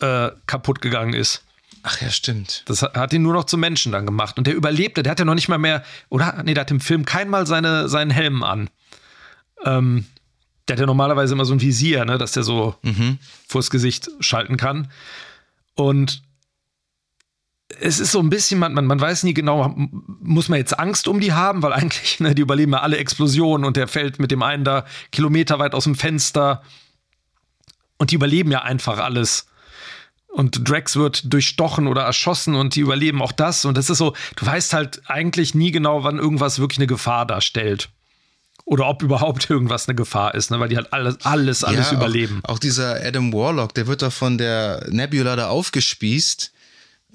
äh, 0.00 0.30
kaputt 0.46 0.80
gegangen 0.80 1.14
ist. 1.14 1.44
Ach 1.82 2.00
ja, 2.00 2.10
stimmt. 2.10 2.64
Das 2.66 2.82
hat, 2.82 2.96
hat 2.96 3.12
ihn 3.12 3.22
nur 3.22 3.32
noch 3.32 3.44
zum 3.44 3.60
Menschen 3.60 3.92
dann 3.92 4.06
gemacht. 4.06 4.38
Und 4.38 4.46
der 4.46 4.54
überlebte, 4.54 5.02
der 5.02 5.12
hat 5.12 5.18
ja 5.18 5.24
noch 5.24 5.34
nicht 5.34 5.48
mal 5.48 5.58
mehr, 5.58 5.84
oder? 6.08 6.42
Nee, 6.44 6.54
der 6.54 6.62
hat 6.62 6.70
im 6.70 6.80
Film 6.80 7.04
keinmal 7.04 7.46
seine, 7.46 7.88
seinen 7.88 8.10
Helm 8.10 8.42
an. 8.42 8.68
Ähm, 9.64 10.06
der 10.68 10.74
hat 10.74 10.80
ja 10.80 10.86
normalerweise 10.86 11.34
immer 11.34 11.44
so 11.44 11.54
ein 11.54 11.60
Visier, 11.60 12.04
ne, 12.04 12.18
dass 12.18 12.32
der 12.32 12.42
so 12.42 12.74
mhm. 12.82 13.18
vors 13.48 13.70
Gesicht 13.70 14.10
schalten 14.20 14.56
kann. 14.56 14.90
Und 15.74 16.22
es 17.80 18.00
ist 18.00 18.12
so 18.12 18.20
ein 18.20 18.30
bisschen, 18.30 18.58
man, 18.58 18.72
man, 18.72 18.86
man 18.86 19.00
weiß 19.00 19.24
nie 19.24 19.34
genau, 19.34 19.74
muss 20.20 20.48
man 20.48 20.58
jetzt 20.58 20.78
Angst 20.78 21.06
um 21.06 21.20
die 21.20 21.32
haben, 21.32 21.62
weil 21.62 21.72
eigentlich, 21.72 22.20
ne, 22.20 22.34
die 22.34 22.42
überleben 22.42 22.72
ja 22.72 22.80
alle 22.80 22.96
Explosionen 22.98 23.64
und 23.64 23.76
der 23.76 23.88
fällt 23.88 24.18
mit 24.18 24.30
dem 24.30 24.42
einen 24.42 24.64
da 24.64 24.84
kilometerweit 25.12 25.74
aus 25.74 25.84
dem 25.84 25.94
Fenster. 25.94 26.62
Und 27.98 28.10
die 28.10 28.14
überleben 28.14 28.52
ja 28.52 28.62
einfach 28.62 28.98
alles. 28.98 29.46
Und 30.28 30.68
Drax 30.68 30.96
wird 30.96 31.32
durchstochen 31.32 31.88
oder 31.88 32.02
erschossen 32.02 32.54
und 32.54 32.74
die 32.74 32.80
überleben 32.80 33.22
auch 33.22 33.32
das. 33.32 33.64
Und 33.64 33.76
das 33.76 33.90
ist 33.90 33.98
so, 33.98 34.14
du 34.36 34.46
weißt 34.46 34.72
halt 34.72 35.02
eigentlich 35.06 35.54
nie 35.54 35.72
genau, 35.72 36.04
wann 36.04 36.18
irgendwas 36.18 36.58
wirklich 36.60 36.78
eine 36.78 36.86
Gefahr 36.86 37.26
darstellt. 37.26 37.88
Oder 38.68 38.86
ob 38.86 39.02
überhaupt 39.02 39.48
irgendwas 39.50 39.88
eine 39.88 39.94
Gefahr 39.94 40.34
ist, 40.34 40.50
ne? 40.50 40.60
weil 40.60 40.68
die 40.68 40.76
halt 40.76 40.92
alles, 40.92 41.24
alles, 41.24 41.64
alles 41.64 41.90
ja, 41.90 41.96
überleben. 41.96 42.40
Auch, 42.42 42.54
auch 42.54 42.58
dieser 42.58 43.02
Adam 43.04 43.32
Warlock, 43.32 43.74
der 43.74 43.86
wird 43.86 44.02
doch 44.02 44.12
von 44.12 44.36
der 44.36 44.86
Nebula 44.90 45.36
da 45.36 45.48
aufgespießt 45.48 46.52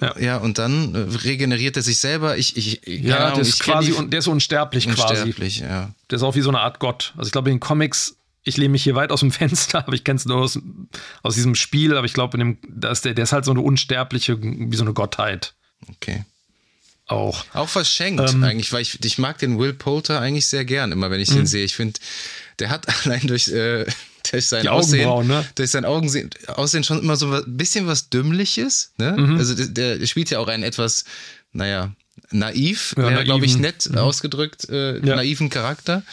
ja. 0.01 0.19
ja, 0.19 0.37
und 0.37 0.57
dann 0.57 0.95
äh, 0.95 0.97
regeneriert 1.17 1.77
er 1.77 1.83
sich 1.83 1.99
selber. 1.99 2.37
Ich, 2.37 2.57
ich, 2.57 2.81
ja, 2.85 3.17
Ahnung, 3.17 3.35
der 3.35 3.41
ist 3.43 3.59
quasi, 3.59 3.91
die, 3.91 4.09
der 4.09 4.19
ist 4.19 4.27
unsterblich, 4.27 4.87
unsterblich 4.87 5.59
quasi. 5.59 5.63
Ja. 5.63 5.91
Der 6.09 6.15
ist 6.15 6.23
auch 6.23 6.35
wie 6.35 6.41
so 6.41 6.49
eine 6.49 6.59
Art 6.59 6.79
Gott. 6.79 7.13
Also 7.15 7.27
ich 7.27 7.31
glaube, 7.31 7.49
in 7.49 7.57
den 7.57 7.59
Comics, 7.59 8.17
ich 8.43 8.57
lehne 8.57 8.69
mich 8.69 8.83
hier 8.83 8.95
weit 8.95 9.11
aus 9.11 9.19
dem 9.19 9.31
Fenster, 9.31 9.79
aber 9.85 9.93
ich 9.93 10.03
kenne 10.03 10.17
es 10.17 10.25
nur 10.25 10.37
aus, 10.37 10.59
aus 11.21 11.35
diesem 11.35 11.53
Spiel, 11.53 11.95
aber 11.95 12.05
ich 12.05 12.13
glaube, 12.13 12.57
da 12.67 12.89
ist 12.89 13.05
der, 13.05 13.13
der 13.13 13.23
ist 13.23 13.33
halt 13.33 13.45
so 13.45 13.51
eine 13.51 13.61
unsterbliche, 13.61 14.41
wie 14.41 14.75
so 14.75 14.83
eine 14.83 14.93
Gottheit. 14.93 15.53
Okay. 15.87 16.25
Auch. 17.07 17.45
Auch 17.53 17.69
verschenkt 17.69 18.29
ähm, 18.33 18.43
eigentlich, 18.43 18.71
weil 18.71 18.81
ich, 18.81 19.03
ich 19.03 19.17
mag 19.17 19.37
den 19.37 19.59
Will 19.59 19.73
Poulter 19.73 20.21
eigentlich 20.21 20.47
sehr 20.47 20.65
gern, 20.65 20.91
immer 20.91 21.11
wenn 21.11 21.19
ich 21.19 21.29
den 21.29 21.39
mhm. 21.39 21.45
sehe. 21.45 21.65
Ich 21.65 21.75
finde, 21.75 21.99
der 22.59 22.69
hat 22.69 22.87
allein 23.05 23.27
durch, 23.27 23.49
äh, 23.49 23.85
durch 24.31 24.47
sein 24.47 24.67
Aussehen, 24.67 25.27
ne? 25.27 25.45
durch 25.55 25.71
sein 25.71 25.85
Augen, 25.85 26.09
Aussehen 26.47 26.83
schon 26.83 26.99
immer 26.99 27.15
so 27.15 27.31
ein 27.31 27.57
bisschen 27.57 27.87
was 27.87 28.09
Dümmliches. 28.09 28.91
Ne? 28.97 29.15
Mhm. 29.17 29.37
Also 29.37 29.53
der, 29.53 29.97
der, 29.97 30.07
spielt 30.07 30.29
ja 30.29 30.39
auch 30.39 30.47
einen 30.47 30.63
etwas, 30.63 31.03
naja, 31.51 31.91
naiv, 32.31 32.95
ja, 32.97 33.23
glaube 33.23 33.45
ich, 33.45 33.57
nett 33.57 33.89
mhm. 33.89 33.97
ausgedrückt, 33.97 34.69
äh, 34.69 34.99
ja. 35.05 35.15
naiven 35.15 35.49
Charakter. 35.49 36.03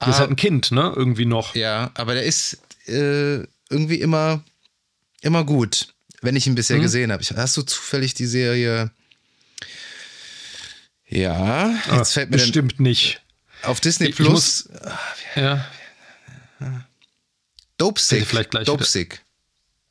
Der 0.00 0.08
ist 0.08 0.20
halt 0.20 0.30
ein 0.30 0.36
Kind, 0.36 0.70
ne? 0.70 0.92
Irgendwie 0.94 1.24
noch. 1.26 1.56
Ja, 1.56 1.90
aber 1.94 2.14
der 2.14 2.22
ist 2.22 2.58
äh, 2.86 3.42
irgendwie 3.68 4.00
immer, 4.00 4.44
immer 5.22 5.44
gut, 5.44 5.88
wenn 6.22 6.36
ich 6.36 6.46
ihn 6.46 6.54
bisher 6.54 6.78
mhm. 6.78 6.82
gesehen 6.82 7.12
habe. 7.12 7.24
Hast 7.36 7.56
du 7.56 7.62
zufällig 7.62 8.14
die 8.14 8.26
Serie? 8.26 8.92
Ja, 11.08 11.70
jetzt 11.70 11.88
ah, 11.90 12.04
fällt 12.04 12.30
mir 12.30 12.36
bestimmt 12.36 12.80
nicht. 12.80 13.22
Auf 13.62 13.80
Disney 13.80 14.10
Plus. 14.10 14.68
Muss, 14.68 14.70
ja. 15.34 15.66
Dope 17.76 18.00
Sick. 18.00 18.26
Vielleicht 18.26 18.50
gleich 18.50 18.66
Dope 18.66 18.84
Sick. 18.84 19.22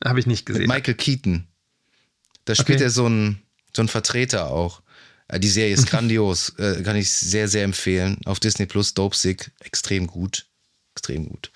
Habe 0.04 0.20
ich 0.20 0.26
nicht 0.26 0.46
gesehen. 0.46 0.62
Mit 0.62 0.70
Michael 0.70 0.94
Keaton. 0.94 1.46
Da 2.44 2.54
spielt 2.54 2.78
okay. 2.78 2.84
er 2.84 2.90
so 2.90 3.08
ein, 3.08 3.42
so 3.74 3.82
ein 3.82 3.88
Vertreter 3.88 4.50
auch. 4.50 4.82
Äh, 5.26 5.40
die 5.40 5.48
Serie 5.48 5.74
ist 5.74 5.86
grandios. 5.90 6.50
Äh, 6.58 6.82
kann 6.82 6.96
ich 6.96 7.10
sehr, 7.10 7.48
sehr 7.48 7.64
empfehlen. 7.64 8.18
Auf 8.24 8.40
Disney 8.40 8.66
Plus, 8.66 8.94
Dope 8.94 9.16
Sick. 9.16 9.50
Extrem 9.60 10.06
gut. 10.06 10.46
Extrem 10.94 11.28
gut. 11.28 11.50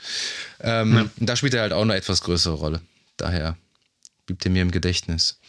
Ähm, 0.61 0.95
ja. 0.95 1.11
Da 1.19 1.37
spielt 1.37 1.55
er 1.55 1.63
halt 1.63 1.73
auch 1.73 1.83
eine 1.83 1.95
etwas 1.95 2.21
größere 2.23 2.55
Rolle. 2.55 2.83
Daher 3.17 3.57
blieb 4.27 4.45
er 4.45 4.51
mir 4.51 4.63
im 4.63 4.71
Gedächtnis. 4.71 5.41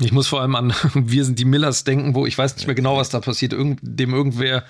Ich 0.00 0.12
muss 0.12 0.28
vor 0.28 0.40
allem 0.40 0.54
an 0.54 0.74
Wir 0.94 1.24
sind 1.24 1.38
die 1.38 1.44
Millers 1.44 1.84
denken, 1.84 2.14
wo 2.14 2.26
ich 2.26 2.36
weiß 2.36 2.56
nicht 2.56 2.66
mehr 2.66 2.74
genau, 2.74 2.96
was 2.96 3.10
da 3.10 3.20
passiert. 3.20 3.52
Irgend, 3.52 3.80
dem 3.82 4.14
irgendwer 4.14 4.64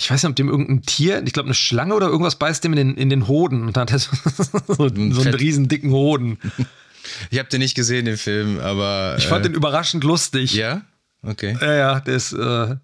ich 0.00 0.10
weiß 0.10 0.22
nicht, 0.22 0.30
ob 0.30 0.36
dem 0.36 0.48
irgendein 0.48 0.82
Tier, 0.82 1.22
ich 1.26 1.32
glaube 1.34 1.48
eine 1.48 1.54
Schlange 1.54 1.94
oder 1.94 2.06
irgendwas 2.06 2.36
beißt 2.36 2.64
dem 2.64 2.72
in 2.72 2.76
den, 2.76 2.96
in 2.96 3.10
den 3.10 3.28
Hoden 3.28 3.66
und 3.66 3.76
dann 3.76 3.82
hat 3.82 3.92
er 3.92 3.98
so, 3.98 4.10
so, 4.76 4.84
einen 4.84 5.34
riesen 5.34 5.68
dicken 5.68 5.90
Hoden. 5.90 6.38
Ich 7.30 7.38
habe 7.38 7.48
den 7.48 7.60
nicht 7.60 7.74
gesehen, 7.74 8.04
den 8.04 8.18
Film, 8.18 8.60
aber. 8.60 9.16
Ich 9.18 9.26
fand 9.26 9.46
äh, 9.46 9.48
den 9.48 9.54
überraschend 9.54 10.04
lustig. 10.04 10.52
Ja? 10.52 10.82
Okay. 11.22 11.56
Ja, 11.58 11.74
ja, 11.74 12.00
der 12.00 12.14
ist, 12.14 12.34
äh, 12.34 12.76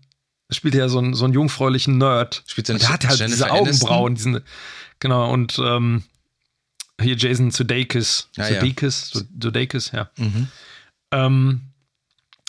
spielt 0.51 0.75
ja 0.75 0.89
so 0.89 0.99
einen, 0.99 1.13
so 1.13 1.27
einen 1.27 1.35
jungfräulichen 1.35 1.99
Nerd. 1.99 2.43
Spielt 2.47 2.69
der, 2.69 2.79
der 2.79 2.89
hat 2.89 3.07
halt 3.07 3.19
Jennifer 3.19 3.45
diese 3.45 3.51
Augenbrauen, 3.51 4.15
diesen, 4.15 4.41
genau, 5.01 5.31
und 5.31 5.61
ähm, 5.63 6.03
hier 7.01 7.17
Jason 7.17 7.51
Sudeikis. 7.51 8.29
Ah, 8.37 8.45
Sudeikis, 8.45 9.13
ja. 9.15 9.21
Sudeikis, 9.41 9.91
ja. 9.93 10.11
Mhm. 10.17 10.49
Ähm, 11.13 11.61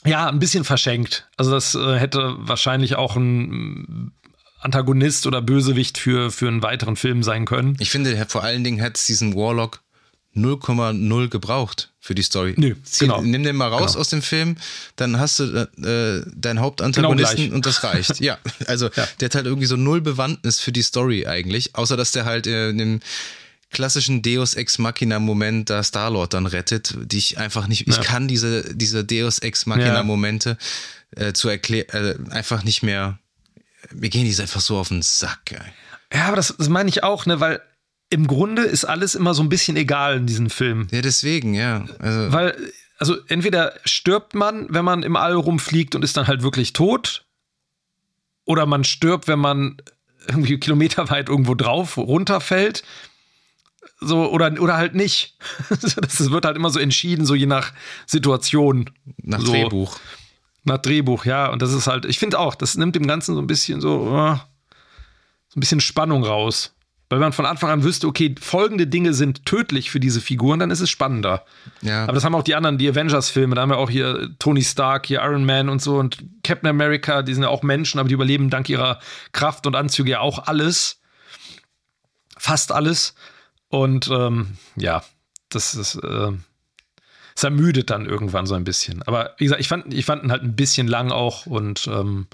ja, 0.05 0.27
ein 0.27 0.39
bisschen 0.39 0.63
verschenkt. 0.63 1.27
Also 1.37 1.51
das 1.51 1.75
äh, 1.75 1.97
hätte 1.97 2.35
wahrscheinlich 2.39 2.95
auch 2.95 3.15
ein 3.15 4.11
Antagonist 4.59 5.27
oder 5.27 5.41
Bösewicht 5.41 5.97
für, 5.97 6.31
für 6.31 6.47
einen 6.47 6.61
weiteren 6.61 6.95
Film 6.95 7.23
sein 7.23 7.45
können. 7.45 7.75
Ich 7.79 7.89
finde, 7.89 8.25
vor 8.27 8.43
allen 8.43 8.63
Dingen 8.63 8.81
hat 8.81 8.97
es 8.97 9.05
diesen 9.05 9.35
Warlock 9.35 9.81
0,0 10.35 11.29
gebraucht 11.29 11.91
für 11.99 12.15
die 12.15 12.21
Story. 12.21 12.53
Nö, 12.57 12.75
genau. 12.99 13.21
Nimm 13.21 13.43
den 13.43 13.55
mal 13.55 13.69
raus 13.69 13.91
genau. 13.91 14.01
aus 14.01 14.09
dem 14.09 14.21
Film, 14.21 14.57
dann 14.95 15.19
hast 15.19 15.39
du 15.39 15.43
äh, 15.83 16.23
deinen 16.35 16.59
Hauptantagonisten 16.59 17.45
genau 17.45 17.55
und 17.55 17.65
das 17.65 17.83
reicht. 17.83 18.19
ja, 18.19 18.37
also 18.67 18.89
ja. 18.95 19.07
der 19.19 19.25
hat 19.27 19.35
halt 19.35 19.45
irgendwie 19.45 19.67
so 19.67 19.75
null 19.75 20.01
Bewandtnis 20.01 20.59
für 20.59 20.71
die 20.71 20.83
Story 20.83 21.25
eigentlich, 21.25 21.75
außer 21.75 21.97
dass 21.97 22.11
der 22.11 22.25
halt 22.25 22.47
äh, 22.47 22.69
in 22.69 22.77
dem 22.77 22.99
klassischen 23.69 24.21
Deus 24.21 24.53
Ex 24.53 24.77
Machina 24.77 25.19
Moment 25.19 25.69
da 25.69 25.83
Star-Lord 25.83 26.33
dann 26.33 26.45
rettet, 26.45 26.95
die 27.03 27.17
ich 27.17 27.37
einfach 27.37 27.67
nicht, 27.67 27.87
ja. 27.87 27.93
ich 27.93 28.01
kann 28.01 28.27
diese, 28.27 28.75
diese 28.75 29.03
Deus 29.03 29.39
Ex 29.39 29.65
Machina 29.65 30.03
Momente 30.03 30.57
äh, 31.15 31.33
zu 31.33 31.49
erklären, 31.49 31.87
äh, 32.29 32.31
einfach 32.31 32.63
nicht 32.63 32.83
mehr, 32.83 33.19
mir 33.93 34.09
gehen 34.09 34.25
die 34.25 34.41
einfach 34.41 34.61
so 34.61 34.77
auf 34.77 34.89
den 34.89 35.01
Sack. 35.01 35.51
Ey. 35.51 35.59
Ja, 36.17 36.27
aber 36.27 36.37
das, 36.37 36.55
das 36.57 36.69
meine 36.69 36.89
ich 36.89 37.03
auch, 37.03 37.25
ne, 37.25 37.39
weil 37.39 37.61
im 38.09 38.27
Grunde 38.27 38.63
ist 38.63 38.85
alles 38.85 39.15
immer 39.15 39.33
so 39.33 39.43
ein 39.43 39.49
bisschen 39.49 39.75
egal 39.75 40.17
in 40.17 40.27
diesem 40.27 40.49
Film. 40.49 40.87
Ja, 40.91 41.01
deswegen, 41.01 41.53
ja. 41.53 41.85
Also. 41.99 42.31
Weil, 42.31 42.71
also 42.97 43.17
entweder 43.27 43.73
stirbt 43.83 44.33
man, 44.33 44.67
wenn 44.69 44.85
man 44.85 45.03
im 45.03 45.17
All 45.17 45.33
rumfliegt 45.33 45.93
und 45.93 46.03
ist 46.03 46.15
dann 46.15 46.27
halt 46.27 46.41
wirklich 46.41 46.71
tot, 46.71 47.25
oder 48.45 48.65
man 48.65 48.85
stirbt, 48.85 49.27
wenn 49.27 49.39
man 49.39 49.77
irgendwie 50.27 50.57
kilometerweit 50.57 51.29
irgendwo 51.29 51.53
drauf 51.53 51.97
runterfällt. 51.97 52.83
So, 53.99 54.31
oder, 54.31 54.53
oder 54.59 54.77
halt 54.77 54.95
nicht. 54.95 55.37
Das 55.69 56.31
wird 56.31 56.45
halt 56.45 56.55
immer 56.55 56.69
so 56.69 56.79
entschieden, 56.79 57.25
so 57.25 57.35
je 57.35 57.47
nach 57.47 57.71
Situation. 58.05 58.89
Nach 59.23 59.39
so. 59.39 59.51
Drehbuch. 59.51 59.97
Nach 60.63 60.77
Drehbuch, 60.77 61.25
ja. 61.25 61.49
Und 61.49 61.61
das 61.61 61.73
ist 61.73 61.87
halt, 61.87 62.05
ich 62.05 62.19
finde 62.19 62.39
auch, 62.39 62.55
das 62.55 62.75
nimmt 62.75 62.95
dem 62.95 63.07
Ganzen 63.07 63.35
so 63.35 63.41
ein 63.41 63.47
bisschen 63.47 63.81
so, 63.81 64.01
uh, 64.01 64.35
so 65.47 65.57
ein 65.57 65.59
bisschen 65.59 65.81
Spannung 65.81 66.23
raus. 66.23 66.73
Weil 67.09 67.19
man 67.19 67.31
von 67.31 67.45
Anfang 67.45 67.69
an 67.69 67.83
wüsste, 67.83 68.05
okay, 68.05 68.35
folgende 68.39 68.85
Dinge 68.85 69.13
sind 69.13 69.45
tödlich 69.45 69.89
für 69.89 70.01
diese 70.01 70.19
Figuren, 70.19 70.59
dann 70.59 70.71
ist 70.71 70.81
es 70.81 70.89
spannender. 70.89 71.45
Ja. 71.81 72.03
Aber 72.03 72.11
das 72.11 72.25
haben 72.25 72.35
auch 72.35 72.43
die 72.43 72.53
anderen, 72.53 72.77
die 72.77 72.89
Avengers-Filme. 72.89 73.55
Da 73.55 73.61
haben 73.61 73.69
wir 73.69 73.77
auch 73.77 73.89
hier 73.89 74.29
Tony 74.39 74.61
Stark, 74.61 75.05
hier 75.05 75.21
Iron 75.21 75.45
Man 75.45 75.69
und 75.69 75.81
so 75.81 75.97
und 75.99 76.17
Captain 76.43 76.69
America, 76.69 77.21
die 77.21 77.33
sind 77.33 77.43
ja 77.43 77.49
auch 77.49 77.63
Menschen, 77.63 77.99
aber 77.99 78.09
die 78.09 78.15
überleben 78.15 78.49
dank 78.49 78.67
ihrer 78.67 78.99
Kraft 79.31 79.65
und 79.67 79.75
Anzüge 79.75 80.11
ja 80.11 80.19
auch 80.19 80.47
alles. 80.47 80.99
Fast 82.37 82.73
alles. 82.73 83.15
Und 83.69 84.09
ähm, 84.09 84.57
ja, 84.75 85.03
das 85.49 85.75
ist. 85.75 85.95
Äh, 85.95 86.31
es 87.35 87.43
ermüdet 87.43 87.91
dann 87.91 88.07
irgendwann 88.07 88.47
so 88.47 88.55
ein 88.55 88.63
bisschen. 88.63 89.03
Aber 89.03 89.35
wie 89.37 89.43
gesagt, 89.43 89.61
ich 89.61 89.67
fand, 89.67 89.93
ich 89.93 90.05
fand 90.05 90.23
ihn 90.23 90.31
halt 90.31 90.41
ein 90.41 90.55
bisschen 90.55 90.87
lang 90.87 91.11
auch 91.11 91.45
und 91.45 91.85
ähm, 91.85 92.25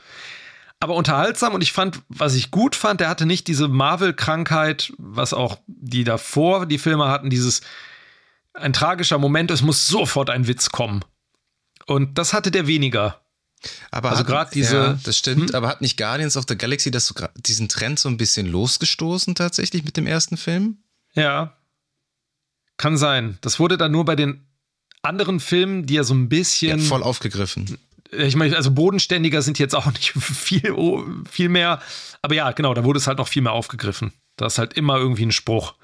aber 0.80 0.96
unterhaltsam 0.96 1.54
und 1.54 1.62
ich 1.62 1.74
fand, 1.74 2.02
was 2.08 2.36
ich 2.36 2.52
gut 2.52 2.76
fand, 2.76 3.02
der 3.02 3.10
hatte 3.10 3.26
nicht 3.26 3.48
diese 3.48 3.68
Marvel-Krankheit, 3.68 4.94
was 4.98 5.34
auch 5.34 5.58
die 5.68 6.06
davor 6.06 6.66
die 6.66 6.78
Filme 6.78 7.10
hatten, 7.10 7.30
dieses 7.30 7.62
ein 8.54 8.72
tragischer 8.72 9.18
Moment, 9.18 9.52
es 9.52 9.62
muss 9.62 9.88
sofort 9.88 10.30
ein 10.30 10.48
Witz 10.48 10.70
kommen. 10.70 11.04
Und 11.86 12.18
das 12.18 12.34
hatte 12.34 12.52
der 12.52 12.68
weniger. 12.68 13.22
Aber 13.92 14.12
also 14.12 14.24
gerade 14.24 14.52
diese. 14.54 14.76
Ja, 14.76 15.00
das 15.04 15.18
stimmt, 15.18 15.50
hm? 15.50 15.56
aber 15.56 15.68
hat 15.68 15.82
nicht 15.82 15.98
Guardians 15.98 16.38
of 16.38 16.46
the 16.48 16.58
Galaxy 16.58 16.92
das 16.92 17.08
so, 17.08 17.16
diesen 17.36 17.70
Trend 17.70 18.00
so 18.00 18.10
ein 18.10 18.18
bisschen 18.18 18.48
losgestoßen 18.48 19.36
tatsächlich 19.36 19.84
mit 19.84 19.98
dem 19.98 20.08
ersten 20.08 20.38
Film? 20.38 20.83
Ja. 21.14 21.58
Kann 22.78 22.98
sein. 22.98 23.38
Das 23.42 23.60
wurde 23.60 23.78
dann 23.78 23.92
nur 23.92 24.06
bei 24.06 24.16
den 24.16 24.46
anderen 25.02 25.40
Filmen, 25.40 25.86
die 25.86 25.96
ja 25.96 26.04
so 26.04 26.14
ein 26.14 26.30
bisschen. 26.30 26.80
Ja, 26.80 26.86
voll 26.86 27.04
aufgegriffen 27.04 27.78
ich 28.18 28.36
meine, 28.36 28.56
also 28.56 28.72
bodenständiger 28.72 29.42
sind 29.42 29.60
jetzt 29.60 29.76
auch 29.76 29.86
nicht 29.88 30.12
viel, 30.20 30.76
viel 31.30 31.50
mehr. 31.50 31.82
Aber 32.22 32.36
ja, 32.36 32.52
genau, 32.52 32.74
da 32.74 32.84
wurde 32.84 32.98
es 32.98 33.08
halt 33.08 33.18
noch 33.18 33.28
viel 33.28 33.42
mehr 33.42 33.52
aufgegriffen. 33.52 34.14
Da 34.38 34.46
ist 34.46 34.58
halt 34.58 34.74
immer 34.74 34.98
irgendwie 34.98 35.26
ein 35.26 35.32
Spruch. 35.32 35.76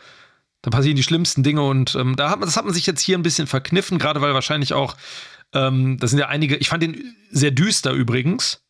Da 0.62 0.72
passieren 0.72 0.96
die 0.96 1.04
schlimmsten 1.04 1.44
Dinge 1.44 1.62
und 1.62 1.96
ähm, 1.96 2.16
da 2.16 2.30
hat 2.30 2.40
man, 2.40 2.48
das 2.48 2.58
hat 2.58 2.66
man 2.66 2.74
sich 2.74 2.86
jetzt 2.86 3.02
hier 3.02 3.18
ein 3.18 3.24
bisschen 3.24 3.48
verkniffen, 3.48 3.98
gerade 3.98 4.22
weil 4.22 4.34
wahrscheinlich 4.34 4.74
auch, 4.74 4.98
ähm, 5.54 5.98
da 5.98 6.08
sind 6.08 6.20
ja 6.20 6.28
einige, 6.28 6.58
ich 6.58 6.70
fand 6.70 6.84
den 6.84 7.16
sehr 7.32 7.52
düster 7.52 7.92
übrigens. 7.92 8.62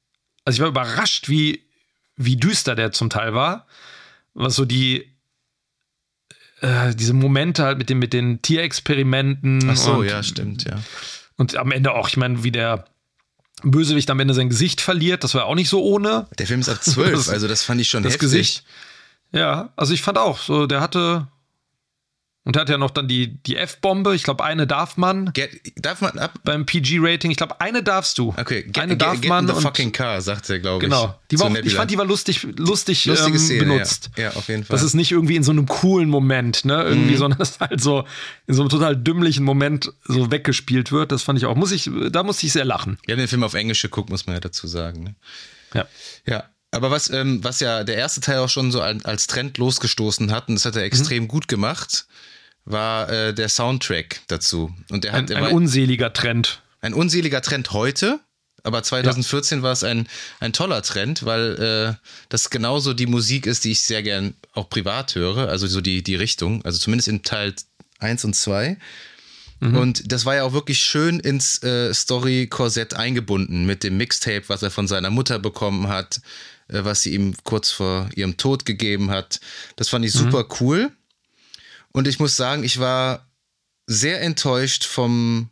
Also 0.45 0.57
ich 0.57 0.61
war 0.61 0.69
überrascht, 0.69 1.29
wie, 1.29 1.63
wie 2.15 2.37
düster 2.37 2.75
der 2.75 2.91
zum 2.91 3.09
Teil 3.09 3.33
war. 3.33 3.65
Was 4.35 4.55
so 4.55 4.65
die, 4.65 5.15
äh, 6.61 6.93
diese 6.95 7.13
Momente 7.13 7.63
halt 7.63 7.77
mit, 7.77 7.89
dem, 7.89 7.99
mit 7.99 8.13
den 8.13 8.41
Tierexperimenten. 8.41 9.69
Ach 9.69 9.77
so, 9.77 9.93
und, 9.95 10.07
ja, 10.07 10.23
stimmt, 10.23 10.65
ja. 10.65 10.77
Und 11.37 11.55
am 11.55 11.71
Ende 11.71 11.93
auch, 11.93 12.09
ich 12.09 12.17
meine, 12.17 12.43
wie 12.43 12.51
der 12.51 12.85
Bösewicht 13.63 14.09
am 14.09 14.19
Ende 14.19 14.33
sein 14.33 14.49
Gesicht 14.49 14.81
verliert. 14.81 15.23
Das 15.23 15.35
war 15.35 15.45
auch 15.45 15.55
nicht 15.55 15.69
so 15.69 15.83
ohne. 15.83 16.27
Der 16.37 16.47
Film 16.47 16.61
ist 16.61 16.69
ab 16.69 16.83
12, 16.83 17.29
also 17.29 17.47
das 17.47 17.63
fand 17.63 17.81
ich 17.81 17.89
schon 17.89 18.03
das 18.03 18.13
heftig. 18.13 18.31
Gesicht. 18.31 18.63
Ja, 19.31 19.73
also 19.75 19.93
ich 19.93 20.01
fand 20.01 20.17
auch, 20.17 20.39
so 20.39 20.65
der 20.65 20.81
hatte 20.81 21.27
und 22.45 22.55
er 22.55 22.61
hat 22.61 22.69
ja 22.69 22.77
noch 22.77 22.89
dann 22.89 23.07
die, 23.07 23.37
die 23.43 23.57
F-Bombe. 23.57 24.15
Ich 24.15 24.23
glaube, 24.23 24.43
eine 24.45 24.65
darf 24.65 24.95
man. 24.95 25.31
Get, 25.33 25.51
darf 25.75 26.01
man 26.01 26.17
ab? 26.17 26.39
Beim 26.45 26.65
PG-Rating. 26.65 27.29
Ich 27.31 27.37
glaube, 27.37 27.59
eine 27.59 27.83
darfst 27.83 28.17
du. 28.17 28.33
Okay, 28.37 28.63
get, 28.63 28.79
eine 28.79 28.95
darf 28.95 29.19
get, 29.19 29.29
man. 29.29 29.47
In 29.47 29.55
the 29.55 29.61
fucking 29.61 29.91
car, 29.91 30.21
sagt 30.21 30.49
er, 30.49 30.59
glaube 30.59 30.83
ich. 30.83 30.89
Genau. 30.89 31.19
Die 31.31 31.39
war 31.39 31.47
auch, 31.47 31.55
ich 31.55 31.75
fand, 31.75 31.91
die 31.91 31.97
war 31.97 32.05
lustig, 32.05 32.47
lustig 32.55 33.05
ähm, 33.07 33.37
Szene, 33.37 33.59
benutzt. 33.59 34.09
Ja. 34.15 34.23
ja. 34.23 34.29
auf 34.31 34.47
jeden 34.47 34.63
Fall. 34.63 34.73
Das 34.73 34.83
ist 34.83 34.93
nicht 34.93 35.11
irgendwie 35.11 35.35
in 35.35 35.43
so 35.43 35.51
einem 35.51 35.67
coolen 35.67 36.09
Moment, 36.09 36.63
ne? 36.63 36.81
Irgendwie, 36.81 37.13
mhm. 37.13 37.17
sondern 37.17 37.37
das 37.39 37.51
ist 37.51 37.59
halt 37.59 37.81
so 37.81 38.05
in 38.47 38.55
so 38.55 38.61
einem 38.61 38.69
total 38.69 38.95
dümmlichen 38.95 39.43
Moment 39.43 39.91
so 40.05 40.31
weggespielt 40.31 40.93
wird. 40.93 41.11
Das 41.11 41.23
fand 41.23 41.37
ich 41.37 41.45
auch. 41.45 41.55
Muss 41.55 41.73
ich, 41.73 41.89
da 42.09 42.23
musste 42.23 42.45
ich 42.45 42.53
sehr 42.53 42.65
lachen. 42.65 42.97
Wir 43.05 43.13
haben 43.13 43.19
den 43.19 43.27
Film 43.27 43.43
auf 43.43 43.53
Englisch 43.53 43.81
geguckt, 43.81 44.09
muss 44.09 44.25
man 44.25 44.35
ja 44.35 44.39
dazu 44.39 44.65
sagen. 44.65 45.03
Ne? 45.03 45.15
Ja. 45.73 45.87
Ja. 46.25 46.45
Aber 46.71 46.89
was, 46.89 47.09
ähm, 47.09 47.43
was 47.43 47.59
ja 47.59 47.83
der 47.83 47.95
erste 47.95 48.21
Teil 48.21 48.39
auch 48.39 48.49
schon 48.49 48.71
so 48.71 48.81
als 48.81 49.27
Trend 49.27 49.57
losgestoßen 49.57 50.31
hat, 50.31 50.49
und 50.49 50.55
das 50.55 50.65
hat 50.65 50.75
er 50.75 50.83
extrem 50.83 51.23
mhm. 51.23 51.27
gut 51.27 51.47
gemacht, 51.47 52.05
war 52.69 53.09
äh, 53.09 53.33
der 53.33 53.49
Soundtrack 53.49 54.21
dazu. 54.27 54.73
Und 54.89 55.03
der 55.03 55.11
hat, 55.11 55.31
ein, 55.31 55.43
ein 55.43 55.53
unseliger 55.53 56.13
Trend. 56.13 56.61
Ein 56.81 56.93
unseliger 56.93 57.41
Trend 57.41 57.73
heute, 57.73 58.19
aber 58.63 58.83
2014 58.83 59.59
ja. 59.59 59.63
war 59.63 59.71
es 59.71 59.83
ein, 59.83 60.07
ein 60.39 60.53
toller 60.53 60.81
Trend, 60.81 61.25
weil 61.25 61.97
äh, 61.99 62.07
das 62.29 62.49
genauso 62.49 62.93
die 62.93 63.07
Musik 63.07 63.47
ist, 63.47 63.65
die 63.65 63.71
ich 63.71 63.81
sehr 63.81 64.03
gern 64.03 64.35
auch 64.53 64.69
privat 64.69 65.15
höre, 65.15 65.49
also 65.49 65.67
so 65.67 65.81
die, 65.81 66.03
die 66.03 66.15
Richtung, 66.15 66.63
also 66.63 66.77
zumindest 66.77 67.07
in 67.07 67.23
Teil 67.23 67.53
1 67.99 68.23
und 68.25 68.35
2. 68.35 68.77
Mhm. 69.59 69.75
Und 69.75 70.11
das 70.11 70.25
war 70.25 70.35
ja 70.35 70.43
auch 70.43 70.53
wirklich 70.53 70.79
schön 70.79 71.19
ins 71.19 71.61
äh, 71.63 71.93
Story-Korsett 71.93 72.93
eingebunden 72.93 73.65
mit 73.65 73.83
dem 73.83 73.97
Mixtape, 73.97 74.43
was 74.47 74.63
er 74.63 74.71
von 74.71 74.87
seiner 74.87 75.09
Mutter 75.09 75.39
bekommen 75.39 75.89
hat, 75.89 76.21
äh, 76.69 76.83
was 76.83 77.01
sie 77.01 77.13
ihm 77.13 77.33
kurz 77.43 77.71
vor 77.71 78.09
ihrem 78.15 78.37
Tod 78.37 78.65
gegeben 78.65 79.11
hat. 79.11 79.41
Das 79.75 79.89
fand 79.89 80.05
ich 80.05 80.13
mhm. 80.13 80.19
super 80.19 80.47
cool. 80.61 80.91
Und 81.91 82.07
ich 82.07 82.19
muss 82.19 82.35
sagen, 82.35 82.63
ich 82.63 82.79
war 82.79 83.27
sehr 83.87 84.21
enttäuscht 84.21 84.85
vom 84.85 85.49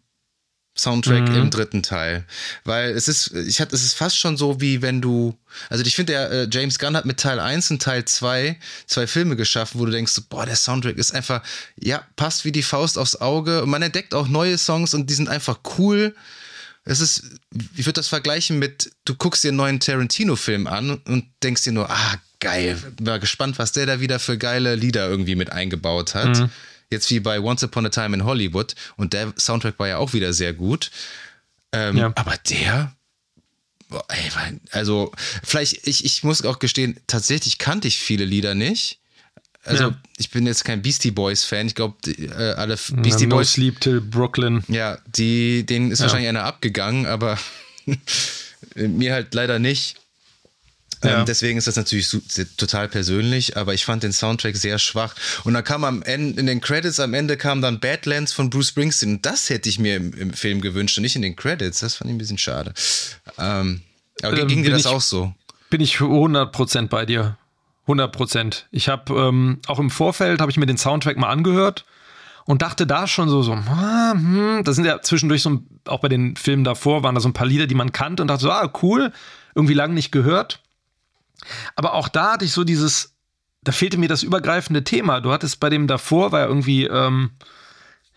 Soundtrack 0.78 1.30
mhm. 1.30 1.36
im 1.36 1.50
dritten 1.50 1.82
Teil, 1.82 2.26
weil 2.64 2.92
es 2.92 3.08
ist, 3.08 3.34
ich 3.34 3.60
hatte, 3.60 3.76
es 3.76 3.84
ist 3.84 3.96
fast 3.96 4.18
schon 4.18 4.38
so 4.38 4.62
wie 4.62 4.82
wenn 4.82 5.02
du, 5.02 5.36
also 5.70 5.84
ich 5.84 5.96
finde, 5.96 6.14
der 6.14 6.32
äh, 6.32 6.48
James 6.52 6.78
Gunn 6.78 6.96
hat 6.96 7.06
mit 7.06 7.20
Teil 7.20 7.40
1 7.40 7.72
und 7.72 7.82
Teil 7.82 8.06
2 8.06 8.58
zwei 8.86 9.08
Filme 9.08 9.36
geschaffen, 9.36 9.80
wo 9.80 9.86
du 9.86 9.92
denkst, 9.92 10.22
boah, 10.30 10.46
der 10.46 10.56
Soundtrack 10.56 10.98
ist 10.98 11.14
einfach, 11.16 11.42
ja, 11.80 12.06
passt 12.16 12.46
wie 12.46 12.52
die 12.52 12.64
Faust 12.64 12.98
aufs 12.98 13.16
Auge 13.16 13.64
und 13.64 13.70
man 13.70 13.82
entdeckt 13.82 14.14
auch 14.14 14.28
neue 14.28 14.58
Songs 14.58 14.94
und 14.94 15.10
die 15.10 15.16
sind 15.16 15.30
einfach 15.30 15.60
cool. 15.78 16.16
Es 16.88 17.00
ist, 17.02 17.24
ich 17.76 17.86
würde 17.86 17.94
das 17.94 18.08
vergleichen 18.08 18.60
mit, 18.60 18.92
du 19.06 19.16
guckst 19.16 19.44
dir 19.44 19.50
einen 19.50 19.58
neuen 19.58 19.80
Tarantino-Film 19.80 20.68
an 20.68 21.02
und 21.06 21.26
denkst 21.44 21.64
dir 21.64 21.74
nur, 21.74 21.90
ah, 21.90 22.16
geil, 22.40 22.82
war 23.02 23.20
gespannt, 23.20 23.60
was 23.60 23.74
der 23.74 23.86
da 23.86 24.00
wieder 24.00 24.20
für 24.20 24.38
geile 24.38 24.76
Lieder 24.76 25.08
irgendwie 25.08 25.36
mit 25.36 25.52
eingebaut 25.52 26.16
hat. 26.16 26.40
Mhm. 26.40 26.50
Jetzt 26.90 27.10
wie 27.10 27.20
bei 27.20 27.42
Once 27.42 27.64
Upon 27.64 27.86
a 27.86 27.90
Time 27.90 28.16
in 28.16 28.24
Hollywood. 28.24 28.76
Und 28.96 29.12
der 29.12 29.34
Soundtrack 29.38 29.78
war 29.80 29.90
ja 29.90 29.98
auch 29.98 30.14
wieder 30.14 30.32
sehr 30.32 30.54
gut. 30.54 30.92
Ähm, 31.74 31.98
ja. 31.98 32.14
Aber 32.16 32.38
der, 32.50 32.96
ey, 34.08 34.32
also 34.72 35.12
vielleicht, 35.44 35.86
ich, 35.86 36.06
ich 36.06 36.24
muss 36.24 36.46
auch 36.46 36.60
gestehen, 36.60 37.00
tatsächlich 37.08 37.58
kannte 37.58 37.90
ich 37.90 37.98
viele 37.98 38.24
Lieder 38.24 38.56
nicht. 38.56 39.00
Also 39.68 39.84
ja. 39.86 39.98
ich 40.18 40.32
bin 40.32 40.48
jetzt 40.48 40.64
kein 40.66 40.82
Beastie 40.82 41.12
Boys 41.12 41.44
Fan. 41.44 41.68
Ich 41.68 41.76
glaube, 41.76 41.96
äh, 42.10 42.54
alle 42.54 42.76
Beastie 42.76 43.24
ja, 43.24 43.30
no 43.30 43.36
Boys. 43.36 43.54
Sleep 43.54 43.80
Till 43.80 44.02
Brooklyn. 44.02 44.64
Ja, 44.68 44.98
die, 45.16 45.66
denen 45.66 45.92
ist 45.92 46.00
ja. 46.00 46.06
wahrscheinlich 46.06 46.30
einer 46.30 46.44
abgegangen, 46.44 47.06
aber 47.06 47.38
mir 48.76 49.14
halt 49.14 49.34
leider 49.34 49.60
nicht. 49.60 49.98
Ja. 51.04 51.20
Ähm, 51.20 51.26
deswegen 51.26 51.58
ist 51.58 51.68
das 51.68 51.76
natürlich 51.76 52.10
total 52.58 52.88
persönlich, 52.88 53.56
aber 53.56 53.74
ich 53.74 53.86
fand 53.86 54.04
den 54.04 54.14
Soundtrack 54.14 54.56
sehr 54.56 54.80
schwach. 54.80 55.14
Und 55.44 55.54
dann 55.54 55.64
kam 55.64 55.84
am 55.84 56.02
Ende, 56.02 56.40
in 56.40 56.48
den 56.48 56.60
Credits 56.60 57.00
am 57.00 57.14
Ende 57.14 57.38
kam 57.38 57.62
dann 57.62 57.80
Badlands 57.80 58.34
von 58.34 58.50
Bruce 58.50 58.70
Springsteen. 58.70 59.16
Und 59.16 59.26
das 59.26 59.50
hätte 59.50 59.70
ich 59.70 59.78
mir 59.78 59.96
im, 59.96 60.14
im 60.14 60.34
Film 60.34 60.62
gewünscht 60.62 60.98
und 60.98 61.04
nicht 61.04 61.16
in 61.16 61.22
den 61.22 61.36
Credits. 61.36 61.80
Das 61.80 61.96
fand 61.96 62.10
ich 62.10 62.16
ein 62.16 62.18
bisschen 62.18 62.40
schade. 62.40 62.74
Ähm, 63.38 63.82
aber 64.24 64.40
ähm, 64.40 64.48
ging 64.48 64.64
dir 64.64 64.72
das 64.72 64.82
ich, 64.82 64.88
auch 64.88 65.02
so? 65.02 65.34
Bin 65.70 65.82
ich 65.82 65.98
100% 65.98 66.88
bei 66.88 67.06
dir. 67.06 67.38
100%. 67.88 68.64
Ich 68.72 68.90
habe 68.90 69.14
ähm, 69.14 69.60
auch 69.68 69.80
im 69.80 69.90
Vorfeld 69.90 70.42
habe 70.42 70.52
ich 70.52 70.58
mir 70.58 70.66
den 70.66 70.78
Soundtrack 70.78 71.18
mal 71.18 71.30
angehört 71.30 71.86
und 72.46 72.62
dachte 72.62 72.88
da 72.88 73.08
schon 73.08 73.30
so, 73.30 73.42
so, 73.42 73.54
ah, 73.54 74.14
hm, 74.14 74.62
da 74.64 74.74
sind 74.74 74.86
ja 74.86 75.02
zwischendurch 75.02 75.42
so, 75.42 75.62
auch 75.86 76.00
bei 76.00 76.10
den 76.10 76.36
Filmen 76.36 76.64
davor 76.64 77.04
waren 77.04 77.16
da 77.16 77.22
so 77.22 77.30
ein 77.30 77.34
paar 77.34 77.48
Lieder, 77.48 77.68
die 77.68 77.76
man 77.76 77.92
kannte 77.92 78.22
und 78.22 78.28
dachte 78.28 78.44
so, 78.44 78.52
ah, 78.52 78.72
cool, 78.82 79.12
irgendwie 79.56 79.74
lang 79.74 79.94
nicht 79.94 80.12
gehört. 80.12 80.62
Aber 81.76 81.94
auch 81.94 82.08
da 82.08 82.34
hatte 82.34 82.46
ich 82.46 82.54
so 82.54 82.64
dieses, 82.64 83.16
da 83.64 83.72
fehlte 83.72 83.98
mir 83.98 84.08
das 84.08 84.24
übergreifende 84.24 84.84
Thema. 84.84 85.20
Du 85.20 85.32
hattest 85.32 85.60
bei 85.60 85.70
dem 85.70 85.88
davor, 85.88 86.32
war 86.32 86.42
ja 86.42 86.48
irgendwie, 86.48 86.86
ähm, 86.86 87.32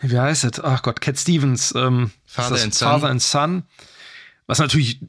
wie 0.01 0.19
heißt 0.19 0.45
es? 0.45 0.61
Ach 0.61 0.83
Gott, 0.83 1.01
Cat 1.01 1.19
Stevens, 1.19 1.75
ähm, 1.77 2.11
Father, 2.25 2.63
and 2.63 2.75
Father 2.75 3.09
and 3.09 3.23
Son. 3.23 3.65
Was 4.47 4.59
natürlich 4.59 5.01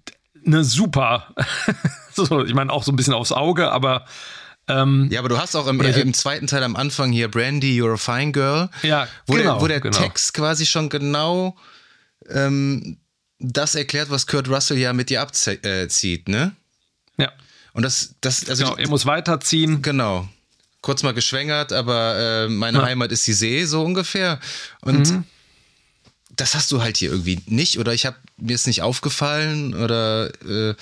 eine 0.45 0.63
super, 0.63 1.33
so, 2.13 2.43
ich 2.43 2.53
meine 2.53 2.71
auch 2.71 2.83
so 2.83 2.91
ein 2.91 2.95
bisschen 2.95 3.13
aufs 3.13 3.31
Auge, 3.31 3.71
aber 3.71 4.05
ähm, 4.67 5.09
ja, 5.11 5.19
aber 5.19 5.29
du 5.29 5.37
hast 5.37 5.55
auch 5.55 5.67
im, 5.67 5.81
äh, 5.81 5.99
im, 5.99 6.13
zweiten 6.13 6.47
Teil 6.47 6.63
am 6.63 6.75
Anfang 6.75 7.11
hier 7.11 7.29
Brandy, 7.29 7.79
You're 7.79 7.93
a 7.93 7.97
Fine 7.97 8.31
Girl. 8.31 8.69
Ja, 8.83 9.07
wo 9.25 9.33
genau, 9.33 9.53
der, 9.53 9.61
wo 9.61 9.67
der 9.67 9.81
genau. 9.81 9.97
Text 9.97 10.33
quasi 10.33 10.65
schon 10.65 10.89
genau 10.89 11.57
ähm, 12.29 12.97
das 13.39 13.75
erklärt, 13.75 14.09
was 14.09 14.27
Kurt 14.27 14.47
Russell 14.47 14.77
ja 14.77 14.93
mit 14.93 15.09
dir 15.09 15.21
abzieht, 15.21 15.65
äh, 15.65 16.31
ne? 16.31 16.55
Ja. 17.17 17.31
Und 17.73 17.83
das, 17.83 18.15
das, 18.21 18.47
also 18.49 18.65
genau, 18.65 18.77
er 18.77 18.89
muss 18.89 19.05
weiterziehen. 19.05 19.81
Genau. 19.81 20.27
Kurz 20.81 21.03
mal 21.03 21.13
geschwängert, 21.13 21.73
aber 21.73 22.17
äh, 22.17 22.49
meine 22.49 22.79
ja. 22.79 22.85
Heimat 22.85 23.11
ist 23.11 23.25
die 23.27 23.33
See, 23.33 23.65
so 23.65 23.83
ungefähr. 23.83 24.39
Und 24.81 25.11
mhm. 25.11 25.23
das 26.35 26.55
hast 26.55 26.71
du 26.71 26.81
halt 26.81 26.97
hier 26.97 27.11
irgendwie 27.11 27.39
nicht, 27.45 27.77
oder 27.77 27.93
ich 27.93 28.05
habe 28.05 28.17
mir 28.37 28.55
ist 28.55 28.67
nicht 28.67 28.81
aufgefallen, 28.81 29.73
oder 29.73 30.31
äh, 30.43 30.75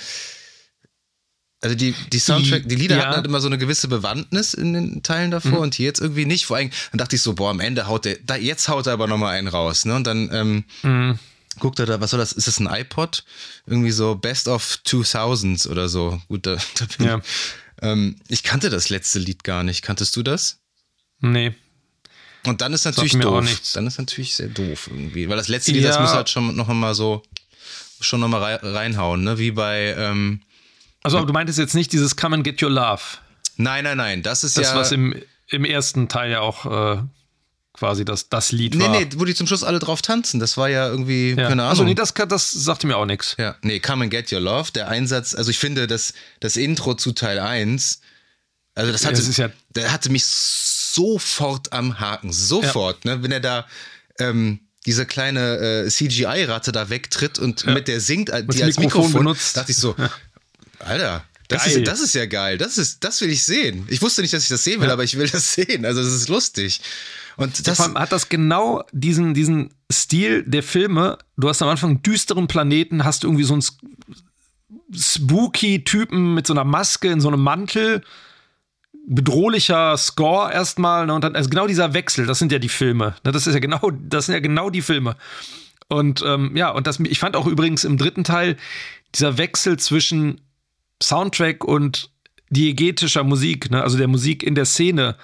also 1.62 1.76
die, 1.76 1.94
die 2.12 2.20
Soundtrack, 2.20 2.68
die 2.68 2.76
Lieder 2.76 2.98
ja. 2.98 3.02
hatten 3.04 3.16
halt 3.16 3.26
immer 3.26 3.42
so 3.42 3.48
eine 3.48 3.58
gewisse 3.58 3.88
Bewandtnis 3.88 4.54
in 4.54 4.74
den 4.74 5.04
Teilen 5.04 5.32
davor 5.32 5.52
mhm. 5.52 5.58
und 5.58 5.76
hier 5.76 5.88
jetzt 5.88 6.00
irgendwie 6.00 6.26
nicht. 6.26 6.46
Vor 6.46 6.58
allem, 6.58 6.72
dann 6.92 7.00
dachte 7.00 7.16
ich 7.16 7.22
so, 7.22 7.34
boah, 7.34 7.50
am 7.50 7.60
Ende 7.60 7.88
haut 7.88 8.06
der, 8.06 8.18
da, 8.24 8.36
jetzt 8.36 8.70
haut 8.70 8.88
er 8.88 8.94
aber 8.94 9.08
nochmal 9.08 9.38
einen 9.38 9.48
raus, 9.48 9.86
ne? 9.86 9.96
Und 9.96 10.08
dann, 10.08 10.30
ähm, 10.32 10.64
mhm 10.84 11.20
guckt 11.60 11.80
er 11.80 11.86
da, 11.86 12.02
was 12.02 12.12
soll 12.12 12.20
das? 12.20 12.32
Ist 12.32 12.48
das 12.48 12.60
ein 12.60 12.68
iPod? 12.68 13.24
Irgendwie 13.66 13.92
so 13.92 14.16
Best 14.16 14.48
of 14.48 14.80
2000s 14.86 15.68
oder 15.68 15.90
so. 15.90 16.22
Gut, 16.28 16.46
da, 16.46 16.56
da 16.76 16.86
bin 16.98 17.08
ja. 17.08 17.18
ich. 17.18 17.24
Ähm, 17.82 18.16
ich 18.28 18.44
kannte 18.44 18.70
das 18.70 18.90
letzte 18.90 19.20
Lied 19.20 19.44
gar 19.44 19.64
nicht. 19.64 19.82
Kanntest 19.84 20.16
du 20.16 20.24
das? 20.24 20.60
Nee. 21.20 21.54
Und 22.46 22.62
dann 22.62 22.74
ist 22.74 22.86
natürlich 22.86 23.18
doof. 23.18 23.46
Dann 23.74 23.88
ist 23.88 23.98
natürlich 23.98 24.36
sehr 24.36 24.48
doof 24.48 24.88
irgendwie. 24.92 25.30
Weil 25.30 25.38
das 25.38 25.50
letzte 25.50 25.72
Lied, 25.72 25.84
das 25.84 26.00
muss 26.00 26.14
halt 26.14 26.30
schon 26.30 26.56
noch 26.56 26.68
mal 26.68 26.96
so, 26.96 27.24
schon 28.00 28.22
noch 28.22 28.30
mal 28.30 28.56
reinhauen, 28.56 29.24
ne? 29.24 29.38
Wie 29.38 29.52
bei. 29.52 29.94
Ähm, 29.98 30.42
also, 31.04 31.24
du 31.24 31.34
meintest 31.34 31.60
jetzt 31.60 31.76
nicht 31.76 31.94
dieses 31.94 32.16
Come 32.16 32.36
and 32.36 32.44
Get 32.44 32.62
Your 32.62 32.70
Love. 32.70 33.02
Nein, 33.58 33.84
nein, 33.84 33.98
nein. 33.98 34.24
Das 34.24 34.44
ist 34.44 34.58
das, 34.58 34.68
ja. 34.68 34.74
Das, 34.74 34.82
was 34.82 34.92
im, 34.92 35.16
im 35.48 35.66
ersten 35.66 36.08
Teil 36.08 36.32
ja 36.32 36.42
auch 36.42 36.98
äh, 36.98 37.02
quasi 37.74 38.06
das, 38.06 38.30
das 38.30 38.52
Lied 38.52 38.76
nee, 38.76 38.84
war. 38.84 38.90
Nee, 38.90 39.06
nee, 39.06 39.10
wo 39.16 39.26
die 39.26 39.34
zum 39.34 39.48
Schluss 39.48 39.64
alle 39.64 39.80
drauf 39.80 40.02
tanzen. 40.02 40.40
Das 40.40 40.58
war 40.58 40.70
ja 40.70 40.88
irgendwie, 40.88 41.30
ja. 41.30 41.48
keine 41.48 41.64
Ahnung. 41.64 41.70
Also 41.70 41.84
nee, 41.84 41.96
das, 41.96 42.14
das 42.14 42.52
sagte 42.52 42.88
mir 42.88 42.98
auch 42.98 43.06
nichts. 43.06 43.36
Ja, 43.38 43.56
nee, 43.62 43.80
Come 43.80 44.04
and 44.04 44.12
Get 44.12 44.32
Your 44.32 44.42
Love, 44.42 44.72
der 44.74 44.90
Einsatz, 44.90 45.34
also 45.34 45.50
ich 45.50 45.60
finde, 45.60 45.88
das, 45.88 46.14
das 46.40 46.58
Intro 46.58 46.96
zu 46.96 47.14
Teil 47.14 47.40
1, 47.40 48.02
also 48.76 48.92
das 48.92 49.06
hatte, 49.06 49.22
ja, 49.22 49.48
ja 49.48 49.54
der 49.70 49.92
hatte 49.92 50.12
mich 50.12 50.26
sofort 50.26 51.72
am 51.74 52.00
Haken, 52.00 52.34
sofort, 52.34 53.06
ne, 53.06 53.24
wenn 53.24 53.32
er 53.32 53.40
da 53.40 53.66
ähm, 54.20 54.60
diese 54.86 55.06
kleine 55.06 55.86
äh, 55.86 55.90
CGI-Ratte 55.90 56.72
da 56.72 56.90
wegtritt 56.90 57.40
und 57.40 57.66
mit 57.66 57.88
der 57.88 58.00
singt, 58.00 58.30
äh, 58.30 58.44
die 58.46 58.64
als 58.64 58.80
Mikrofon, 58.80 59.08
Mikrofon 59.08 59.26
benutzt, 59.26 59.58
dachte 59.58 59.72
ich 59.72 59.78
so, 59.78 59.96
Alter, 60.80 61.24
das 61.50 61.66
ist, 61.66 61.88
das 61.88 62.00
ist, 62.00 62.14
ja 62.14 62.28
geil. 62.28 62.58
Das, 62.58 62.78
ist, 62.78 63.04
das 63.04 63.20
will 63.22 63.30
ich 63.30 63.44
sehen. 63.44 63.86
Ich 63.90 64.02
wusste 64.02 64.22
nicht, 64.22 64.34
dass 64.34 64.44
ich 64.44 64.50
das 64.50 64.64
sehen 64.64 64.82
will, 64.82 64.88
ja. 64.88 64.94
aber 64.94 65.04
ich 65.04 65.18
will 65.18 65.28
das 65.28 65.54
sehen. 65.54 65.84
Also, 65.84 66.02
das 66.04 66.14
ist 66.14 66.30
lustig. 66.30 66.80
Und 67.38 67.68
das 67.68 67.80
hat 67.80 68.12
das 68.12 68.30
genau 68.30 68.84
diesen, 68.92 69.34
diesen 69.34 69.74
Stil 69.92 70.44
der 70.44 70.62
Filme. 70.62 71.18
Du 71.38 71.50
hast 71.50 71.62
am 71.62 71.70
Anfang 71.70 71.90
einen 71.92 72.04
düsteren 72.04 72.48
Planeten, 72.48 73.04
hast 73.04 73.24
irgendwie 73.24 73.46
so 73.46 73.54
einen 73.54 73.64
spooky 74.94 75.84
Typen 75.84 76.36
mit 76.36 76.46
so 76.46 76.54
einer 76.54 76.66
Maske 76.66 77.10
in 77.10 77.22
so 77.22 77.30
einem 77.30 77.42
Mantel. 77.42 78.04
Bedrohlicher 79.08 79.98
Score 79.98 80.52
erstmal. 80.54 81.08
Ne, 81.08 81.14
und 81.16 81.24
dann, 81.24 81.36
also 81.36 81.50
genau 81.50 81.66
dieser 81.66 81.94
Wechsel, 81.96 82.28
das 82.28 82.38
sind 82.38 82.52
ja 82.52 82.60
die 82.60 82.70
Filme. 82.70 83.16
Ne, 83.24 83.32
das 83.32 83.48
ist 83.48 83.54
ja 83.56 83.60
genau, 83.60 83.92
das 83.92 84.28
sind 84.28 84.34
ja 84.34 84.40
genau 84.40 84.70
die 84.70 84.84
Filme. 84.84 85.16
Und 85.88 86.22
ähm, 86.24 86.56
ja, 86.56 86.70
und 86.70 86.86
das, 86.86 87.00
ich 87.00 87.18
fand 87.18 87.36
auch 87.36 87.48
übrigens 87.48 87.86
im 87.86 87.98
dritten 87.98 88.24
Teil 88.24 88.58
dieser 89.16 89.40
Wechsel 89.40 89.80
zwischen 89.80 90.42
Soundtrack 91.02 91.64
und 91.64 92.10
diegetischer 92.50 93.24
Musik, 93.24 93.72
ne, 93.72 93.82
also 93.84 93.98
der 93.98 94.08
Musik 94.08 94.44
in 94.44 94.56
der 94.56 94.66
Szene, 94.66 95.16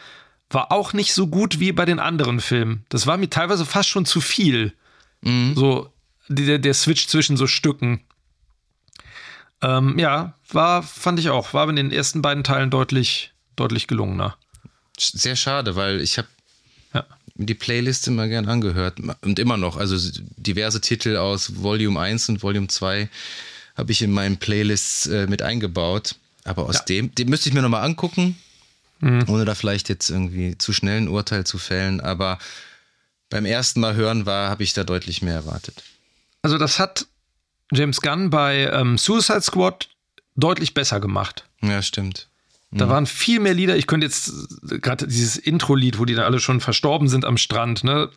war 0.50 0.72
auch 0.72 0.94
nicht 0.94 1.14
so 1.14 1.28
gut 1.28 1.60
wie 1.60 1.72
bei 1.72 1.86
den 1.86 2.00
anderen 2.00 2.40
Filmen. 2.40 2.86
Das 2.90 3.08
war 3.08 3.18
mir 3.18 3.30
teilweise 3.30 3.66
fast 3.66 3.90
schon 3.90 4.06
zu 4.06 4.22
viel. 4.22 4.74
Mhm. 5.22 5.54
So 5.56 5.92
der, 6.28 6.60
der 6.60 6.74
Switch 6.74 7.08
zwischen 7.08 7.38
so 7.38 7.48
Stücken. 7.48 8.02
Ähm, 9.62 9.98
ja, 9.98 10.36
war, 10.50 10.84
fand 10.84 11.20
ich 11.20 11.30
auch, 11.30 11.54
war 11.54 11.68
in 11.70 11.76
den 11.76 11.92
ersten 11.92 12.22
beiden 12.22 12.44
Teilen 12.44 12.70
deutlich, 12.70 13.34
deutlich 13.56 13.88
gelungener. 13.88 14.38
Sehr 14.98 15.36
schade, 15.36 15.76
weil 15.76 16.02
ich 16.02 16.18
habe 16.18 16.28
ja. 16.94 17.06
die 17.36 17.54
Playlist 17.54 18.08
immer 18.08 18.28
gern 18.28 18.48
angehört 18.48 19.00
und 19.22 19.40
immer 19.40 19.58
noch. 19.58 19.78
Also 19.78 19.98
diverse 20.38 20.82
Titel 20.82 21.18
aus 21.18 21.62
Volume 21.62 22.00
1 22.00 22.30
und 22.30 22.44
Volume 22.44 22.68
2 22.68 23.10
habe 23.76 23.92
ich 23.92 24.02
in 24.02 24.12
meinen 24.12 24.38
Playlists 24.38 25.08
äh, 25.08 25.28
mit 25.28 25.42
eingebaut. 25.42 26.16
Aber 26.44 26.66
aus 26.68 26.76
ja. 26.76 26.82
dem, 26.84 27.14
den 27.16 27.30
müsste 27.30 27.50
ich 27.50 27.56
mir 27.56 27.62
nochmal 27.62 27.84
angucken. 27.84 28.38
Mhm. 29.00 29.26
Ohne 29.28 29.46
da 29.46 29.56
vielleicht 29.56 29.90
jetzt 29.90 30.10
irgendwie 30.10 30.58
zu 30.58 30.74
schnell 30.74 31.02
ein 31.02 31.08
Urteil 31.08 31.46
zu 31.46 31.58
fällen. 31.58 32.00
Aber 32.00 32.40
beim 33.30 33.46
ersten 33.46 33.80
Mal 33.80 33.96
hören 33.96 34.26
war, 34.26 34.50
habe 34.50 34.64
ich 34.64 34.74
da 34.74 34.84
deutlich 34.84 35.22
mehr 35.22 35.34
erwartet. 35.34 35.84
Also, 36.42 36.58
das 36.58 36.80
hat 36.80 37.08
James 37.72 38.02
Gunn 38.02 38.30
bei 38.30 38.70
ähm, 38.72 38.98
Suicide 38.98 39.42
Squad 39.42 39.90
deutlich 40.36 40.74
besser 40.74 41.00
gemacht. 41.00 41.46
Ja, 41.62 41.82
stimmt. 41.82 42.30
Da 42.72 42.86
mhm. 42.86 42.90
waren 42.90 43.06
viel 43.06 43.40
mehr 43.40 43.54
Lieder. 43.54 43.76
Ich 43.78 43.88
könnte 43.88 44.06
jetzt 44.06 44.32
gerade 44.82 45.08
dieses 45.08 45.38
Intro-Lied, 45.38 45.98
wo 45.98 46.06
die 46.06 46.16
da 46.16 46.26
alle 46.26 46.40
schon 46.40 46.62
verstorben 46.62 47.08
sind 47.08 47.26
am 47.26 47.38
Strand, 47.38 47.84
ne? 47.84 48.10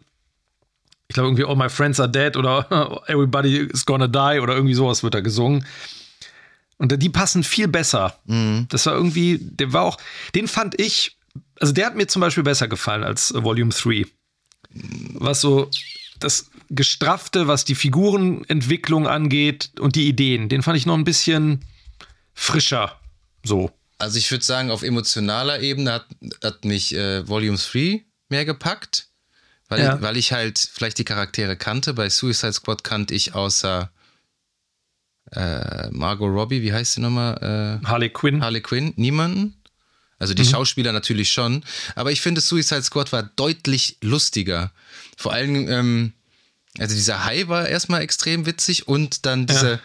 Ich 1.09 1.15
glaube 1.15 1.29
irgendwie 1.29 1.45
All 1.45 1.57
My 1.57 1.69
Friends 1.69 1.99
Are 2.01 2.11
Dead 2.11 2.37
oder 2.37 3.03
Everybody 3.07 3.59
is 3.59 3.87
Gonna 3.87 4.07
Die 4.07 4.41
oder 4.41 4.55
irgendwie 4.55 4.75
sowas 4.75 5.03
wird 5.03 5.15
da 5.15 5.21
gesungen. 5.21 5.65
Und 6.77 7.03
die 7.03 7.09
passen 7.09 7.43
viel 7.43 7.67
besser. 7.67 8.17
Mhm. 8.27 8.67
Das 8.69 8.87
war 8.87 8.95
irgendwie, 8.95 9.39
der 9.41 9.73
war 9.73 9.83
auch, 9.83 9.99
den 10.35 10.47
fand 10.47 10.81
ich, 10.81 11.17
also 11.59 11.73
der 11.73 11.87
hat 11.87 11.97
mir 11.97 12.07
zum 12.07 12.21
Beispiel 12.21 12.45
besser 12.45 12.69
gefallen 12.69 13.03
als 13.03 13.35
Volume 13.35 13.73
3. 13.73 14.07
Was 15.15 15.41
so 15.41 15.71
das 16.21 16.51
Gestraffte, 16.71 17.49
was 17.49 17.65
die 17.65 17.75
Figurenentwicklung 17.75 19.07
angeht 19.07 19.73
und 19.81 19.97
die 19.97 20.09
Ideen, 20.09 20.49
den 20.49 20.63
fand 20.63 20.77
ich 20.77 20.87
noch 20.87 20.95
ein 20.95 21.05
bisschen 21.05 21.65
frischer. 22.35 23.01
So. 23.45 23.71
Also 23.99 24.19
ich 24.19 24.31
würde 24.31 24.45
sagen, 24.45 24.71
auf 24.71 24.83
emotionaler 24.83 25.61
Ebene 25.61 25.93
hat, 25.93 26.07
hat 26.45 26.65
mich 26.65 26.95
äh, 26.95 27.27
Volume 27.27 27.59
3 27.59 28.05
mehr 28.29 28.45
gepackt, 28.45 29.08
weil, 29.69 29.81
Ja. 29.81 29.97
ich, 29.97 30.03
weil 30.03 30.17
ich 30.17 30.33
halt 30.33 30.59
vielleicht 30.59 30.99
die 30.99 31.05
Charaktere 31.05 31.57
kannte. 31.57 31.95
Bei 31.95 32.09
Suicide 32.11 32.53
Squad 32.53 32.85
kannte 32.85 33.15
ich 33.15 33.35
außer 33.35 33.91
äh, 35.33 35.91
Margot 35.91 36.31
Robbie, 36.33 36.63
wie 36.63 36.73
heißt 36.73 36.95
sie 36.95 37.01
nochmal? 37.01 37.81
Äh, 37.83 37.87
Harley 37.87 38.09
Quinn. 38.11 38.43
Harley 38.43 38.63
Quinn, 38.63 38.93
niemanden. 38.97 39.55
Also 40.19 40.33
Mhm. 40.33 40.37
die 40.37 40.45
Schauspieler 40.47 40.93
natürlich 40.93 41.31
schon. 41.31 41.63
Aber 41.95 42.11
ich 42.11 42.21
finde, 42.21 42.41
Suicide 42.41 42.83
Squad 42.83 43.13
war 43.13 43.23
deutlich 43.23 43.99
lustiger. 44.01 44.73
Vor 45.17 45.33
allem, 45.33 45.69
ähm, 45.71 46.13
also 46.79 46.95
dieser 46.95 47.25
Hai 47.25 47.47
war 47.49 47.69
erstmal 47.69 48.03
extrem 48.03 48.47
witzig 48.47 48.89
und 48.89 49.27
dann 49.27 49.47
diese, 49.47 49.73
Ja. 49.73 49.81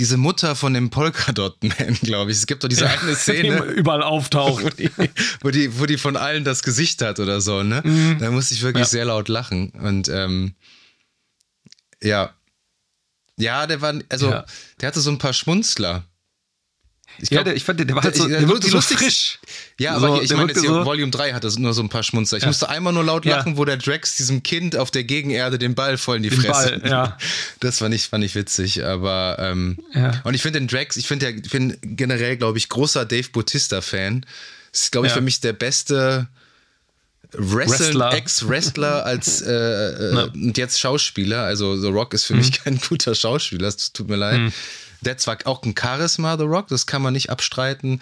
Diese 0.00 0.16
Mutter 0.16 0.56
von 0.56 0.72
dem 0.74 0.88
Polkadot-Man, 0.90 1.94
glaube 2.02 2.30
ich. 2.32 2.38
Es 2.38 2.46
gibt 2.46 2.64
doch 2.64 2.68
diese 2.68 2.88
eine 2.88 2.98
die 3.10 3.14
Szene, 3.14 3.58
überall 3.64 4.02
auftaucht. 4.02 4.64
wo 5.42 5.50
die, 5.50 5.78
wo 5.78 5.84
die 5.86 5.98
von 5.98 6.16
allen 6.16 6.42
das 6.42 6.62
Gesicht 6.62 7.02
hat 7.02 7.20
oder 7.20 7.40
so, 7.42 7.62
ne? 7.62 8.16
Da 8.18 8.30
musste 8.30 8.54
ich 8.54 8.62
wirklich 8.62 8.80
Mhm. 8.80 8.84
Ja. 8.84 8.88
sehr 8.88 9.04
laut 9.04 9.28
lachen. 9.28 9.70
Und 9.70 10.08
ähm, 10.08 10.54
ja. 12.02 12.34
Ja, 13.36 13.66
der 13.66 13.80
war, 13.82 13.94
also, 14.08 14.30
Ja. 14.30 14.44
der 14.80 14.88
hatte 14.88 15.00
so 15.00 15.10
ein 15.10 15.18
paar 15.18 15.32
Schmunzler. 15.34 16.04
Ich 17.18 17.28
ja, 17.30 17.36
glaub, 17.36 17.44
der, 17.46 17.56
ich 17.56 17.64
fand, 17.64 17.78
der, 17.78 17.86
der 17.86 17.96
war 17.96 18.02
halt 18.02 18.16
so, 18.16 18.26
der- 18.26 18.40
der, 18.40 18.48
wirkte 18.48 18.70
so 18.70 18.80
frisch. 18.80 19.38
Ja, 19.78 19.94
aber 19.96 20.08
so, 20.08 20.14
hier, 20.14 20.22
ich 20.22 20.30
meine 20.32 20.48
jetzt 20.52 20.60
hier, 20.60 20.70
so, 20.70 20.84
Volume 20.86 21.10
3 21.10 21.32
hatte 21.34 21.48
nur 21.60 21.74
so 21.74 21.82
ein 21.82 21.88
paar 21.90 22.02
Schmunzler. 22.02 22.38
Ich 22.38 22.42
Ja. 22.44 22.48
musste 22.48 22.68
einmal 22.70 22.92
nur 22.92 23.04
laut 23.04 23.26
Ja. 23.26 23.36
lachen, 23.36 23.56
wo 23.58 23.64
der 23.66 23.76
Drax 23.76 24.16
diesem 24.16 24.42
Kind 24.42 24.76
auf 24.76 24.90
der 24.90 25.04
Gegenerde 25.04 25.58
den 25.58 25.74
Ball 25.74 25.98
voll 25.98 26.16
in 26.16 26.22
die 26.22 26.30
Den 26.30 26.40
Fresse. 26.40 26.78
Ball, 26.78 26.90
ja. 26.90 27.18
Das 27.60 27.78
fand 27.78 27.94
ich, 27.94 28.08
fand 28.08 28.24
ich 28.24 28.34
witzig, 28.34 28.84
aber 28.84 29.36
ähm, 29.38 29.78
Ja. 29.94 30.20
und 30.24 30.32
ich 30.34 30.40
finde 30.42 30.60
den 30.60 30.68
Drax, 30.68 30.96
ich 30.96 31.06
finde 31.06 31.30
ich 31.30 31.50
bin 31.50 31.76
generell, 31.82 32.36
glaube 32.38 32.56
ich, 32.58 32.68
großer 32.70 33.04
Dave 33.04 33.28
Bautista-Fan. 33.30 34.24
Das 34.72 34.82
ist, 34.82 34.92
glaube 34.92 35.06
ich, 35.06 35.10
Ja. 35.10 35.16
für 35.16 35.22
mich 35.22 35.40
der 35.40 35.52
beste 35.52 36.28
Wrestler. 37.32 37.78
Wrestler. 37.78 38.12
Ex-Wrestler 38.14 39.04
als 39.06 39.40
äh, 39.46 39.52
äh, 39.52 40.30
und 40.32 40.58
jetzt 40.58 40.80
Schauspieler. 40.80 41.42
Also 41.44 41.76
The 41.76 41.88
Rock 41.88 42.14
ist 42.14 42.24
für 42.24 42.34
Mhm. 42.34 42.40
mich 42.40 42.52
kein 42.64 42.78
guter 42.80 43.14
Schauspieler, 43.14 43.70
das 43.70 43.92
tut 43.92 44.08
mir 44.08 44.16
leid. 44.16 44.52
Der 45.02 45.12
hat 45.12 45.20
zwar 45.20 45.38
auch 45.44 45.62
ein 45.62 45.74
Charisma, 45.78 46.36
The 46.36 46.44
Rock, 46.44 46.68
das 46.68 46.86
kann 46.86 47.02
man 47.02 47.12
nicht 47.12 47.30
abstreiten. 47.30 48.00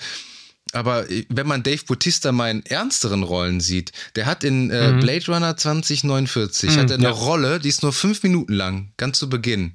Aber 0.73 1.07
wenn 1.31 1.47
man 1.47 1.63
Dave 1.63 1.83
Bautista 1.87 2.31
mal 2.31 2.51
in 2.51 2.65
ernsteren 2.67 3.23
Rollen 3.23 3.61
sieht, 3.61 3.93
der 4.17 4.27
hat 4.27 4.45
in 4.45 4.71
äh, 4.71 4.99
Blade 5.01 5.25
Runner 5.29 5.57
2049 5.57 6.77
hat 6.77 6.91
er 6.91 6.97
eine 6.97 7.05
ja. 7.05 7.11
Rolle, 7.11 7.59
die 7.59 7.71
ist 7.71 7.83
nur 7.83 7.93
fünf 7.93 8.23
Minuten 8.23 8.53
lang, 8.53 8.93
ganz 8.99 9.19
zu 9.19 9.31
Beginn. 9.31 9.73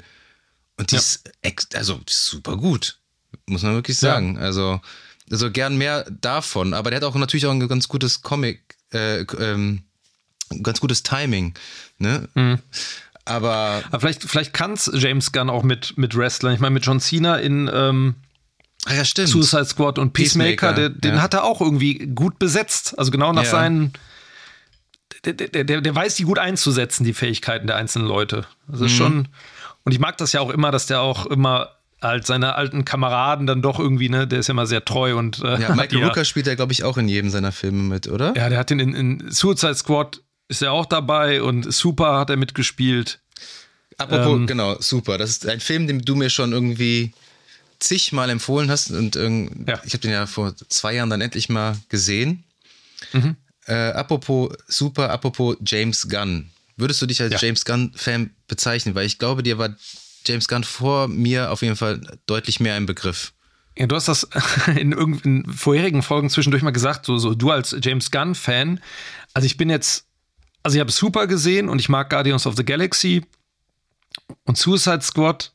Und 0.78 0.91
die 0.91 0.95
Ja. 0.95 1.01
ist 1.01 1.30
also 1.76 1.99
super 2.07 2.57
gut, 2.57 2.97
muss 3.47 3.63
man 3.63 3.74
wirklich 3.74 3.99
Ja. 4.01 4.13
sagen. 4.13 4.38
Also, 4.38 4.82
also 5.32 5.49
gern 5.49 5.78
mehr 5.78 6.03
davon. 6.21 6.76
Aber 6.76 6.91
der 6.91 6.97
hat 6.97 7.03
auch 7.05 7.15
natürlich 7.15 7.47
auch 7.47 7.51
ein 7.51 7.67
ganz 7.67 7.88
gutes 7.88 8.21
Comic, 8.21 8.61
äh, 8.93 9.21
ähm, 9.39 9.82
ganz 10.61 10.80
gutes 10.80 11.01
Timing. 11.01 11.55
Ne? 11.97 12.28
Mhm. 12.36 12.59
Aber 13.26 13.82
Aber 13.89 13.99
vielleicht, 14.01 14.24
vielleicht 14.24 14.53
kann 14.53 14.74
es 14.74 14.89
James 14.93 15.32
Gunn 15.32 15.49
auch 15.49 15.63
mit, 15.63 15.97
mit 15.97 16.15
Wrestlern. 16.17 16.53
Ich 16.53 16.59
meine, 16.59 16.74
mit 16.74 16.86
John 16.86 16.99
Cena 16.99 17.38
in 17.38 17.69
ähm, 17.74 18.15
ah 18.86 18.93
ja. 18.93 19.03
Suicide 19.05 19.65
Squad 19.65 19.97
und 19.99 20.13
Peacemaker, 20.13 20.74
Peacemaker, 20.74 20.74
der, 20.74 20.89
den 20.89 21.15
ja. 21.15 21.21
hat 21.21 21.34
er 21.34 21.43
auch 21.45 21.61
irgendwie 21.61 21.99
gut 22.13 22.38
besetzt. 22.39 22.97
Also 22.97 23.11
genau 23.11 23.32
nach 23.34 23.43
Ja. 23.43 23.49
seinen. 23.49 23.93
Der, 25.26 25.34
der, 25.34 25.63
der, 25.63 25.80
der 25.82 25.95
weiß 25.95 26.15
die 26.15 26.24
gut 26.24 26.38
einzusetzen, 26.38 27.05
die 27.05 27.13
Fähigkeiten 27.13 27.67
der 27.67 27.78
einzelnen 27.78 28.07
Leute. 28.07 28.45
Das 28.67 28.80
Mhm. 28.82 28.86
ist 28.88 28.91
schon. 28.93 29.28
Und 29.86 29.91
ich 29.93 29.99
mag 29.99 30.17
das 30.17 30.34
ja 30.34 30.41
auch 30.41 30.49
immer, 30.49 30.71
dass 30.71 30.86
der 30.88 30.99
auch 31.01 31.26
immer 31.26 31.69
halt 32.01 32.26
seine 32.28 32.55
alten 32.55 32.84
Kameraden 32.84 33.47
dann 33.47 33.61
doch 33.61 33.80
irgendwie, 33.80 34.09
ne, 34.09 34.28
der 34.28 34.39
ist 34.39 34.47
ja 34.47 34.51
immer 34.51 34.65
sehr 34.65 34.84
treu 34.84 35.15
und 35.17 35.39
äh, 35.41 35.61
Ja, 35.61 35.69
Michael 35.69 35.88
die 35.91 36.03
Rooker 36.03 36.26
spielt 36.26 36.47
ja, 36.47 36.55
glaube 36.55 36.74
ich, 36.74 36.84
auch 36.84 36.97
in 36.97 37.07
jedem 37.07 37.30
seiner 37.30 37.53
Filme 37.53 37.84
mit, 37.84 38.07
oder? 38.09 38.34
Ja, 38.36 38.49
der 38.49 38.59
hat 38.59 38.69
den 38.71 38.80
in, 38.80 38.93
in 38.93 39.32
Suicide 39.32 39.76
Squad 39.76 40.19
ist 40.48 40.62
er 40.62 40.72
auch 40.72 40.86
dabei 40.86 41.41
und 41.41 41.74
Super 41.74 42.18
hat 42.20 42.30
er 42.30 42.38
mitgespielt. 42.38 43.20
Apropos, 43.98 44.36
Ähm, 44.38 44.48
genau, 44.48 44.80
super. 44.80 45.18
Das 45.18 45.30
ist 45.30 45.48
ein 45.48 45.60
Film, 45.60 45.88
den 45.88 46.00
du 46.02 46.16
mir 46.16 46.30
schon 46.30 46.52
irgendwie 46.52 47.14
zigmal 47.80 48.30
empfohlen 48.30 48.70
hast 48.72 48.91
und 48.91 49.16
Ja. 49.16 49.82
ich 49.86 49.94
habe 49.94 50.00
den 50.00 50.12
ja 50.12 50.26
vor 50.26 50.56
zwei 50.70 50.94
Jahren 50.96 51.10
dann 51.10 51.22
endlich 51.22 51.50
mal 51.50 51.78
gesehen. 51.89 52.44
Mhm. 53.12 53.36
Äh, 53.66 53.74
apropos 53.91 54.56
super, 54.68 55.10
apropos 55.12 55.58
James 55.66 56.08
Gunn. 56.10 56.50
Würdest 56.76 57.02
du 57.02 57.06
dich 57.06 57.22
als 57.22 57.34
Ja. 57.34 57.39
James 57.48 57.66
Gunn-Fan 57.66 58.32
bezeichnen? 58.48 58.96
Weil 58.96 59.06
ich 59.06 59.20
glaube, 59.20 59.44
dir 59.44 59.58
war 59.58 59.76
James 60.26 60.48
Gunn 60.48 60.64
vor 60.64 61.08
mir 61.08 61.52
auf 61.52 61.62
jeden 61.62 61.76
Fall 61.76 62.02
deutlich 62.26 62.60
mehr 62.60 62.76
ein 62.76 62.86
Begriff. 62.86 63.34
Ja, 63.78 63.86
du 63.88 63.96
hast 63.96 64.08
das 64.08 64.28
in 64.78 64.91
irgendeinen 64.91 65.46
vorherigen 65.54 66.02
Folgen 66.04 66.30
zwischendurch 66.30 66.64
mal 66.64 66.72
gesagt, 66.72 67.06
so, 67.06 67.18
so 67.18 67.36
du 67.36 67.52
als 67.52 67.76
James 67.82 68.10
Gunn-Fan. 68.12 68.80
Also 69.34 69.46
ich 69.46 69.58
bin 69.58 69.70
jetzt, 69.70 70.06
also 70.64 70.76
ich 70.76 70.80
habe 70.80 70.91
Super 70.91 71.28
gesehen 71.28 71.70
und 71.70 71.80
ich 71.80 71.89
mag 71.89 72.09
Guardians 72.09 72.47
of 72.47 72.55
the 72.55 72.66
Galaxy 72.66 73.26
und 74.45 74.57
Suicide 74.57 75.01
Squad. 75.01 75.51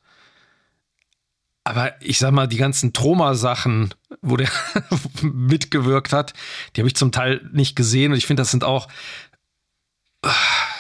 Aber 1.65 2.01
ich 2.01 2.19
sag 2.19 2.33
mal, 2.33 2.47
die 2.47 2.57
ganzen 2.57 2.93
Troma-Sachen, 2.93 3.95
wo 4.23 4.37
der 4.37 4.51
mitgewirkt 5.23 6.13
hat, 6.13 6.33
die 6.75 6.81
habe 6.81 6.89
ich 6.89 6.97
zum 6.97 7.13
Teil 7.13 7.47
nicht 7.53 7.77
gesehen. 7.77 8.13
Und 8.13 8.19
ich 8.19 8.27
finde, 8.27 8.43
das 8.43 8.51
sind 8.51 8.65
auch, 8.65 8.89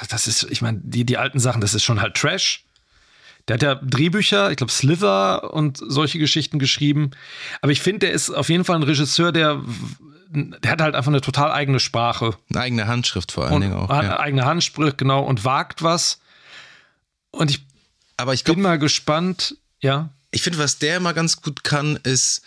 das 0.08 0.26
ist, 0.26 0.44
ich 0.44 0.62
meine, 0.62 0.80
die, 0.82 1.04
die 1.04 1.18
alten 1.18 1.40
Sachen, 1.40 1.60
das 1.60 1.74
ist 1.74 1.84
schon 1.84 2.00
halt 2.00 2.14
Trash. 2.14 2.64
Der 3.48 3.54
hat 3.54 3.62
ja 3.62 3.74
Drehbücher, 3.76 4.50
ich 4.50 4.56
glaube 4.58 4.72
Slither 4.72 5.52
und 5.54 5.78
solche 5.78 6.18
Geschichten 6.18 6.58
geschrieben. 6.58 7.10
Aber 7.62 7.72
ich 7.72 7.80
finde, 7.80 8.00
der 8.00 8.12
ist 8.12 8.30
auf 8.30 8.48
jeden 8.50 8.64
Fall 8.64 8.76
ein 8.76 8.82
Regisseur, 8.82 9.32
der, 9.32 9.62
der 10.30 10.70
hat 10.70 10.80
halt 10.82 10.94
einfach 10.94 11.10
eine 11.10 11.20
total 11.22 11.50
eigene 11.50 11.80
Sprache. 11.80 12.36
Eine 12.50 12.60
eigene 12.60 12.86
Handschrift 12.86 13.32
vor 13.32 13.44
allen 13.46 13.54
Und 13.54 13.60
Dingen 13.62 13.74
auch. 13.74 13.88
hat 13.88 14.04
Ja. 14.04 14.10
eine 14.10 14.20
eigene 14.20 14.44
Handspruch, 14.44 14.96
genau, 14.96 15.22
und 15.24 15.44
wagt 15.44 15.82
was. 15.82 16.20
Und 17.30 17.50
ich 17.50 17.64
Aber 18.16 18.34
ich 18.34 18.44
bin 18.44 18.54
glaube, 18.54 18.62
mal 18.68 18.78
gespannt, 18.78 19.56
ja. 19.80 20.10
ich 20.30 20.42
finde, 20.42 20.58
was 20.58 20.78
der 20.78 20.98
immer 20.98 21.14
ganz 21.14 21.40
gut 21.40 21.64
kann, 21.64 21.96
ist 22.02 22.42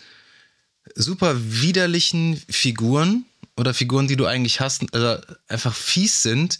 super 0.94 1.34
widerlichen 1.36 2.40
Figuren 2.48 3.24
oder 3.56 3.74
Figuren, 3.74 4.08
die 4.08 4.16
du 4.16 4.26
eigentlich 4.26 4.60
hast, 4.60 4.82
also 4.94 5.20
einfach 5.48 5.74
fies 5.74 6.22
sind, 6.22 6.58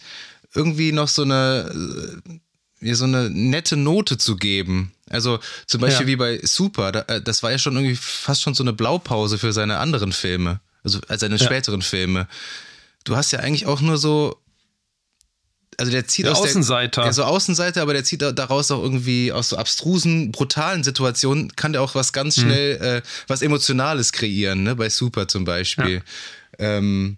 irgendwie 0.53 0.91
noch 0.91 1.07
so 1.07 1.23
eine, 1.23 2.21
ja, 2.83 2.95
so 2.95 3.05
eine 3.05 3.29
nette 3.29 3.75
Note 3.77 4.17
zu 4.17 4.35
geben. 4.35 4.91
Also 5.09 5.39
zum 5.67 5.81
Beispiel 5.81 6.05
Ja. 6.07 6.11
wie 6.11 6.15
bei 6.15 6.39
Super, 6.43 7.07
äh, 7.09 7.21
das 7.21 7.43
war 7.43 7.51
ja 7.51 7.57
schon 7.57 7.75
irgendwie 7.75 7.95
fast 7.95 8.41
schon 8.41 8.53
so 8.53 8.63
eine 8.63 8.73
Blaupause 8.73 9.37
für 9.37 9.53
seine 9.53 9.77
anderen 9.77 10.11
Filme, 10.11 10.59
also 10.83 10.99
äh, 11.07 11.17
seine 11.17 11.35
Ja. 11.37 11.45
späteren 11.45 11.81
Filme. 11.81 12.27
Du 13.03 13.15
hast 13.15 13.31
ja 13.31 13.39
eigentlich 13.39 13.65
auch 13.65 13.81
nur 13.81 13.97
so, 13.97 14.39
also 15.77 15.91
der 15.91 16.07
zieht 16.07 16.25
Der 16.25 16.33
aus 16.33 16.41
Außenseiter. 16.41 17.01
Der, 17.01 17.09
ja, 17.09 17.13
so 17.13 17.23
Außenseiter, 17.23 17.81
aber 17.81 17.93
der 17.93 18.03
zieht 18.03 18.21
da- 18.21 18.31
daraus 18.31 18.69
auch 18.71 18.81
irgendwie 18.81 19.31
aus 19.31 19.49
so 19.49 19.57
abstrusen, 19.57 20.31
brutalen 20.31 20.83
Situationen, 20.83 21.55
kann 21.55 21.73
der 21.73 21.81
auch 21.81 21.95
was 21.95 22.13
ganz 22.13 22.37
Mhm. 22.37 22.41
schnell, 22.41 22.75
äh, 22.77 23.01
was 23.27 23.41
Emotionales 23.41 24.11
kreieren, 24.13 24.63
ne? 24.63 24.75
Bei 24.75 24.89
Super 24.89 25.27
zum 25.27 25.45
Beispiel. 25.45 26.01
Ähm, 26.59 27.17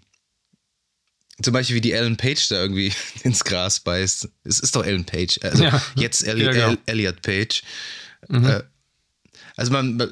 zum 1.42 1.52
Beispiel 1.52 1.76
wie 1.76 1.80
die 1.80 1.92
Ellen 1.92 2.16
Page 2.16 2.48
da 2.48 2.56
irgendwie 2.56 2.92
ins 3.22 3.44
Gras 3.44 3.80
beißt. 3.80 4.28
Es 4.44 4.60
ist 4.60 4.74
doch 4.76 4.84
Ellen 4.84 5.04
Page. 5.04 5.38
Also 5.42 5.64
Ja. 5.64 5.82
jetzt 5.96 6.26
Elli 6.26 6.44
Ja, 6.44 6.52
genau. 6.52 6.68
El 6.70 6.78
Elliot 6.86 7.22
Page. 7.22 7.62
Äh, 8.28 8.62
also 9.56 9.72
man 9.72 10.00
äh, 10.00 10.08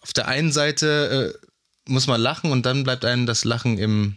auf 0.00 0.12
der 0.12 0.28
einen 0.28 0.52
Seite 0.52 1.34
äh, 1.40 1.46
muss 1.90 2.06
man 2.06 2.20
lachen 2.20 2.50
und 2.52 2.66
dann 2.66 2.84
bleibt 2.84 3.04
einem 3.04 3.26
das 3.26 3.44
Lachen 3.44 3.78
im, 3.78 4.16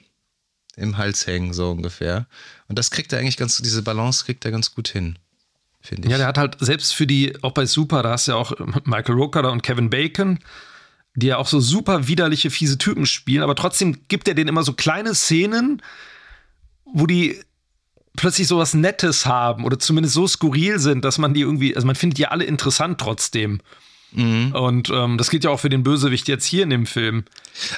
im 0.75 0.97
Hals 0.97 1.27
hängen, 1.27 1.53
so 1.53 1.71
ungefähr. 1.71 2.27
Und 2.67 2.79
das 2.79 2.91
kriegt 2.91 3.13
er 3.13 3.19
eigentlich 3.19 3.37
ganz, 3.37 3.57
diese 3.57 3.81
Balance 3.81 4.25
kriegt 4.25 4.45
er 4.45 4.51
ganz 4.51 4.73
gut 4.73 4.87
hin, 4.87 5.17
finde 5.81 6.07
ich. 6.07 6.11
Ja, 6.11 6.17
der 6.17 6.27
hat 6.27 6.37
halt 6.37 6.57
selbst 6.59 6.93
für 6.93 7.07
die, 7.07 7.41
auch 7.43 7.51
bei 7.51 7.65
Super, 7.65 8.03
da 8.03 8.11
hast 8.11 8.27
du 8.27 8.31
ja 8.33 8.37
auch 8.37 8.53
Michael 8.85 9.15
Rooker 9.15 9.51
und 9.51 9.63
Kevin 9.63 9.89
Bacon, 9.89 10.39
die 11.15 11.27
ja 11.27 11.37
auch 11.37 11.47
so 11.47 11.59
super 11.59 12.07
widerliche, 12.07 12.49
fiese 12.49 12.77
Typen 12.77 13.05
spielen, 13.05 13.43
aber 13.43 13.55
trotzdem 13.55 14.07
gibt 14.07 14.27
er 14.27 14.33
denen 14.33 14.49
immer 14.49 14.63
so 14.63 14.73
kleine 14.73 15.13
Szenen, 15.15 15.81
wo 16.93 17.07
die 17.07 17.39
plötzlich 18.15 18.47
so 18.47 18.59
was 18.59 18.73
Nettes 18.73 19.25
haben 19.25 19.65
oder 19.65 19.79
zumindest 19.79 20.13
so 20.15 20.27
skurril 20.27 20.79
sind, 20.79 21.03
dass 21.03 21.17
man 21.17 21.33
die 21.33 21.41
irgendwie, 21.41 21.75
also 21.75 21.85
man 21.85 21.95
findet 21.95 22.19
die 22.19 22.27
alle 22.27 22.45
interessant 22.45 23.01
trotzdem. 23.01 23.59
Und 24.15 24.89
ähm, 24.89 25.17
das 25.17 25.29
gilt 25.29 25.43
ja 25.43 25.49
auch 25.49 25.59
für 25.59 25.69
den 25.69 25.83
Bösewicht 25.83 26.27
jetzt 26.27 26.45
hier 26.45 26.63
in 26.63 26.69
dem 26.69 26.85
Film. 26.85 27.23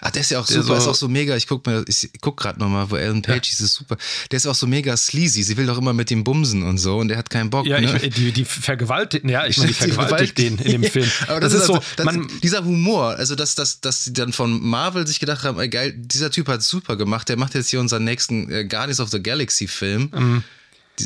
Ach, 0.02 0.12
der 0.12 0.22
ist 0.22 0.32
ja 0.32 0.40
auch 0.40 0.46
Der 0.48 0.62
super, 0.62 0.76
so- 0.76 0.82
ist 0.84 0.88
auch 0.88 0.96
so 0.96 1.08
mega. 1.08 1.36
Ich 1.36 1.48
guck 1.48 1.66
mir, 1.66 1.84
ich 1.88 2.10
guck 2.22 2.38
gerade 2.38 2.60
nochmal, 2.60 2.90
wo 2.90 2.96
Ellen 2.96 3.22
Page 3.22 3.52
ist, 3.52 3.60
ist 3.60 3.74
super. 3.76 3.98
Der 4.32 4.38
ist 4.38 4.46
auch 4.48 4.56
so 4.56 4.68
mega 4.68 4.96
sleazy. 4.96 5.44
Sie 5.44 5.58
will 5.58 5.66
doch 5.66 5.78
immer 5.78 5.94
mit 5.94 6.10
dem 6.10 6.24
bumsen 6.24 6.64
und 6.64 6.78
so 6.78 6.98
und 6.98 7.08
der 7.10 7.18
hat 7.18 7.30
keinen 7.30 7.50
Bock. 7.50 7.66
Ja, 7.66 7.80
ne? 7.80 8.00
ich, 8.02 8.14
die, 8.14 8.32
die 8.32 8.46
vergewaltigen, 8.46 9.30
ja, 9.30 9.46
ich 9.46 9.58
meine, 9.58 9.70
die 9.70 9.74
vergewaltigt 9.78 10.38
den 10.38 10.58
in 10.60 10.72
dem 10.72 10.84
Ja, 10.84 10.90
Film. 10.90 11.12
Aber 11.28 11.40
das, 11.40 11.54
ist 11.54 11.66
so, 11.66 11.80
das, 11.98 12.06
man, 12.06 12.28
dieser 12.44 12.64
Humor, 12.64 13.16
also 13.18 13.36
dass, 13.36 13.56
dass, 13.56 13.82
dass 13.82 14.04
sie 14.06 14.14
dann 14.14 14.34
von 14.34 14.62
Marvel 14.66 15.06
sich 15.08 15.20
gedacht 15.20 15.44
haben, 15.44 15.60
ey, 15.60 15.68
geil, 15.70 15.94
dieser 15.96 16.32
Typ 16.32 16.48
hat 16.48 16.64
super 16.64 16.96
gemacht, 16.96 17.28
der 17.30 17.38
macht 17.38 17.54
jetzt 17.56 17.70
hier 17.70 17.80
unseren 17.80 18.04
nächsten 18.04 18.52
äh, 18.52 18.66
Guardians 18.66 19.00
of 19.00 19.10
the 19.10 19.22
Galaxy 19.22 19.68
Film. 19.68 20.12
Mhm. 20.16 20.44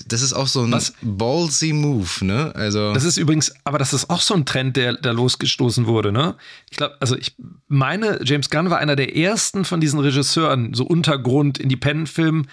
Das 0.08 0.22
ist 0.22 0.34
auch 0.34 0.48
so 0.48 0.62
ein 0.62 0.72
Was? 0.72 0.94
ballsy 1.02 1.74
Move, 1.74 2.26
ne? 2.26 2.54
Also 2.56 2.94
das 2.94 3.04
ist 3.04 3.18
übrigens, 3.18 3.54
aber 3.64 3.78
das 3.78 3.94
ist 3.94 4.10
auch 4.10 4.22
so 4.22 4.34
ein 4.34 4.46
Trend, 4.46 4.78
der 4.78 4.94
da 4.94 5.12
losgestoßen 5.12 5.88
wurde, 5.88 6.12
ne? 6.12 6.36
Ich 6.70 6.78
glaube, 6.78 6.96
also 7.00 7.16
ich 7.16 7.36
meine, 7.68 8.20
James 8.24 8.50
Gunn 8.50 8.70
war 8.70 8.78
einer 8.78 8.96
der 8.96 9.16
ersten 9.16 9.66
von 9.66 9.82
diesen 9.82 10.00
Regisseuren, 10.00 10.74
so 10.74 10.86
Untergrund 10.86 11.58
Independent-Film, 11.58 12.46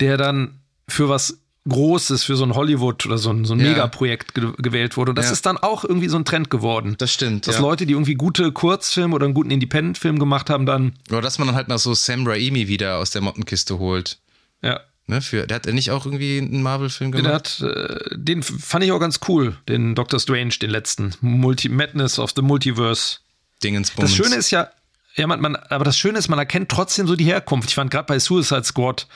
der 0.00 0.16
dann 0.16 0.60
für 0.88 1.08
was 1.08 1.38
Großes, 1.68 2.24
für 2.24 2.36
so 2.36 2.44
ein 2.44 2.54
Hollywood 2.54 3.04
oder 3.04 3.18
so 3.18 3.30
ein, 3.30 3.44
so 3.44 3.52
ein 3.52 3.60
ja. 3.60 3.68
Megaprojekt 3.68 4.34
ge 4.34 4.52
gewählt 4.56 4.96
wurde. 4.96 5.10
Und 5.10 5.16
das 5.16 5.26
ja. 5.26 5.32
ist 5.32 5.44
dann 5.44 5.58
auch 5.58 5.84
irgendwie 5.84 6.08
so 6.08 6.16
ein 6.16 6.24
Trend 6.24 6.48
geworden. 6.48 6.94
Das 6.96 7.12
stimmt. 7.12 7.46
Dass 7.46 7.56
ja. 7.56 7.60
Leute, 7.60 7.84
die 7.84 7.92
irgendwie 7.92 8.14
gute 8.14 8.50
Kurzfilme 8.50 9.14
oder 9.14 9.26
einen 9.26 9.34
guten 9.34 9.50
Independent-Film 9.50 10.18
gemacht 10.18 10.48
haben, 10.48 10.64
dann. 10.64 10.94
Oder 11.10 11.20
dass 11.20 11.38
man 11.38 11.48
dann 11.48 11.56
halt 11.56 11.68
mal 11.68 11.78
so 11.78 11.92
Sam 11.92 12.26
Raimi 12.26 12.66
wieder 12.66 12.96
aus 12.96 13.10
der 13.10 13.20
Mottenkiste 13.20 13.78
holt. 13.78 14.18
Ja. 14.62 14.80
Ne, 15.06 15.20
für, 15.20 15.46
der 15.46 15.56
hat 15.56 15.66
ja 15.66 15.72
nicht 15.72 15.90
auch 15.90 16.04
irgendwie 16.04 16.38
einen 16.38 16.62
Marvel-Film 16.62 17.10
gemacht? 17.10 17.60
Der 17.60 17.68
hat, 17.68 18.00
äh, 18.12 18.16
den 18.16 18.42
fand 18.42 18.84
ich 18.84 18.92
auch 18.92 19.00
ganz 19.00 19.20
cool, 19.28 19.56
den 19.68 19.94
Doctor 19.94 20.20
Strange, 20.20 20.54
den 20.62 20.70
letzten. 20.70 21.14
Multi 21.20 21.68
Madness 21.68 22.18
of 22.18 22.32
the 22.36 22.42
Multiverse. 22.42 23.18
Dingensbums. 23.62 24.10
Das 24.10 24.16
Schöne 24.16 24.36
ist 24.36 24.50
ja, 24.50 24.70
ja, 25.16 25.26
man, 25.26 25.40
man, 25.40 25.56
aber 25.56 25.84
das 25.84 25.98
Schöne 25.98 26.18
ist, 26.18 26.28
man 26.28 26.38
erkennt 26.38 26.68
trotzdem 26.68 27.06
so 27.06 27.16
die 27.16 27.24
Herkunft. 27.24 27.70
Ich 27.70 27.74
fand 27.74 27.90
gerade 27.90 28.06
bei 28.06 28.18
Suicide 28.18 28.64
Squad, 28.64 29.06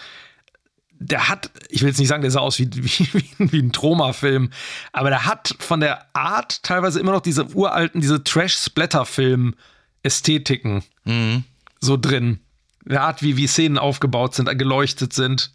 der 0.98 1.28
hat, 1.28 1.50
ich 1.68 1.82
will 1.82 1.88
jetzt 1.88 1.98
nicht 1.98 2.08
sagen, 2.08 2.22
der 2.22 2.30
sah 2.30 2.40
aus 2.40 2.58
wie, 2.58 2.70
wie, 2.72 3.06
wie 3.38 3.60
ein 3.60 3.72
Troma-Film, 3.72 4.48
aber 4.92 5.10
der 5.10 5.26
hat 5.26 5.54
von 5.58 5.80
der 5.80 6.06
Art 6.14 6.62
teilweise 6.62 7.00
immer 7.00 7.12
noch 7.12 7.20
diese 7.20 7.44
uralten, 7.54 8.00
diese 8.00 8.24
Trash-Splatter-Film-Ästhetiken 8.24 10.82
mhm. 11.04 11.44
so 11.80 11.96
drin. 11.96 12.40
Der 12.84 13.02
Art, 13.02 13.22
wie, 13.22 13.36
wie 13.36 13.46
Szenen 13.46 13.78
aufgebaut 13.78 14.34
sind, 14.34 14.46
geleuchtet 14.58 15.14
sind. 15.14 15.53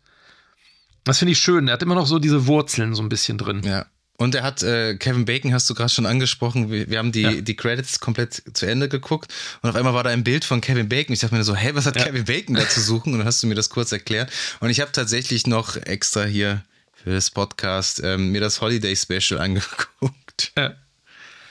Das 1.04 1.20
finde 1.20 1.32
ich 1.32 1.40
schön. 1.40 1.68
Er 1.68 1.74
hat 1.74 1.84
immer 1.84 1.96
noch 1.96 2.08
so 2.08 2.20
diese 2.20 2.48
Wurzeln 2.48 2.96
so 2.96 3.02
ein 3.02 3.10
bisschen 3.10 3.38
drin. 3.38 3.62
Ja. 3.64 3.86
Und 4.20 4.36
er 4.36 4.44
hat, 4.44 4.64
äh, 4.64 4.98
Kevin 4.98 5.24
Bacon 5.24 5.54
hast 5.54 5.70
du 5.70 5.74
gerade 5.74 5.90
schon 5.90 6.06
angesprochen, 6.06 6.70
wir, 6.70 6.90
wir 6.90 6.98
haben 6.98 7.14
die, 7.14 7.22
ja. 7.22 7.32
die 7.32 7.56
Credits 7.56 8.02
komplett 8.02 8.44
zu 8.54 8.66
Ende 8.66 8.90
geguckt 8.90 9.34
und 9.62 9.70
auf 9.70 9.78
einmal 9.78 9.94
war 9.94 10.04
da 10.04 10.10
ein 10.10 10.26
Bild 10.26 10.44
von 10.44 10.60
Kevin 10.60 10.90
Bacon. 10.90 11.14
Ich 11.14 11.22
dachte 11.22 11.36
mir 11.36 11.46
so, 11.46 11.56
hey, 11.56 11.74
was 11.74 11.86
hat 11.86 11.96
ja. 11.96 12.04
Kevin 12.04 12.26
Bacon 12.26 12.56
da 12.56 12.68
zu 12.68 12.82
suchen? 12.82 13.14
Und 13.14 13.20
dann 13.20 13.28
hast 13.28 13.42
du 13.42 13.48
mir 13.48 13.56
das 13.56 13.70
kurz 13.70 13.94
erklärt. 13.94 14.30
Und 14.60 14.72
ich 14.72 14.82
habe 14.82 14.92
tatsächlich 14.92 15.48
noch 15.48 15.78
extra 15.78 16.26
hier 16.26 16.66
für 17.02 17.12
das 17.12 17.32
Podcast 17.32 18.02
ähm, 18.04 18.34
mir 18.34 18.42
das 18.42 18.60
Holiday 18.60 18.94
Special 18.94 19.40
angeguckt. 19.40 20.52
Ja. 20.58 20.74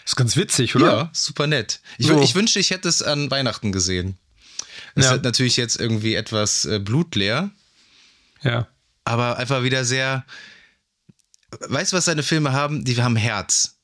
Ist 0.05 0.17
ganz 0.17 0.37
witzig, 0.37 0.77
oder? 0.77 0.87
Ja, 0.87 1.11
super 1.15 1.47
nett. 1.47 1.81
Ich, 1.97 2.09
so. 2.09 2.21
ich 2.21 2.35
wünschte, 2.35 2.59
ich 2.59 2.71
hätte 2.71 2.89
es 2.89 3.03
an 3.03 3.31
Weihnachten 3.31 3.73
gesehen. 3.73 4.19
Es 4.95 5.07
ja. 5.07 5.15
ist 5.15 5.25
natürlich 5.25 5.57
jetzt 5.57 5.81
irgendwie 5.81 6.15
etwas 6.17 6.67
äh, 6.67 6.79
blutleer. 6.79 7.51
Ja 8.43 8.69
aber 9.09 9.39
einfach 9.39 9.63
wieder 9.63 9.85
sehr. 9.85 10.25
Weißt 11.69 11.93
du, 11.93 11.97
was 11.97 12.05
seine 12.05 12.23
Filme 12.23 12.53
haben? 12.53 12.85
Die 12.85 13.03
haben 13.03 13.17
Herz. 13.17 13.79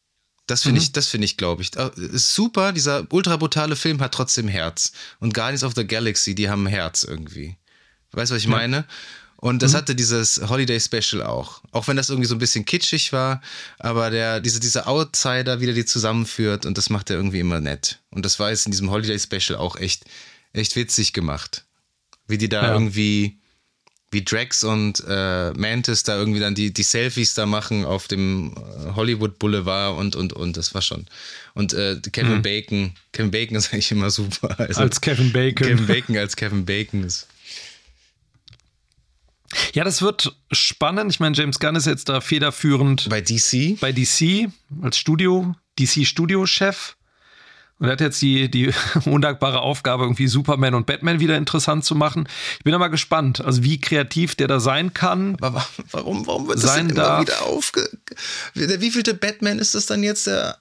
Das 0.46 0.62
finde 0.62 0.80
mhm. 0.80 0.84
ich, 0.84 0.92
das 0.92 1.08
finde 1.08 1.24
ich, 1.24 1.36
glaube 1.36 1.62
ich. 1.62 1.74
Ist 1.74 2.34
super, 2.34 2.72
dieser 2.72 3.06
ultra 3.10 3.36
brutale 3.36 3.76
Film 3.76 4.00
hat 4.00 4.12
trotzdem 4.12 4.46
Herz. 4.46 4.92
Und 5.18 5.32
Guardians 5.32 5.64
of 5.64 5.72
the 5.74 5.86
Galaxy, 5.86 6.34
die 6.34 6.50
haben 6.50 6.66
Herz 6.66 7.02
irgendwie. 7.02 7.56
Weißt 8.12 8.30
du, 8.30 8.34
was 8.34 8.42
ich 8.42 8.48
ja. 8.48 8.54
meine? 8.54 8.84
Und 9.36 9.62
das 9.62 9.72
mhm. 9.72 9.76
hatte 9.78 9.94
dieses 9.94 10.40
Holiday 10.48 10.78
Special 10.80 11.22
auch. 11.22 11.62
Auch 11.72 11.88
wenn 11.88 11.96
das 11.96 12.10
irgendwie 12.10 12.28
so 12.28 12.34
ein 12.34 12.38
bisschen 12.38 12.64
kitschig 12.64 13.12
war, 13.12 13.40
aber 13.78 14.10
der, 14.10 14.40
diese, 14.40 14.60
dieser 14.60 14.86
Outsider 14.86 15.60
wieder 15.60 15.72
die 15.72 15.84
zusammenführt 15.84 16.66
und 16.66 16.78
das 16.78 16.90
macht 16.90 17.10
er 17.10 17.16
irgendwie 17.16 17.40
immer 17.40 17.60
nett. 17.60 18.00
Und 18.10 18.24
das 18.24 18.38
war 18.38 18.50
jetzt 18.50 18.66
in 18.66 18.72
diesem 18.72 18.90
Holiday 18.90 19.18
Special 19.18 19.58
auch 19.58 19.76
echt, 19.76 20.04
echt 20.52 20.76
witzig 20.76 21.12
gemacht. 21.12 21.64
Wie 22.26 22.38
die 22.38 22.48
da 22.48 22.62
ja. 22.62 22.72
irgendwie 22.72 23.38
wie 24.14 24.24
Drax 24.24 24.64
und 24.64 25.02
äh, 25.06 25.52
Mantis 25.52 26.04
da 26.04 26.16
irgendwie 26.16 26.40
dann 26.40 26.54
die, 26.54 26.72
die 26.72 26.82
Selfies 26.82 27.34
da 27.34 27.44
machen 27.44 27.84
auf 27.84 28.08
dem 28.08 28.54
äh, 28.54 28.94
Hollywood 28.94 29.38
Boulevard 29.38 29.98
und, 29.98 30.16
und, 30.16 30.32
und. 30.32 30.56
Das 30.56 30.74
war 30.74 30.80
schon. 30.80 31.06
Und 31.52 31.74
äh, 31.74 32.00
Kevin 32.12 32.36
mhm. 32.36 32.42
Bacon, 32.42 32.92
Kevin 33.12 33.30
Bacon 33.30 33.56
ist 33.56 33.68
eigentlich 33.72 33.90
immer 33.90 34.10
super. 34.10 34.58
Also, 34.58 34.80
als 34.80 35.00
Kevin 35.00 35.32
Bacon. 35.32 35.68
Kevin 35.68 35.86
Bacon 35.86 36.16
als 36.16 36.36
Kevin 36.36 36.64
Bacon 36.64 37.04
ist. 37.04 37.26
Ja, 39.72 39.84
das 39.84 40.02
wird 40.02 40.34
spannend. 40.50 41.12
Ich 41.12 41.20
meine, 41.20 41.36
James 41.36 41.58
Gunn 41.58 41.76
ist 41.76 41.86
jetzt 41.86 42.08
da 42.08 42.20
federführend. 42.20 43.08
Bei 43.08 43.20
DC? 43.20 43.78
Bei 43.80 43.92
DC 43.92 44.48
als 44.82 44.96
Studio, 44.96 45.54
DC-Studio-Chef. 45.78 46.96
Und 47.78 47.86
er 47.86 47.92
hat 47.92 48.00
jetzt 48.00 48.22
die, 48.22 48.50
die 48.50 48.72
undankbare 49.04 49.60
Aufgabe, 49.60 50.04
irgendwie 50.04 50.28
Superman 50.28 50.74
und 50.74 50.86
Batman 50.86 51.20
wieder 51.20 51.36
interessant 51.36 51.84
zu 51.84 51.94
machen. 51.94 52.28
Ich 52.58 52.64
bin 52.64 52.74
mal 52.78 52.88
gespannt, 52.88 53.44
also 53.44 53.64
wie 53.64 53.80
kreativ 53.80 54.34
der 54.34 54.48
da 54.48 54.60
sein 54.60 54.94
kann. 54.94 55.36
Aber 55.40 55.66
warum, 55.90 56.26
warum 56.26 56.48
wird 56.48 56.62
das 56.62 56.74
denn 56.74 56.90
immer 56.90 57.02
darf. 57.02 57.20
wieder 57.22 57.42
aufge... 57.42 57.88
Der 58.54 58.80
wievielte 58.80 59.14
Batman 59.14 59.58
ist 59.58 59.74
das 59.74 59.86
dann 59.86 60.02
jetzt? 60.02 60.26
Der, 60.26 60.58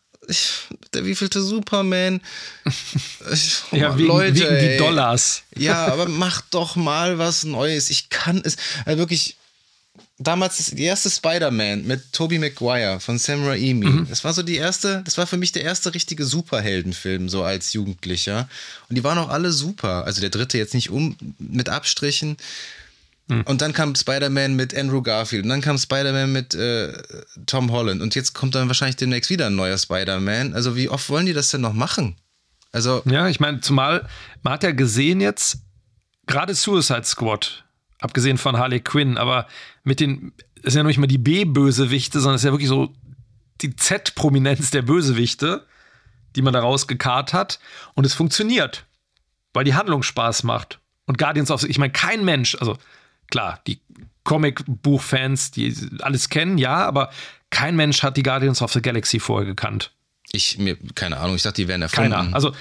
der 0.94 1.06
wievielte 1.06 1.42
Superman? 1.42 2.22
Oh, 3.72 3.76
ja, 3.76 3.98
wegen, 3.98 4.08
Leute, 4.10 4.36
wegen 4.42 4.60
die 4.60 4.78
Dollars. 4.78 5.44
Ja, 5.56 5.88
aber 5.88 6.10
mach 6.10 6.42
doch 6.42 6.76
mal 6.76 7.18
was 7.18 7.46
Neues. 7.46 7.90
Ich 7.90 8.10
kann 8.10 8.42
es... 8.44 8.58
Also 8.86 9.00
wirklich 9.00 9.38
damals 10.24 10.72
die 10.72 10.84
erste 10.84 11.10
Spider-Man 11.10 11.86
mit 11.86 12.12
Tobey 12.14 12.40
Maguire 12.40 13.00
von 13.00 13.18
Sam 13.18 13.46
Raimi. 13.46 13.86
Mhm. 13.86 14.08
Das 14.10 14.24
war 14.24 14.34
so 14.34 14.44
die 14.44 14.56
erste, 14.56 15.02
das 15.06 15.18
war 15.18 15.28
für 15.28 15.38
mich 15.38 15.52
der 15.52 15.64
erste 15.64 15.94
richtige 15.94 16.26
Superheldenfilm, 16.26 17.30
so 17.30 17.44
als 17.44 17.74
Jugendlicher. 17.74 18.48
Und 18.90 18.98
die 18.98 19.04
waren 19.04 19.18
auch 19.18 19.30
alle 19.30 19.52
super. 19.52 20.06
Also 20.06 20.22
der 20.22 20.30
dritte 20.30 20.58
jetzt 20.58 20.74
nicht 20.74 20.90
um, 20.90 21.16
mit 21.38 21.70
Abstrichen. 21.70 22.38
Mhm. 23.28 23.42
Und 23.44 23.62
dann 23.62 23.74
kam 23.74 23.96
Spider-Man 23.96 24.56
mit 24.56 24.76
Andrew 24.76 25.02
Garfield. 25.02 25.44
Und 25.44 25.50
dann 25.50 25.62
kam 25.62 25.78
Spider-Man 25.78 26.32
mit 26.32 26.54
äh, 26.56 26.94
Tom 27.46 27.72
Holland. 27.72 28.02
Und 28.02 28.16
jetzt 28.16 28.34
kommt 28.34 28.56
dann 28.56 28.68
wahrscheinlich 28.68 28.98
demnächst 28.98 29.30
wieder 29.30 29.48
ein 29.48 29.56
neuer 29.56 29.78
Spider-Man. 29.78 30.54
Also 30.54 30.76
wie 30.76 30.90
oft 30.90 31.10
wollen 31.10 31.26
die 31.26 31.34
das 31.34 31.50
denn 31.50 31.62
noch 31.62 31.74
machen? 31.74 32.16
Also. 32.72 33.02
Ja, 33.06 33.28
ich 33.28 33.40
meine, 33.40 33.62
zumal 33.62 34.08
man 34.42 34.54
hat 34.54 34.64
ja 34.64 34.72
gesehen 34.72 35.22
jetzt, 35.22 35.58
gerade 36.28 36.56
Suicide 36.56 37.06
Squad 37.06 37.63
Abgesehen 38.04 38.38
von 38.38 38.58
Harley 38.58 38.82
Quinn, 38.82 39.18
aber 39.18 39.48
mit 39.86 40.02
den, 40.02 40.34
das 40.56 40.74
ist 40.74 40.76
ja 40.76 40.84
noch 40.84 40.90
nicht 40.90 40.98
mal 40.98 41.08
die 41.08 41.18
B-Bösewichte, 41.18 42.20
sondern 42.20 42.36
es 42.36 42.42
ist 42.42 42.46
ja 42.46 42.52
wirklich 42.52 42.68
so 42.68 42.94
die 43.62 43.78
Z-Prominenz 43.78 44.72
der 44.72 44.82
Bösewichte, 44.82 45.66
die 46.36 46.42
man 46.42 46.52
da 46.52 46.60
rausgekarrt 46.60 47.32
hat. 47.32 47.60
Und 47.94 48.06
es 48.06 48.14
funktioniert, 48.14 48.84
weil 49.54 49.64
die 49.64 49.74
Handlung 49.74 50.04
Spaß 50.04 50.44
macht. 50.44 50.80
Und 51.06 51.18
Guardians 51.18 51.50
of 51.50 51.62
the, 51.62 51.68
ich 51.68 51.78
meine, 51.78 51.94
kein 51.94 52.26
Mensch, 52.26 52.56
also 52.56 52.78
klar, 53.32 53.62
die 53.68 53.80
Comic-Buch-Fans, 54.26 55.52
die 55.52 55.74
alles 56.02 56.28
kennen, 56.28 56.58
ja, 56.58 56.86
aber 56.86 57.10
kein 57.52 57.78
Mensch 57.78 58.04
hat 58.04 58.18
die 58.18 58.24
Guardians 58.24 58.62
of 58.62 58.74
the 58.74 58.82
Galaxy 58.82 59.22
vorher 59.22 59.46
gekannt. 59.46 59.92
Ich, 60.34 60.58
mir, 60.58 60.78
keine 60.94 61.18
Ahnung, 61.20 61.38
ich 61.38 61.44
dachte, 61.44 61.62
die 61.62 61.70
wären 61.70 61.82
erfunden. 61.82 62.12
Keiner. 62.12 62.36
Also, 62.36 62.54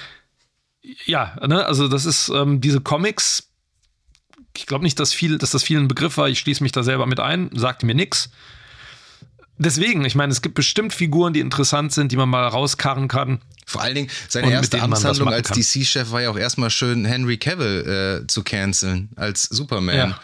ja, 1.05 1.35
ne, 1.45 1.65
also 1.65 1.89
das 1.89 2.05
ist 2.05 2.29
ähm, 2.29 2.61
diese 2.61 2.79
Comics, 2.79 3.49
ich 4.55 4.65
glaube 4.65 4.83
nicht, 4.83 4.99
dass, 4.99 5.13
viel, 5.13 5.37
dass 5.37 5.51
das 5.51 5.63
viel 5.63 5.79
ein 5.79 5.87
Begriff 5.87 6.17
war. 6.17 6.29
Ich 6.29 6.39
schließe 6.39 6.63
mich 6.63 6.71
da 6.71 6.83
selber 6.83 7.05
mit 7.05 7.19
ein, 7.19 7.49
sagte 7.53 7.85
mir 7.85 7.95
nichts. 7.95 8.29
Deswegen, 9.57 10.03
ich 10.03 10.15
meine, 10.15 10.31
es 10.31 10.41
gibt 10.41 10.55
bestimmt 10.55 10.93
Figuren, 10.93 11.33
die 11.33 11.39
interessant 11.39 11.93
sind, 11.93 12.11
die 12.11 12.17
man 12.17 12.29
mal 12.29 12.47
rauskarren 12.47 13.07
kann. 13.07 13.39
Vor 13.65 13.81
allen 13.81 13.95
Dingen, 13.95 14.09
seine 14.27 14.51
erste 14.51 14.81
Amtshandlung 14.81 15.29
als 15.29 15.49
DC-Chef 15.49 16.11
war 16.11 16.21
ja 16.21 16.29
auch 16.29 16.37
erstmal 16.37 16.69
schön, 16.69 17.05
Henry 17.05 17.37
Cavill 17.37 18.23
äh, 18.23 18.27
zu 18.27 18.43
canceln 18.43 19.09
als 19.15 19.43
Superman. 19.43 19.95
Ja. 19.95 20.19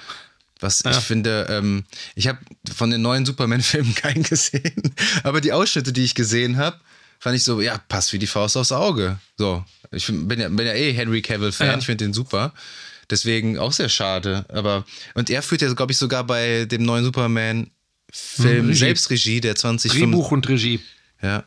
Was 0.59 0.83
ja. 0.83 0.91
ich 0.91 0.97
finde, 0.97 1.47
ähm, 1.49 1.85
ich 2.15 2.27
habe 2.27 2.39
von 2.73 2.89
den 2.89 3.01
neuen 3.01 3.25
Superman-Filmen 3.25 3.95
keinen 3.95 4.23
gesehen, 4.23 4.93
aber 5.23 5.41
die 5.41 5.53
Ausschnitte, 5.53 5.93
die 5.93 6.03
ich 6.03 6.15
gesehen 6.15 6.57
habe, 6.57 6.77
fand 7.19 7.35
ich 7.35 7.43
so, 7.43 7.61
ja, 7.61 7.77
passt 7.87 8.11
wie 8.11 8.19
die 8.19 8.27
Faust 8.27 8.57
aufs 8.57 8.71
Auge. 8.71 9.19
So, 9.37 9.63
ich 9.91 10.07
bin 10.07 10.39
ja, 10.39 10.49
bin 10.49 10.65
ja 10.65 10.73
eh 10.73 10.91
Henry 10.91 11.21
Cavill-Fan, 11.21 11.67
ja. 11.67 11.77
ich 11.77 11.85
finde 11.85 12.05
den 12.05 12.13
super. 12.13 12.53
Deswegen 13.09 13.57
auch 13.57 13.71
sehr 13.71 13.89
schade. 13.89 14.45
Aber, 14.49 14.85
und 15.15 15.29
er 15.29 15.41
führt 15.41 15.61
ja, 15.61 15.73
glaube 15.73 15.91
ich, 15.91 15.97
sogar 15.97 16.23
bei 16.23 16.65
dem 16.65 16.83
neuen 16.83 17.03
Superman-Film 17.03 18.67
hm, 18.67 18.73
selbst 18.73 19.09
Regie, 19.09 19.41
der 19.41 19.55
20 19.55 19.91
Drehbuch 19.91 20.31
und 20.31 20.47
Regie. 20.47 20.79
Ja. 21.21 21.43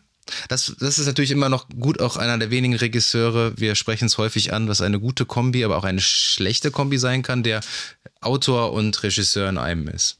Das, 0.48 0.74
das 0.78 0.98
ist 0.98 1.06
natürlich 1.06 1.32
immer 1.32 1.48
noch 1.48 1.68
gut, 1.68 2.00
auch 2.00 2.16
einer 2.16 2.38
der 2.38 2.50
wenigen 2.50 2.76
Regisseure, 2.76 3.54
wir 3.56 3.74
sprechen 3.74 4.06
es 4.06 4.18
häufig 4.18 4.52
an, 4.52 4.68
was 4.68 4.80
eine 4.80 5.00
gute 5.00 5.26
Kombi, 5.26 5.64
aber 5.64 5.76
auch 5.76 5.84
eine 5.84 6.00
schlechte 6.00 6.70
Kombi 6.70 6.98
sein 6.98 7.22
kann, 7.22 7.42
der 7.42 7.60
Autor 8.20 8.72
und 8.72 9.02
Regisseur 9.02 9.48
in 9.48 9.58
einem 9.58 9.88
ist. 9.88 10.18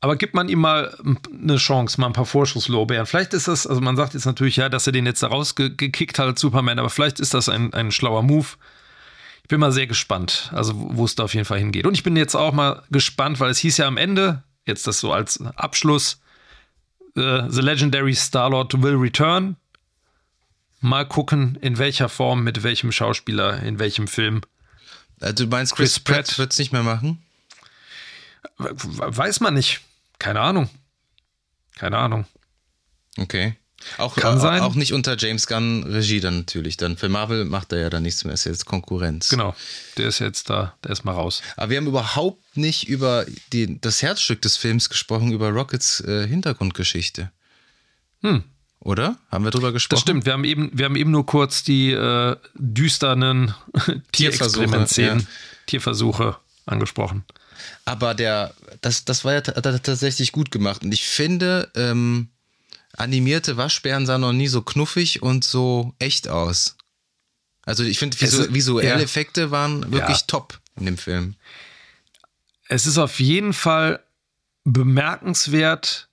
Aber 0.00 0.16
gibt 0.16 0.34
man 0.34 0.48
ihm 0.48 0.60
mal 0.60 0.96
eine 1.32 1.56
Chance, 1.56 2.00
mal 2.00 2.08
ein 2.08 2.12
paar 2.12 2.26
Vorschusslorbeeren. 2.26 3.06
Vielleicht 3.06 3.32
ist 3.34 3.48
das, 3.48 3.66
also 3.66 3.80
man 3.80 3.96
sagt 3.96 4.14
jetzt 4.14 4.26
natürlich, 4.26 4.56
ja, 4.56 4.68
dass 4.68 4.86
er 4.86 4.92
den 4.92 5.06
jetzt 5.06 5.22
da 5.22 5.28
rausgekickt 5.28 6.18
hat 6.18 6.38
Superman, 6.38 6.78
aber 6.78 6.90
vielleicht 6.90 7.18
ist 7.18 7.34
das 7.34 7.48
ein, 7.48 7.72
ein 7.72 7.90
schlauer 7.90 8.22
Move 8.22 8.46
ich 9.46 9.48
bin 9.48 9.60
mal 9.60 9.70
sehr 9.70 9.86
gespannt, 9.86 10.50
also 10.52 10.72
wo 10.74 11.04
es 11.04 11.14
da 11.14 11.22
auf 11.22 11.34
jeden 11.34 11.44
Fall 11.44 11.60
hingeht. 11.60 11.86
Und 11.86 11.94
ich 11.94 12.02
bin 12.02 12.16
jetzt 12.16 12.34
auch 12.34 12.52
mal 12.52 12.82
gespannt, 12.90 13.38
weil 13.38 13.48
es 13.48 13.58
hieß 13.58 13.76
ja 13.76 13.86
am 13.86 13.96
Ende, 13.96 14.42
jetzt 14.64 14.88
das 14.88 14.98
so 14.98 15.12
als 15.12 15.40
Abschluss, 15.40 16.20
uh, 17.16 17.48
The 17.48 17.60
Legendary 17.60 18.16
Star-Lord 18.16 18.82
will 18.82 18.96
return. 18.96 19.54
Mal 20.80 21.06
gucken, 21.06 21.56
in 21.60 21.78
welcher 21.78 22.08
Form, 22.08 22.42
mit 22.42 22.64
welchem 22.64 22.90
Schauspieler, 22.90 23.62
in 23.62 23.78
welchem 23.78 24.08
Film. 24.08 24.40
Also 25.20 25.44
du 25.44 25.46
meinst, 25.48 25.76
Chris, 25.76 25.94
Chris 25.94 26.00
Pratt, 26.00 26.26
Pratt 26.26 26.38
wird 26.40 26.52
es 26.52 26.58
nicht 26.58 26.72
mehr 26.72 26.82
machen? 26.82 27.22
Weiß 28.58 29.38
man 29.38 29.54
nicht. 29.54 29.80
Keine 30.18 30.40
Ahnung. 30.40 30.68
Keine 31.76 31.98
Ahnung. 31.98 32.26
Okay. 33.16 33.56
Auch, 33.98 34.16
Kann 34.16 34.38
auch, 34.38 34.42
sein. 34.42 34.60
auch 34.62 34.74
nicht 34.74 34.92
unter 34.92 35.16
James 35.16 35.46
Gunn 35.46 35.84
Regie 35.84 36.20
dann 36.20 36.38
natürlich. 36.38 36.76
Dann 36.76 36.96
für 36.96 37.08
Marvel 37.08 37.44
macht 37.44 37.72
er 37.72 37.80
ja 37.80 37.90
dann 37.90 38.02
nichts 38.02 38.24
mehr, 38.24 38.34
ist 38.34 38.44
jetzt 38.44 38.66
Konkurrenz. 38.66 39.28
Genau. 39.28 39.54
Der 39.96 40.08
ist 40.08 40.18
jetzt 40.18 40.50
da, 40.50 40.74
der 40.84 40.90
ist 40.92 41.04
mal 41.04 41.12
raus. 41.12 41.42
Aber 41.56 41.70
wir 41.70 41.76
haben 41.78 41.86
überhaupt 41.86 42.56
nicht 42.56 42.88
über 42.88 43.26
die, 43.52 43.80
das 43.80 44.02
Herzstück 44.02 44.42
des 44.42 44.56
Films 44.56 44.88
gesprochen, 44.88 45.32
über 45.32 45.50
Rockets 45.50 46.00
äh, 46.00 46.26
Hintergrundgeschichte. 46.26 47.30
Hm. 48.22 48.44
Oder? 48.80 49.16
Haben 49.30 49.44
wir 49.44 49.50
drüber 49.50 49.72
gesprochen? 49.72 49.96
Das 49.96 50.02
stimmt. 50.02 50.26
Wir 50.26 50.32
haben 50.32 50.44
eben, 50.44 50.70
wir 50.72 50.84
haben 50.84 50.96
eben 50.96 51.10
nur 51.10 51.26
kurz 51.26 51.62
die 51.64 51.90
äh, 51.92 52.36
düsternen 52.54 53.54
Tierexperiment-Szenen, 54.12 55.20
ja. 55.20 55.26
Tierversuche 55.66 56.36
angesprochen. 56.66 57.24
Aber 57.84 58.14
der, 58.14 58.54
das, 58.82 59.04
das 59.04 59.24
war 59.24 59.32
ja 59.34 59.40
ta- 59.40 59.52
ta- 59.60 59.78
tatsächlich 59.78 60.32
gut 60.32 60.50
gemacht. 60.50 60.82
Und 60.84 60.92
ich 60.92 61.02
finde, 61.04 61.70
ähm, 61.74 62.28
animierte 62.96 63.56
Waschbären 63.56 64.06
sahen 64.06 64.20
noch 64.22 64.32
nie 64.32 64.48
so 64.48 64.62
knuffig 64.62 65.22
und 65.22 65.44
so 65.44 65.94
echt 65.98 66.28
aus. 66.28 66.76
Also 67.64 67.82
ich 67.82 67.98
finde, 67.98 68.20
visu 68.20 68.42
ist- 68.42 68.54
visuelle 68.54 68.88
ja. 68.88 68.98
Effekte 69.00 69.50
waren 69.50 69.90
wirklich 69.92 70.18
Ja. 70.20 70.24
top 70.26 70.60
in 70.76 70.86
dem 70.86 70.98
Film. 70.98 71.34
Es 72.68 72.86
ist 72.86 72.98
auf 72.98 73.18
jeden 73.20 73.52
Fall 73.52 74.02
bemerkenswert, 74.64 76.08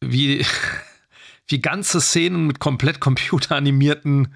wie, 0.00 0.44
wie 1.48 1.60
ganze 1.60 2.00
Szenen 2.00 2.46
mit 2.46 2.58
komplett 2.60 3.00
computeranimierten 3.00 4.34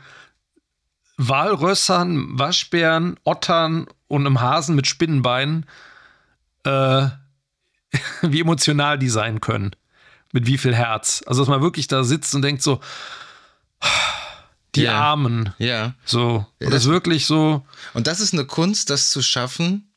Walrössern, 1.16 2.38
Waschbären, 2.38 3.18
Ottern 3.24 3.86
und 4.06 4.26
einem 4.26 4.40
Hasen 4.40 4.76
mit 4.76 4.86
Spinnenbeinen, 4.86 5.66
äh, 6.64 7.08
wie 8.22 8.40
emotional 8.40 8.98
die 8.98 9.08
sein 9.08 9.40
können. 9.40 9.74
Mit 10.32 10.46
wie 10.46 10.58
viel 10.58 10.74
Herz. 10.74 11.22
Also, 11.26 11.42
dass 11.42 11.48
man 11.48 11.62
wirklich 11.62 11.88
da 11.88 12.04
sitzt 12.04 12.34
und 12.34 12.42
denkt 12.42 12.62
so, 12.62 12.80
die 14.74 14.82
Ja. 14.82 15.00
Armen. 15.00 15.54
Ja. 15.58 15.94
So. 16.04 16.46
Und 16.60 16.72
das- 16.72 16.84
ist 16.84 16.90
wirklich 16.90 17.26
so, 17.26 17.64
Und 17.94 18.06
das 18.06 18.20
ist 18.20 18.32
eine 18.34 18.44
Kunst, 18.44 18.90
das 18.90 19.10
zu 19.10 19.22
schaffen, 19.22 19.90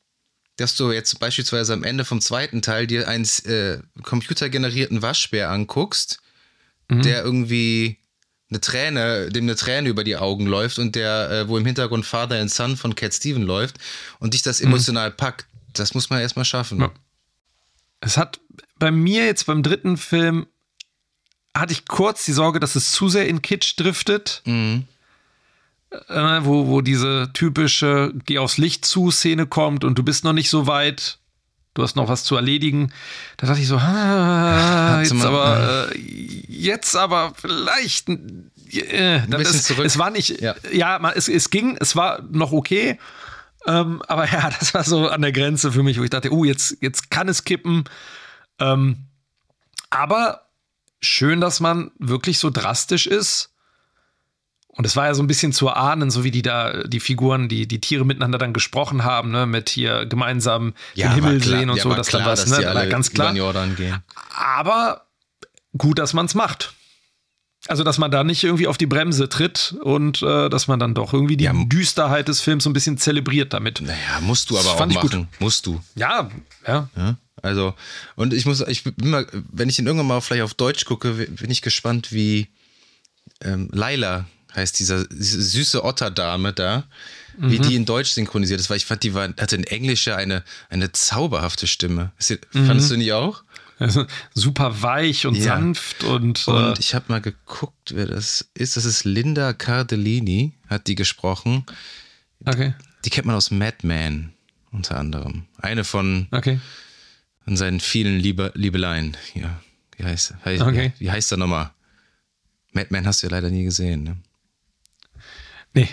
dass 0.56 0.74
du 0.76 0.90
jetzt 0.92 1.18
beispielsweise 1.20 1.72
am 1.72 1.84
Ende 1.84 2.04
vom 2.04 2.20
zweiten 2.20 2.62
Teil 2.62 2.86
dir 2.86 3.08
einen 3.08 3.26
äh, 3.44 3.78
computergenerierten 4.02 5.02
Waschbär 5.02 5.50
anguckst, 5.50 6.18
der 6.90 7.24
irgendwie 7.24 7.98
eine 8.50 8.60
Träne, 8.60 9.30
dem 9.30 9.44
eine 9.44 9.56
Träne 9.56 9.88
über 9.88 10.04
die 10.04 10.16
Augen 10.18 10.46
läuft 10.46 10.78
und 10.78 10.94
der, 10.94 11.30
äh, 11.30 11.48
wo 11.48 11.56
im 11.56 11.64
Hintergrund 11.64 12.04
Father 12.04 12.38
and 12.38 12.50
Son 12.50 12.76
von 12.76 12.94
Cat 12.94 13.14
Steven 13.14 13.42
läuft 13.42 13.78
und 14.18 14.34
dich 14.34 14.42
das 14.42 14.60
emotional 14.60 15.10
packt. 15.10 15.46
Das 15.72 15.94
muss 15.94 16.10
man 16.10 16.20
erstmal 16.20 16.44
schaffen. 16.44 16.80
Ja. 16.80 16.90
Es 18.04 18.16
hat 18.18 18.40
bei 18.78 18.90
mir 18.90 19.24
jetzt 19.24 19.46
beim 19.46 19.62
dritten 19.62 19.96
Film 19.96 20.46
hatte 21.56 21.72
ich 21.72 21.86
kurz 21.86 22.24
die 22.24 22.32
Sorge, 22.32 22.60
dass 22.60 22.76
es 22.76 22.92
zu 22.92 23.08
sehr 23.08 23.28
in 23.28 23.40
Kitsch 23.42 23.78
driftet. 23.78 24.42
Mhm. 24.44 24.84
Äh, 26.08 26.40
wo, 26.44 26.66
wo 26.68 26.80
diese 26.80 27.30
typische 27.34 28.12
Geh 28.24 28.38
aufs 28.38 28.56
Licht 28.58 28.84
zu 28.86 29.10
Szene 29.10 29.46
kommt 29.46 29.84
und 29.84 29.98
du 29.98 30.02
bist 30.02 30.24
noch 30.24 30.32
nicht 30.32 30.48
so 30.50 30.66
weit. 30.66 31.18
Du 31.74 31.82
hast 31.82 31.96
noch 31.96 32.08
was 32.08 32.24
zu 32.24 32.34
erledigen. 32.36 32.92
Da 33.36 33.46
dachte 33.46 33.60
ich 33.60 33.68
so, 33.68 33.76
ah, 33.78 35.00
jetzt 35.00 35.12
mal- 35.14 35.26
aber, 35.26 35.90
äh, 35.94 35.98
jetzt 36.48 36.96
aber 36.96 37.32
vielleicht. 37.36 38.08
Äh, 38.08 39.18
Ein 39.20 39.28
bisschen 39.30 39.60
zurück. 39.60 39.84
Es 39.84 39.98
war 39.98 40.10
nicht, 40.10 40.40
Ja. 40.40 40.54
ja, 40.72 41.10
es, 41.12 41.28
es 41.28 41.50
ging, 41.50 41.76
es 41.78 41.94
war 41.94 42.22
noch 42.30 42.52
okay. 42.52 42.98
Ähm, 43.66 44.02
aber 44.08 44.26
ja, 44.32 44.50
das 44.50 44.74
war 44.74 44.84
so 44.84 45.08
an 45.08 45.22
der 45.22 45.32
Grenze 45.32 45.72
für 45.72 45.82
mich, 45.82 45.98
wo 45.98 46.04
ich 46.04 46.10
dachte, 46.10 46.32
oh, 46.32 46.44
jetzt, 46.44 46.76
jetzt 46.80 47.10
kann 47.10 47.28
es 47.28 47.44
kippen. 47.44 47.84
Ähm, 48.58 49.06
aber 49.90 50.48
schön, 51.00 51.40
dass 51.40 51.60
man 51.60 51.90
wirklich 51.98 52.38
so 52.38 52.50
drastisch 52.50 53.06
ist. 53.06 53.50
Und 54.74 54.86
es 54.86 54.96
war 54.96 55.04
ja 55.04 55.14
so 55.14 55.22
ein 55.22 55.26
bisschen 55.26 55.52
zu 55.52 55.68
erahnen, 55.68 56.10
so 56.10 56.24
wie 56.24 56.30
die 56.30 56.40
da, 56.40 56.84
die 56.84 57.00
Figuren, 57.00 57.50
die, 57.50 57.68
die 57.68 57.80
Tiere 57.80 58.06
miteinander 58.06 58.38
dann 58.38 58.54
gesprochen 58.54 59.04
haben, 59.04 59.30
ne, 59.30 59.44
mit 59.44 59.68
hier 59.68 60.06
gemeinsam 60.06 60.72
den 60.96 61.04
war 61.04 61.14
Himmel 61.14 61.40
klar- 61.40 61.58
sehen 61.58 61.70
und 61.70 61.76
ja, 61.76 61.82
so, 61.82 61.94
dass 61.94 62.06
klar, 62.06 62.22
dann 62.22 62.32
was, 62.32 62.44
dass 62.46 62.58
ne, 62.58 62.88
ganz 62.88 63.10
klar. 63.10 63.32
den 63.32 63.36
Jordan 63.36 63.76
gehen. 63.76 64.02
Aber 64.34 65.08
gut, 65.76 65.98
dass 65.98 66.14
man 66.14 66.24
es 66.24 66.34
macht. 66.34 66.72
Also, 67.68 67.84
dass 67.84 67.96
man 67.98 68.10
da 68.10 68.24
nicht 68.24 68.42
irgendwie 68.42 68.66
auf 68.66 68.76
die 68.76 68.86
Bremse 68.86 69.28
tritt 69.28 69.76
und 69.82 70.20
äh, 70.22 70.48
dass 70.50 70.66
man 70.66 70.80
dann 70.80 70.94
doch 70.94 71.12
irgendwie 71.12 71.36
die 71.36 71.44
Ja. 71.44 71.52
Düsterheit 71.54 72.26
des 72.28 72.40
Films 72.40 72.64
so 72.64 72.70
ein 72.70 72.72
bisschen 72.72 72.98
zelebriert 72.98 73.52
damit. 73.52 73.80
Naja, 73.80 74.20
musst 74.20 74.50
du 74.50 74.54
aber 74.56 74.64
Das 74.64 74.72
auch 74.74 74.78
fand 74.78 74.92
ich 74.92 74.98
gut. 75.00 75.12
machen. 75.12 75.28
Musst 75.38 75.66
du. 75.66 75.80
Ja, 75.94 76.28
ja. 76.66 76.88
Ja, 76.96 77.16
also, 77.40 77.74
und 78.16 78.34
ich 78.34 78.46
muss, 78.46 78.60
ich 78.62 78.82
bin 78.82 79.10
mal, 79.10 79.26
wenn 79.52 79.68
ich 79.68 79.78
ihn 79.78 79.86
irgendwann 79.86 80.08
mal 80.08 80.20
vielleicht 80.20 80.42
auf 80.42 80.54
Deutsch 80.54 80.84
gucke, 80.86 81.12
bin 81.12 81.50
ich 81.50 81.62
gespannt, 81.62 82.12
wie 82.12 82.48
ähm, 83.44 83.68
Laila 83.72 84.26
heißt 84.54 84.78
dieser 84.78 85.06
diese 85.06 85.40
süße 85.40 85.82
Otterdame 85.84 86.52
da, 86.52 86.84
wie 87.38 87.58
Mhm. 87.58 87.62
die 87.62 87.74
in 87.76 87.84
Deutsch 87.86 88.10
synchronisiert 88.10 88.60
ist, 88.60 88.68
weil 88.70 88.76
ich 88.76 88.84
fand, 88.86 89.02
die 89.02 89.14
war, 89.14 89.28
hatte 89.40 89.56
in 89.56 89.64
Englisch 89.64 90.06
ja 90.06 90.16
eine, 90.16 90.42
eine 90.68 90.92
zauberhafte 90.92 91.66
Stimme. 91.66 92.12
Die- 92.28 92.38
Mhm. 92.52 92.66
Fandest 92.66 92.90
du 92.90 92.96
nicht 92.96 93.12
auch? 93.12 93.44
Also, 93.82 94.06
super 94.34 94.82
weich 94.82 95.26
und 95.26 95.34
Ja. 95.36 95.56
sanft 95.56 96.04
und, 96.04 96.46
Und 96.48 96.76
äh, 96.76 96.80
ich 96.80 96.94
habe 96.94 97.06
mal 97.08 97.20
geguckt, 97.20 97.92
wer 97.94 98.06
das 98.06 98.48
ist. 98.54 98.76
Das 98.76 98.84
ist 98.84 99.04
Linda 99.04 99.52
Cardellini, 99.52 100.52
hat 100.68 100.86
die 100.86 100.94
gesprochen. 100.94 101.64
okay, 102.46 102.74
Die 103.04 103.10
kennt 103.10 103.26
man 103.26 103.36
aus 103.36 103.50
Mad 103.50 103.78
Men 103.82 104.32
unter 104.70 104.96
anderem. 104.98 105.46
Eine 105.58 105.84
von 105.84 106.28
okay. 106.30 106.60
An 107.44 107.56
seinen 107.56 107.80
vielen 107.80 108.18
Liebe, 108.20 108.52
Liebeleien. 108.54 109.16
Ja, 109.34 109.60
wie 109.96 110.04
heißt, 110.04 110.34
heißt 110.44 110.62
Okay. 110.62 110.92
wie 110.98 111.10
heißt 111.10 111.32
er 111.32 111.38
nochmal? 111.38 111.70
Madman 112.72 113.06
hast 113.06 113.22
du 113.22 113.26
ja 113.26 113.32
leider 113.32 113.50
nie 113.50 113.64
gesehen. 113.64 114.02
Ne? 114.04 114.16
Nee, 115.74 115.88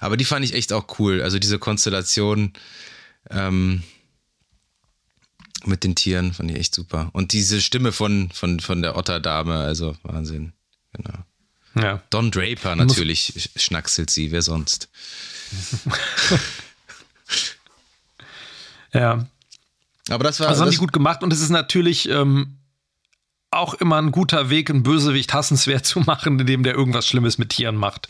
Aber 0.00 0.16
die 0.16 0.24
fand 0.24 0.44
ich 0.44 0.54
echt 0.54 0.72
auch 0.72 0.98
cool. 0.98 1.22
Also 1.22 1.38
diese 1.38 1.58
Konstellation 1.58 2.52
ähm, 3.30 3.82
mit 5.66 5.84
den 5.84 5.94
Tieren 5.94 6.32
fand 6.32 6.50
ich 6.50 6.56
echt 6.58 6.74
super. 6.74 7.10
Und 7.12 7.32
diese 7.32 7.60
Stimme 7.60 7.92
von, 7.92 8.30
von, 8.30 8.60
von 8.60 8.82
der 8.82 8.96
Otterdame, 8.96 9.54
also 9.58 9.96
Wahnsinn. 10.02 10.52
Genau. 10.92 11.18
ja. 11.74 12.02
Don 12.10 12.30
Draper 12.30 12.76
natürlich 12.76 13.32
sch- 13.36 13.58
schnackselt 13.58 14.10
sie, 14.10 14.30
wer 14.32 14.42
sonst? 14.42 14.88
Ja, 18.92 19.26
Aber 20.08 20.22
das 20.24 20.38
war 20.40 20.48
also 20.48 20.60
haben 20.60 20.66
das, 20.66 20.74
die 20.74 20.78
gut 20.78 20.92
gemacht 20.92 21.22
und 21.22 21.32
es 21.32 21.40
ist 21.40 21.50
natürlich 21.50 22.08
ähm, 22.08 22.58
auch 23.50 23.74
immer 23.74 24.00
ein 24.00 24.12
guter 24.12 24.50
Weg, 24.50 24.70
einen 24.70 24.82
Bösewicht 24.84 25.32
hassenswert 25.34 25.84
zu 25.84 26.00
machen, 26.00 26.38
indem 26.38 26.62
der 26.62 26.74
irgendwas 26.74 27.06
Schlimmes 27.06 27.36
mit 27.38 27.50
Tieren 27.50 27.76
macht. 27.76 28.08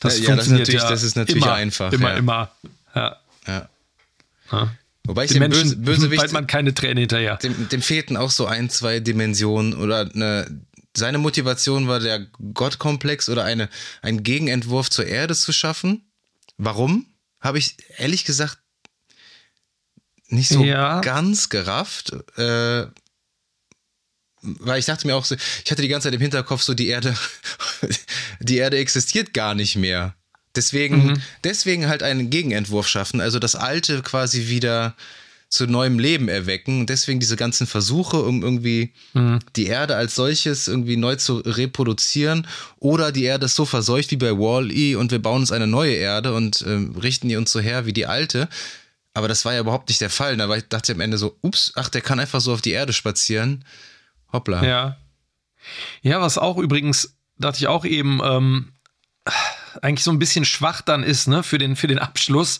Das 0.00 0.18
Ja, 0.18 0.30
ja, 0.30 0.36
das 0.36 0.46
ist 0.46 0.50
funktioniert 0.52 0.68
natürlich- 0.68 0.82
ja 0.82 0.90
das 0.90 1.02
ist 1.02 1.16
natürlich 1.16 1.42
immer, 1.44 1.54
einfach, 1.54 1.92
Immer, 1.92 2.10
ja. 2.10 2.16
immer. 2.16 2.50
Ja. 2.94 3.16
ja. 3.46 3.68
Wobei 5.06 5.24
ich 5.24 5.32
Den 5.32 5.40
den 5.40 5.50
Menschen 5.50 5.82
Bösewicht 5.82 6.20
bald 6.20 6.32
man 6.32 6.46
keine 6.46 6.74
Tränen 6.74 6.98
hinterher. 6.98 7.36
dem, 7.38 7.68
dem 7.68 7.82
fehlten 7.82 8.16
auch 8.16 8.30
so 8.30 8.46
ein, 8.46 8.70
zwei 8.70 9.00
Dimensionen 9.00 9.74
oder 9.74 10.10
eine, 10.14 10.64
seine 10.96 11.18
Motivation 11.18 11.88
war 11.88 12.00
der 12.00 12.26
Gottkomplex 12.54 13.28
oder 13.28 13.44
eine, 13.44 13.68
ein 14.02 14.22
Gegenentwurf 14.22 14.90
zur 14.90 15.06
Erde 15.06 15.34
zu 15.34 15.52
schaffen. 15.52 16.10
Warum? 16.58 17.06
Habe 17.40 17.58
ich 17.58 17.76
ehrlich 17.96 18.24
gesagt 18.24 18.58
nicht 20.28 20.48
so 20.48 20.62
Ja. 20.62 21.00
ganz 21.00 21.48
gerafft. 21.48 22.12
Äh, 22.38 22.86
weil 24.42 24.78
ich 24.78 24.86
dachte 24.86 25.06
mir 25.06 25.16
auch 25.16 25.24
so, 25.24 25.34
ich 25.64 25.70
hatte 25.70 25.82
die 25.82 25.88
ganze 25.88 26.06
Zeit 26.06 26.14
im 26.14 26.20
Hinterkopf 26.20 26.62
so, 26.62 26.74
die 26.74 26.88
Erde, 26.88 27.14
die 28.40 28.56
Erde 28.56 28.78
existiert 28.78 29.34
gar 29.34 29.54
nicht 29.54 29.76
mehr. 29.76 30.14
Deswegen, 30.56 31.22
deswegen 31.44 31.88
halt 31.88 32.02
einen 32.02 32.30
Gegenentwurf 32.30 32.88
schaffen, 32.88 33.20
also 33.20 33.38
das 33.38 33.54
Alte 33.54 34.02
quasi 34.02 34.48
wieder 34.48 34.96
zu 35.48 35.66
neuem 35.66 35.98
Leben 35.98 36.28
erwecken. 36.28 36.80
Und 36.80 36.90
deswegen 36.90 37.18
diese 37.20 37.36
ganzen 37.36 37.66
Versuche, 37.66 38.22
um 38.22 38.42
irgendwie 38.42 38.92
die 39.56 39.66
Erde 39.66 39.96
als 39.96 40.14
solches 40.14 40.68
irgendwie 40.68 40.96
neu 40.96 41.16
zu 41.16 41.38
reproduzieren. 41.38 42.46
Oder 42.78 43.10
die 43.10 43.24
Erde 43.24 43.46
ist 43.46 43.56
so 43.56 43.64
verseucht 43.64 44.12
wie 44.12 44.16
bei 44.16 44.30
Wall-E 44.30 44.94
und 44.94 45.10
wir 45.10 45.20
bauen 45.20 45.40
uns 45.40 45.52
eine 45.52 45.66
neue 45.66 45.94
Erde 45.94 46.34
und 46.34 46.64
ähm, 46.66 46.96
richten 46.96 47.28
die 47.28 47.36
uns 47.36 47.50
so 47.50 47.60
her 47.60 47.84
wie 47.84 47.92
die 47.92 48.06
alte. 48.06 48.48
Aber 49.12 49.26
das 49.26 49.44
war 49.44 49.52
ja 49.52 49.60
überhaupt 49.60 49.88
nicht 49.88 50.00
der 50.00 50.10
Fall. 50.10 50.36
Da 50.36 50.48
war 50.48 50.56
ich, 50.56 50.68
dachte 50.68 50.92
ich 50.92 50.96
am 50.96 51.00
Ende 51.00 51.18
so, 51.18 51.36
ups, 51.42 51.72
ach, 51.74 51.88
der 51.88 52.00
kann 52.00 52.20
einfach 52.20 52.40
so 52.40 52.52
auf 52.52 52.62
die 52.62 52.70
Erde 52.70 52.92
spazieren. 52.92 53.64
Hoppla. 54.32 54.64
Ja. 54.64 54.96
Ja, 56.00 56.20
was 56.20 56.38
auch 56.38 56.58
übrigens, 56.58 57.16
dachte 57.38 57.58
ich 57.58 57.66
auch 57.66 57.84
eben, 57.84 58.20
ähm, 58.24 58.68
eigentlich 59.82 60.04
so 60.04 60.10
ein 60.10 60.18
bisschen 60.18 60.44
schwach 60.44 60.80
dann 60.82 61.02
ist, 61.02 61.28
ne, 61.28 61.42
für 61.42 61.58
den, 61.58 61.76
für 61.76 61.86
den 61.86 61.98
Abschluss, 61.98 62.58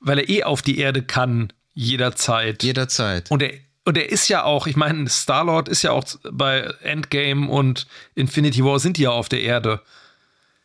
weil 0.00 0.18
er 0.18 0.28
eh 0.28 0.44
auf 0.44 0.62
die 0.62 0.78
Erde 0.78 1.02
kann, 1.02 1.52
jederzeit. 1.74 2.62
Jederzeit. 2.62 3.30
Und 3.30 3.42
er, 3.42 3.52
und 3.84 3.96
er 3.96 4.10
ist 4.10 4.28
ja 4.28 4.44
auch, 4.44 4.66
ich 4.66 4.76
meine, 4.76 5.08
Star-Lord 5.08 5.68
ist 5.68 5.82
ja 5.82 5.90
auch 5.92 6.04
bei 6.30 6.60
Endgame 6.82 7.48
und 7.48 7.86
Infinity 8.14 8.64
War 8.64 8.78
sind 8.78 8.96
die 8.96 9.02
ja 9.02 9.10
auf 9.10 9.28
der 9.28 9.40
Erde. 9.40 9.80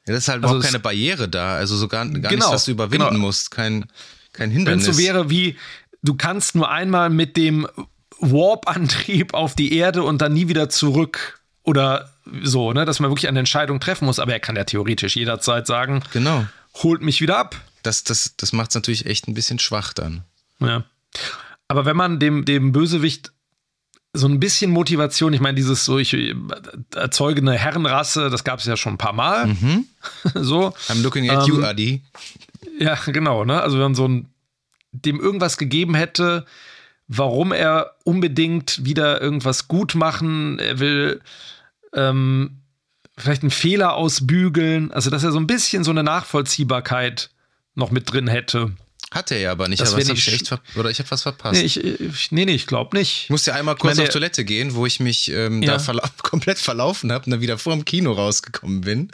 Ja, 0.06 0.14
das 0.14 0.24
ist 0.24 0.28
halt 0.30 0.44
Also 0.44 0.56
überhaupt 0.56 0.72
keine 0.72 0.80
Barriere 0.80 1.28
da. 1.28 1.56
Also 1.56 1.76
so 1.76 1.88
gar, 1.88 2.06
Genau, 2.06 2.30
nichts, 2.30 2.50
was 2.50 2.66
du 2.66 2.72
überwinden 2.72 3.08
genau. 3.10 3.20
musst. 3.20 3.52
Kein, 3.52 3.86
kein 4.34 4.50
Wenn 4.50 4.58
Hindernis. 4.58 4.88
es 4.88 4.96
so 4.98 5.02
wäre 5.02 5.30
wie, 5.30 5.58
du 6.04 6.16
kannst 6.16 6.56
nur 6.56 6.70
einmal 6.70 7.10
mit 7.10 7.38
dem 7.38 7.68
Warp-Antrieb 8.20 9.34
auf 9.34 9.56
die 9.56 9.76
Erde 9.78 10.04
und 10.04 10.22
dann 10.22 10.34
nie 10.34 10.48
wieder 10.48 10.70
zurück 10.70 11.40
oder 11.68 12.10
so, 12.44 12.72
ne, 12.72 12.86
dass 12.86 13.02
man 13.02 13.12
wirklich 13.12 13.28
eine 13.28 13.40
Entscheidung 13.40 13.82
treffen 13.82 14.06
muss. 14.06 14.20
Aber 14.20 14.32
er 14.32 14.40
kann 14.40 14.56
ja 14.56 14.64
theoretisch 14.64 15.18
jederzeit 15.18 15.68
sagen, 15.68 16.02
Genau. 16.14 16.46
holt 16.82 17.02
mich 17.02 17.20
wieder 17.20 17.38
ab. 17.38 17.58
Das, 17.84 18.06
das, 18.06 18.36
das 18.38 18.54
macht 18.54 18.70
es 18.70 18.76
natürlich 18.76 19.06
echt 19.06 19.28
ein 19.28 19.34
bisschen 19.34 19.60
schwach 19.60 19.92
dann. 19.94 20.24
Ja. 20.60 20.86
Aber 21.68 21.86
wenn 21.86 21.98
man 21.98 22.20
dem, 22.20 22.46
dem 22.46 22.72
Bösewicht 22.72 23.34
so 24.14 24.28
ein 24.28 24.40
bisschen 24.40 24.72
Motivation, 24.72 25.34
ich 25.34 25.42
meine, 25.42 25.56
dieses 25.56 25.84
so, 25.84 25.98
ich 26.00 26.16
erzeuge 26.96 27.42
eine 27.42 27.54
Herrenrasse, 27.54 28.30
das 28.30 28.46
gab 28.46 28.60
es 28.60 28.66
ja 28.66 28.78
schon 28.78 28.94
ein 28.94 28.98
paar 28.98 29.14
Mal. 29.14 29.54
so. 30.36 30.74
I'm 30.88 31.04
looking 31.04 31.30
at 31.30 31.48
you, 31.48 31.58
Ähm, 31.58 31.66
Adi. 31.66 32.02
Ja, 32.80 32.96
genau, 33.08 33.44
ne? 33.44 33.62
Also 33.62 33.76
wenn 33.76 33.84
man 33.84 33.96
so 33.96 34.08
ein, 34.08 34.30
dem 34.94 35.20
irgendwas 35.20 35.58
gegeben 35.58 35.96
hätte, 35.96 36.46
warum 37.10 37.52
er 37.52 37.96
unbedingt 38.06 38.86
wieder 38.86 39.22
irgendwas 39.22 39.68
gut 39.68 39.96
machen, 39.96 40.60
will 40.60 41.22
ähm, 41.94 42.62
vielleicht 43.18 43.42
einen 43.42 43.52
Fehler 43.52 43.96
ausbügeln, 43.96 44.92
also 44.92 45.10
dass 45.10 45.24
er 45.24 45.32
so 45.32 45.40
ein 45.40 45.48
bisschen 45.48 45.84
so 45.84 45.92
eine 45.92 46.04
Nachvollziehbarkeit 46.04 47.30
noch 47.76 47.92
mit 47.92 48.12
drin 48.12 48.28
hätte. 48.28 48.72
Hat 49.12 49.32
er 49.32 49.40
ja 49.40 49.52
aber 49.52 49.70
nicht. 49.70 49.82
Das 49.82 49.94
aber 49.94 50.02
ich 50.02 50.10
nicht 50.10 50.28
echt 50.28 50.54
oder 50.76 50.90
ich 50.90 51.00
habe 51.00 51.10
was 51.12 51.22
verpasst. 51.22 51.60
Nee, 51.60 51.66
ich, 51.66 51.82
ich, 51.84 52.32
nee, 52.32 52.44
nee, 52.44 52.54
ich 52.54 52.68
glaube 52.68 52.98
nicht. 52.98 53.24
Ich 53.26 53.30
musste 53.30 53.52
ja 53.52 53.58
einmal 53.58 53.76
kurz 53.76 53.96
meine, 53.96 54.08
auf 54.08 54.14
Toilette 54.14 54.44
gehen, 54.44 54.76
wo 54.76 54.86
ich 54.86 55.00
mich 55.00 55.32
ähm, 55.32 55.64
Ja. 55.64 55.74
da 55.74 55.80
verla 55.80 56.04
komplett 56.24 56.60
verlaufen 56.60 57.12
habe 57.12 57.26
und 57.26 57.32
dann 57.32 57.42
wieder 57.42 57.58
vor 57.58 57.74
dem 57.74 57.86
Kino 57.86 58.12
rausgekommen 58.12 58.82
bin. 58.82 59.12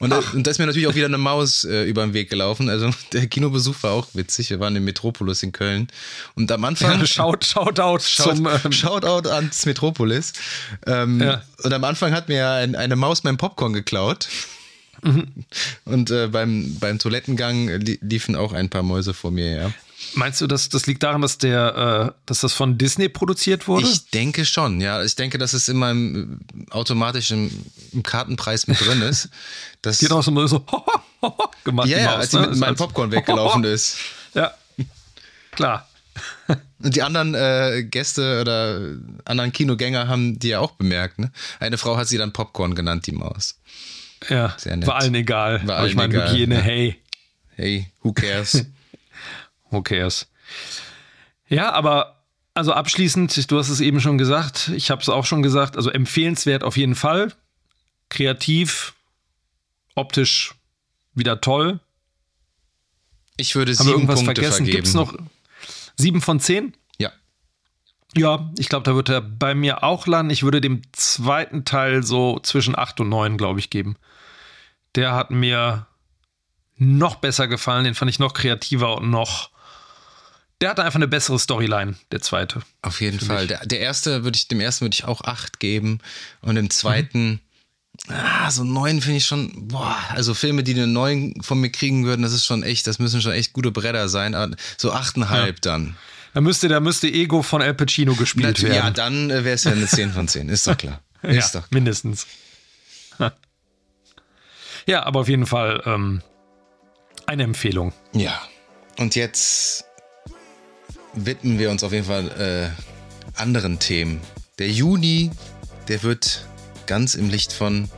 Und, 0.00 0.10
da- 0.10 0.22
und 0.32 0.46
da 0.46 0.50
ist 0.52 0.58
mir 0.58 0.66
natürlich 0.66 0.86
auch 0.86 0.94
wieder 0.94 1.06
eine 1.06 1.18
Maus 1.18 1.64
äh, 1.64 1.82
über 1.84 2.02
den 2.04 2.14
Weg 2.14 2.30
gelaufen. 2.30 2.68
Also 2.68 2.90
der 3.12 3.26
Kinobesuch 3.26 3.74
war 3.82 3.92
auch 3.92 4.06
witzig. 4.14 4.48
Wir 4.50 4.60
waren 4.60 4.76
im 4.76 4.84
Metropolis 4.84 5.42
in 5.42 5.50
Köln. 5.50 5.88
Und 6.36 6.52
am 6.52 6.64
Anfang. 6.64 7.00
Ja, 7.00 7.06
Shout, 7.06 7.38
Shoutout 7.44 7.98
Shout, 8.04 8.34
zum 8.36 8.46
ähm, 8.46 8.70
Shoutout 8.72 9.28
ans 9.28 9.66
Metropolis. 9.66 10.32
Ähm, 10.86 11.20
Ja. 11.20 11.42
Und 11.64 11.72
am 11.72 11.82
Anfang 11.82 12.12
hat 12.12 12.28
mir 12.28 12.48
ein, 12.48 12.76
eine 12.76 12.94
Maus 12.94 13.24
mein 13.24 13.36
Popcorn 13.38 13.72
geklaut. 13.72 14.28
Mhm. 15.02 15.26
Und 15.84 16.10
äh, 16.10 16.28
beim, 16.28 16.76
beim 16.78 16.98
Toilettengang 17.00 17.68
li 17.68 17.98
liefen 18.00 18.36
auch 18.36 18.52
ein 18.52 18.68
paar 18.68 18.82
Mäuse 18.84 19.14
vor 19.14 19.30
mir, 19.32 19.50
ja. 19.56 19.72
Meinst 20.14 20.40
du, 20.40 20.46
dass 20.46 20.68
das 20.68 20.86
liegt 20.86 21.02
daran, 21.02 21.22
dass 21.22 21.38
der, 21.38 22.12
äh, 22.14 22.20
dass 22.26 22.40
das 22.40 22.52
von 22.52 22.78
Disney 22.78 23.08
produziert 23.08 23.66
wurde? 23.66 23.86
Ich 23.86 24.10
denke 24.10 24.44
schon, 24.44 24.80
ja. 24.80 25.02
Ich 25.02 25.16
denke, 25.16 25.38
dass 25.38 25.52
es 25.52 25.68
immer 25.68 25.90
im, 25.90 26.40
automatisch 26.70 27.30
im, 27.30 27.50
im 27.92 28.02
Kartenpreis 28.02 28.68
mit 28.68 28.80
drin 28.80 29.02
ist. 29.02 29.28
Das, 29.82 29.98
die 30.00 30.06
hat 30.06 30.12
auch 30.12 30.22
so, 30.22 30.46
so 30.46 30.64
gemacht. 31.64 31.88
ja, 31.88 31.98
ja, 31.98 32.04
Maus, 32.06 32.16
als 32.16 32.30
sie 32.30 32.36
ne? 32.36 32.42
mit 32.42 32.52
Ist 32.52 32.58
meinem 32.58 32.76
Popcorn 32.76 33.10
weggelaufen 33.10 33.64
ist. 33.64 33.98
Ja, 34.34 34.52
klar. 35.52 35.88
Und 36.80 36.94
die 36.94 37.02
anderen 37.02 37.34
äh, 37.34 37.84
Gäste 37.84 38.40
oder 38.40 38.80
anderen 39.24 39.52
Kinogänger 39.52 40.08
haben 40.08 40.38
die 40.38 40.48
ja 40.48 40.60
auch 40.60 40.72
bemerkt. 40.72 41.18
Ne? 41.18 41.32
Eine 41.58 41.76
Frau 41.76 41.96
hat 41.96 42.08
sie 42.08 42.18
dann 42.18 42.32
Popcorn 42.32 42.74
genannt, 42.74 43.06
die 43.06 43.12
Maus. 43.12 43.58
Ja, 44.28 44.54
Sehr 44.58 44.76
nett. 44.76 44.86
war 44.88 44.96
allen 44.96 45.14
egal. 45.14 45.66
War 45.66 45.78
Aber 45.78 45.88
ich 45.88 45.98
allen 45.98 46.12
meine, 46.12 46.30
Hygiene, 46.30 46.56
ja. 46.56 46.60
hey, 46.60 46.98
Hey, 47.56 47.88
who 48.02 48.12
cares? 48.12 48.64
Who 49.70 49.82
cares? 49.82 50.28
Ja, 51.48 51.72
aber 51.72 52.22
also 52.54 52.72
abschließend, 52.72 53.50
du 53.50 53.58
hast 53.58 53.68
es 53.68 53.80
eben 53.80 54.00
schon 54.00 54.18
gesagt, 54.18 54.72
ich 54.74 54.90
habe 54.90 55.00
es 55.00 55.08
auch 55.08 55.24
schon 55.24 55.42
gesagt, 55.42 55.76
also 55.76 55.90
empfehlenswert 55.90 56.64
auf 56.64 56.76
jeden 56.76 56.94
Fall. 56.96 57.32
Kreativ, 58.08 58.94
optisch 59.94 60.54
wieder 61.14 61.40
toll. 61.40 61.80
Ich 63.36 63.54
würde 63.54 63.72
Haben 63.72 63.78
wir 63.78 63.84
sieben 63.84 63.94
irgendwas 64.00 64.24
Punkte 64.24 64.34
vergessen? 64.42 64.56
vergeben. 64.56 64.76
Gibt 64.76 64.88
es 64.88 64.94
noch 64.94 65.14
sieben 65.96 66.20
von 66.20 66.40
zehn? 66.40 66.74
Ja. 66.98 67.12
Ja, 68.16 68.50
ich 68.58 68.68
glaube, 68.68 68.84
da 68.84 68.96
wird 68.96 69.08
er 69.08 69.20
bei 69.20 69.54
mir 69.54 69.84
auch 69.84 70.06
landen. 70.06 70.30
Ich 70.30 70.42
würde 70.42 70.60
dem 70.60 70.82
zweiten 70.92 71.64
Teil 71.64 72.02
so 72.02 72.40
zwischen 72.40 72.76
8 72.76 73.00
und 73.00 73.08
9, 73.08 73.36
glaube 73.36 73.60
ich, 73.60 73.70
geben. 73.70 73.96
Der 74.96 75.12
hat 75.12 75.30
mir 75.30 75.86
noch 76.76 77.16
besser 77.16 77.46
gefallen, 77.46 77.84
den 77.84 77.94
fand 77.94 78.10
ich 78.10 78.18
noch 78.18 78.34
kreativer 78.34 78.96
und 78.98 79.10
noch. 79.10 79.50
Der 80.60 80.70
hatte 80.70 80.82
einfach 80.84 80.96
eine 80.96 81.06
bessere 81.08 81.38
Storyline, 81.38 81.94
der 82.10 82.20
zweite. 82.20 82.62
Auf 82.82 83.00
jeden 83.00 83.20
Fall. 83.20 83.46
Der, 83.46 83.64
der 83.64 83.78
erste 83.80 84.24
würde 84.24 84.36
ich, 84.36 84.48
dem 84.48 84.60
ersten 84.60 84.84
würde 84.84 84.94
ich 84.94 85.04
auch 85.04 85.20
acht 85.22 85.60
geben. 85.60 86.00
Und 86.40 86.56
dem 86.56 86.68
zweiten, 86.70 87.40
ah, 88.08 88.50
so 88.50 88.64
neun 88.64 89.00
finde 89.00 89.18
ich 89.18 89.26
schon, 89.26 89.68
boah, 89.68 89.96
also 90.10 90.34
Filme, 90.34 90.64
die 90.64 90.74
eine 90.74 90.88
neun 90.88 91.34
von 91.42 91.60
mir 91.60 91.70
kriegen 91.70 92.04
würden, 92.06 92.22
das 92.22 92.32
ist 92.32 92.44
schon 92.44 92.64
echt, 92.64 92.88
das 92.88 92.98
müssen 92.98 93.22
schon 93.22 93.32
echt 93.32 93.52
gute 93.52 93.70
Bretter 93.70 94.08
sein. 94.08 94.34
Aber 94.34 94.56
so 94.76 94.92
achteinhalb 94.92 95.60
dann. 95.60 95.96
Da 96.34 96.40
müsste, 96.40 96.68
da 96.68 96.80
müsste 96.80 97.06
Ego 97.08 97.42
von 97.42 97.62
Al 97.62 97.74
Pacino 97.74 98.14
gespielt 98.14 98.46
Natürlich, 98.46 98.76
ja, 98.76 98.82
werden. 98.84 98.94
dann 98.94 99.28
wäre 99.28 99.50
es 99.50 99.64
ja 99.64 99.72
eine 99.72 99.86
10 99.86 100.12
von 100.12 100.26
10, 100.28 100.48
ist 100.48 100.66
doch 100.66 100.76
klar. 100.76 101.00
Ja, 101.22 101.30
Ist 101.30 101.54
doch. 101.54 101.68
mindestens. 101.70 102.26
Ja, 104.86 105.02
aber 105.04 105.20
auf 105.20 105.28
jeden 105.28 105.46
Fall 105.46 105.82
ähm, 105.84 106.22
eine 107.26 107.42
Empfehlung. 107.42 107.92
Ja. 108.12 108.40
Und 108.96 109.14
jetzt 109.16 109.84
widmen 111.14 111.58
wir 111.58 111.70
uns 111.70 111.82
auf 111.84 111.92
jeden 111.92 112.06
Fall 112.06 112.74
äh, 112.76 113.40
anderen 113.40 113.78
Themen. 113.78 114.20
Der 114.58 114.68
Juni, 114.68 115.30
der 115.88 116.02
wird 116.02 116.46
ganz 116.86 117.14
im 117.14 117.28
Licht 117.28 117.52
von 117.52 117.88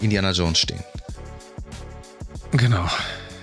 Indiana 0.00 0.32
Jones 0.32 0.58
stehen. 0.58 0.82
Genau. 2.52 2.88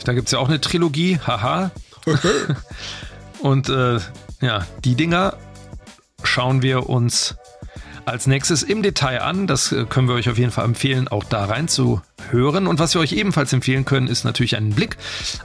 Da 0.04 0.14
gibt 0.14 0.28
es 0.28 0.32
ja 0.32 0.40
auch 0.40 0.48
eine 0.48 0.60
Trilogie, 0.60 1.20
haha. 1.20 1.72
Und 3.40 3.70
äh, 3.70 4.00
ja, 4.42 4.66
die 4.84 4.96
Dinger 4.96 5.38
schauen 6.24 6.62
wir 6.62 6.90
uns 6.90 7.36
als 8.08 8.26
nächstes 8.26 8.64
im 8.64 8.82
Detail 8.82 9.22
an. 9.22 9.48
Das 9.48 9.72
äh, 9.72 9.86
können 9.86 10.08
wir 10.08 10.16
euch 10.16 10.30
auf 10.30 10.38
jeden 10.38 10.52
Fall 10.52 10.66
empfehlen, 10.66 11.08
auch 11.08 11.24
da 11.24 11.46
rein 11.46 11.68
zu 11.68 12.02
hören. 12.32 12.68
Und 12.68 12.80
was 12.80 12.94
wir 12.94 13.02
euch 13.02 13.12
ebenfalls 13.12 13.52
empfehlen 13.54 13.86
können, 13.86 14.08
ist 14.08 14.24
natürlich 14.24 14.56
einen 14.56 14.70
Blick 14.72 14.98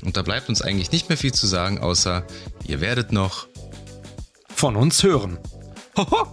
Und 0.04 0.18
da 0.18 0.22
bleibt 0.22 0.50
uns 0.50 0.62
eigentlich 0.62 0.92
nicht 0.92 1.10
mehr 1.10 1.18
viel 1.18 1.34
zu 1.34 1.48
sagen, 1.48 1.80
außer 1.80 2.26
ihr 2.66 2.82
werdet 2.82 3.12
noch. 3.12 3.48
Von 4.54 4.76
uns 4.76 5.04
hören. 5.04 5.38
Hoho. 5.98 6.28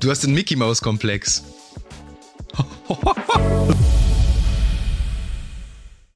Du 0.00 0.10
hast 0.10 0.22
den 0.22 0.34
Mickey 0.34 0.56
Maus 0.56 0.82
Komplex. 0.82 1.42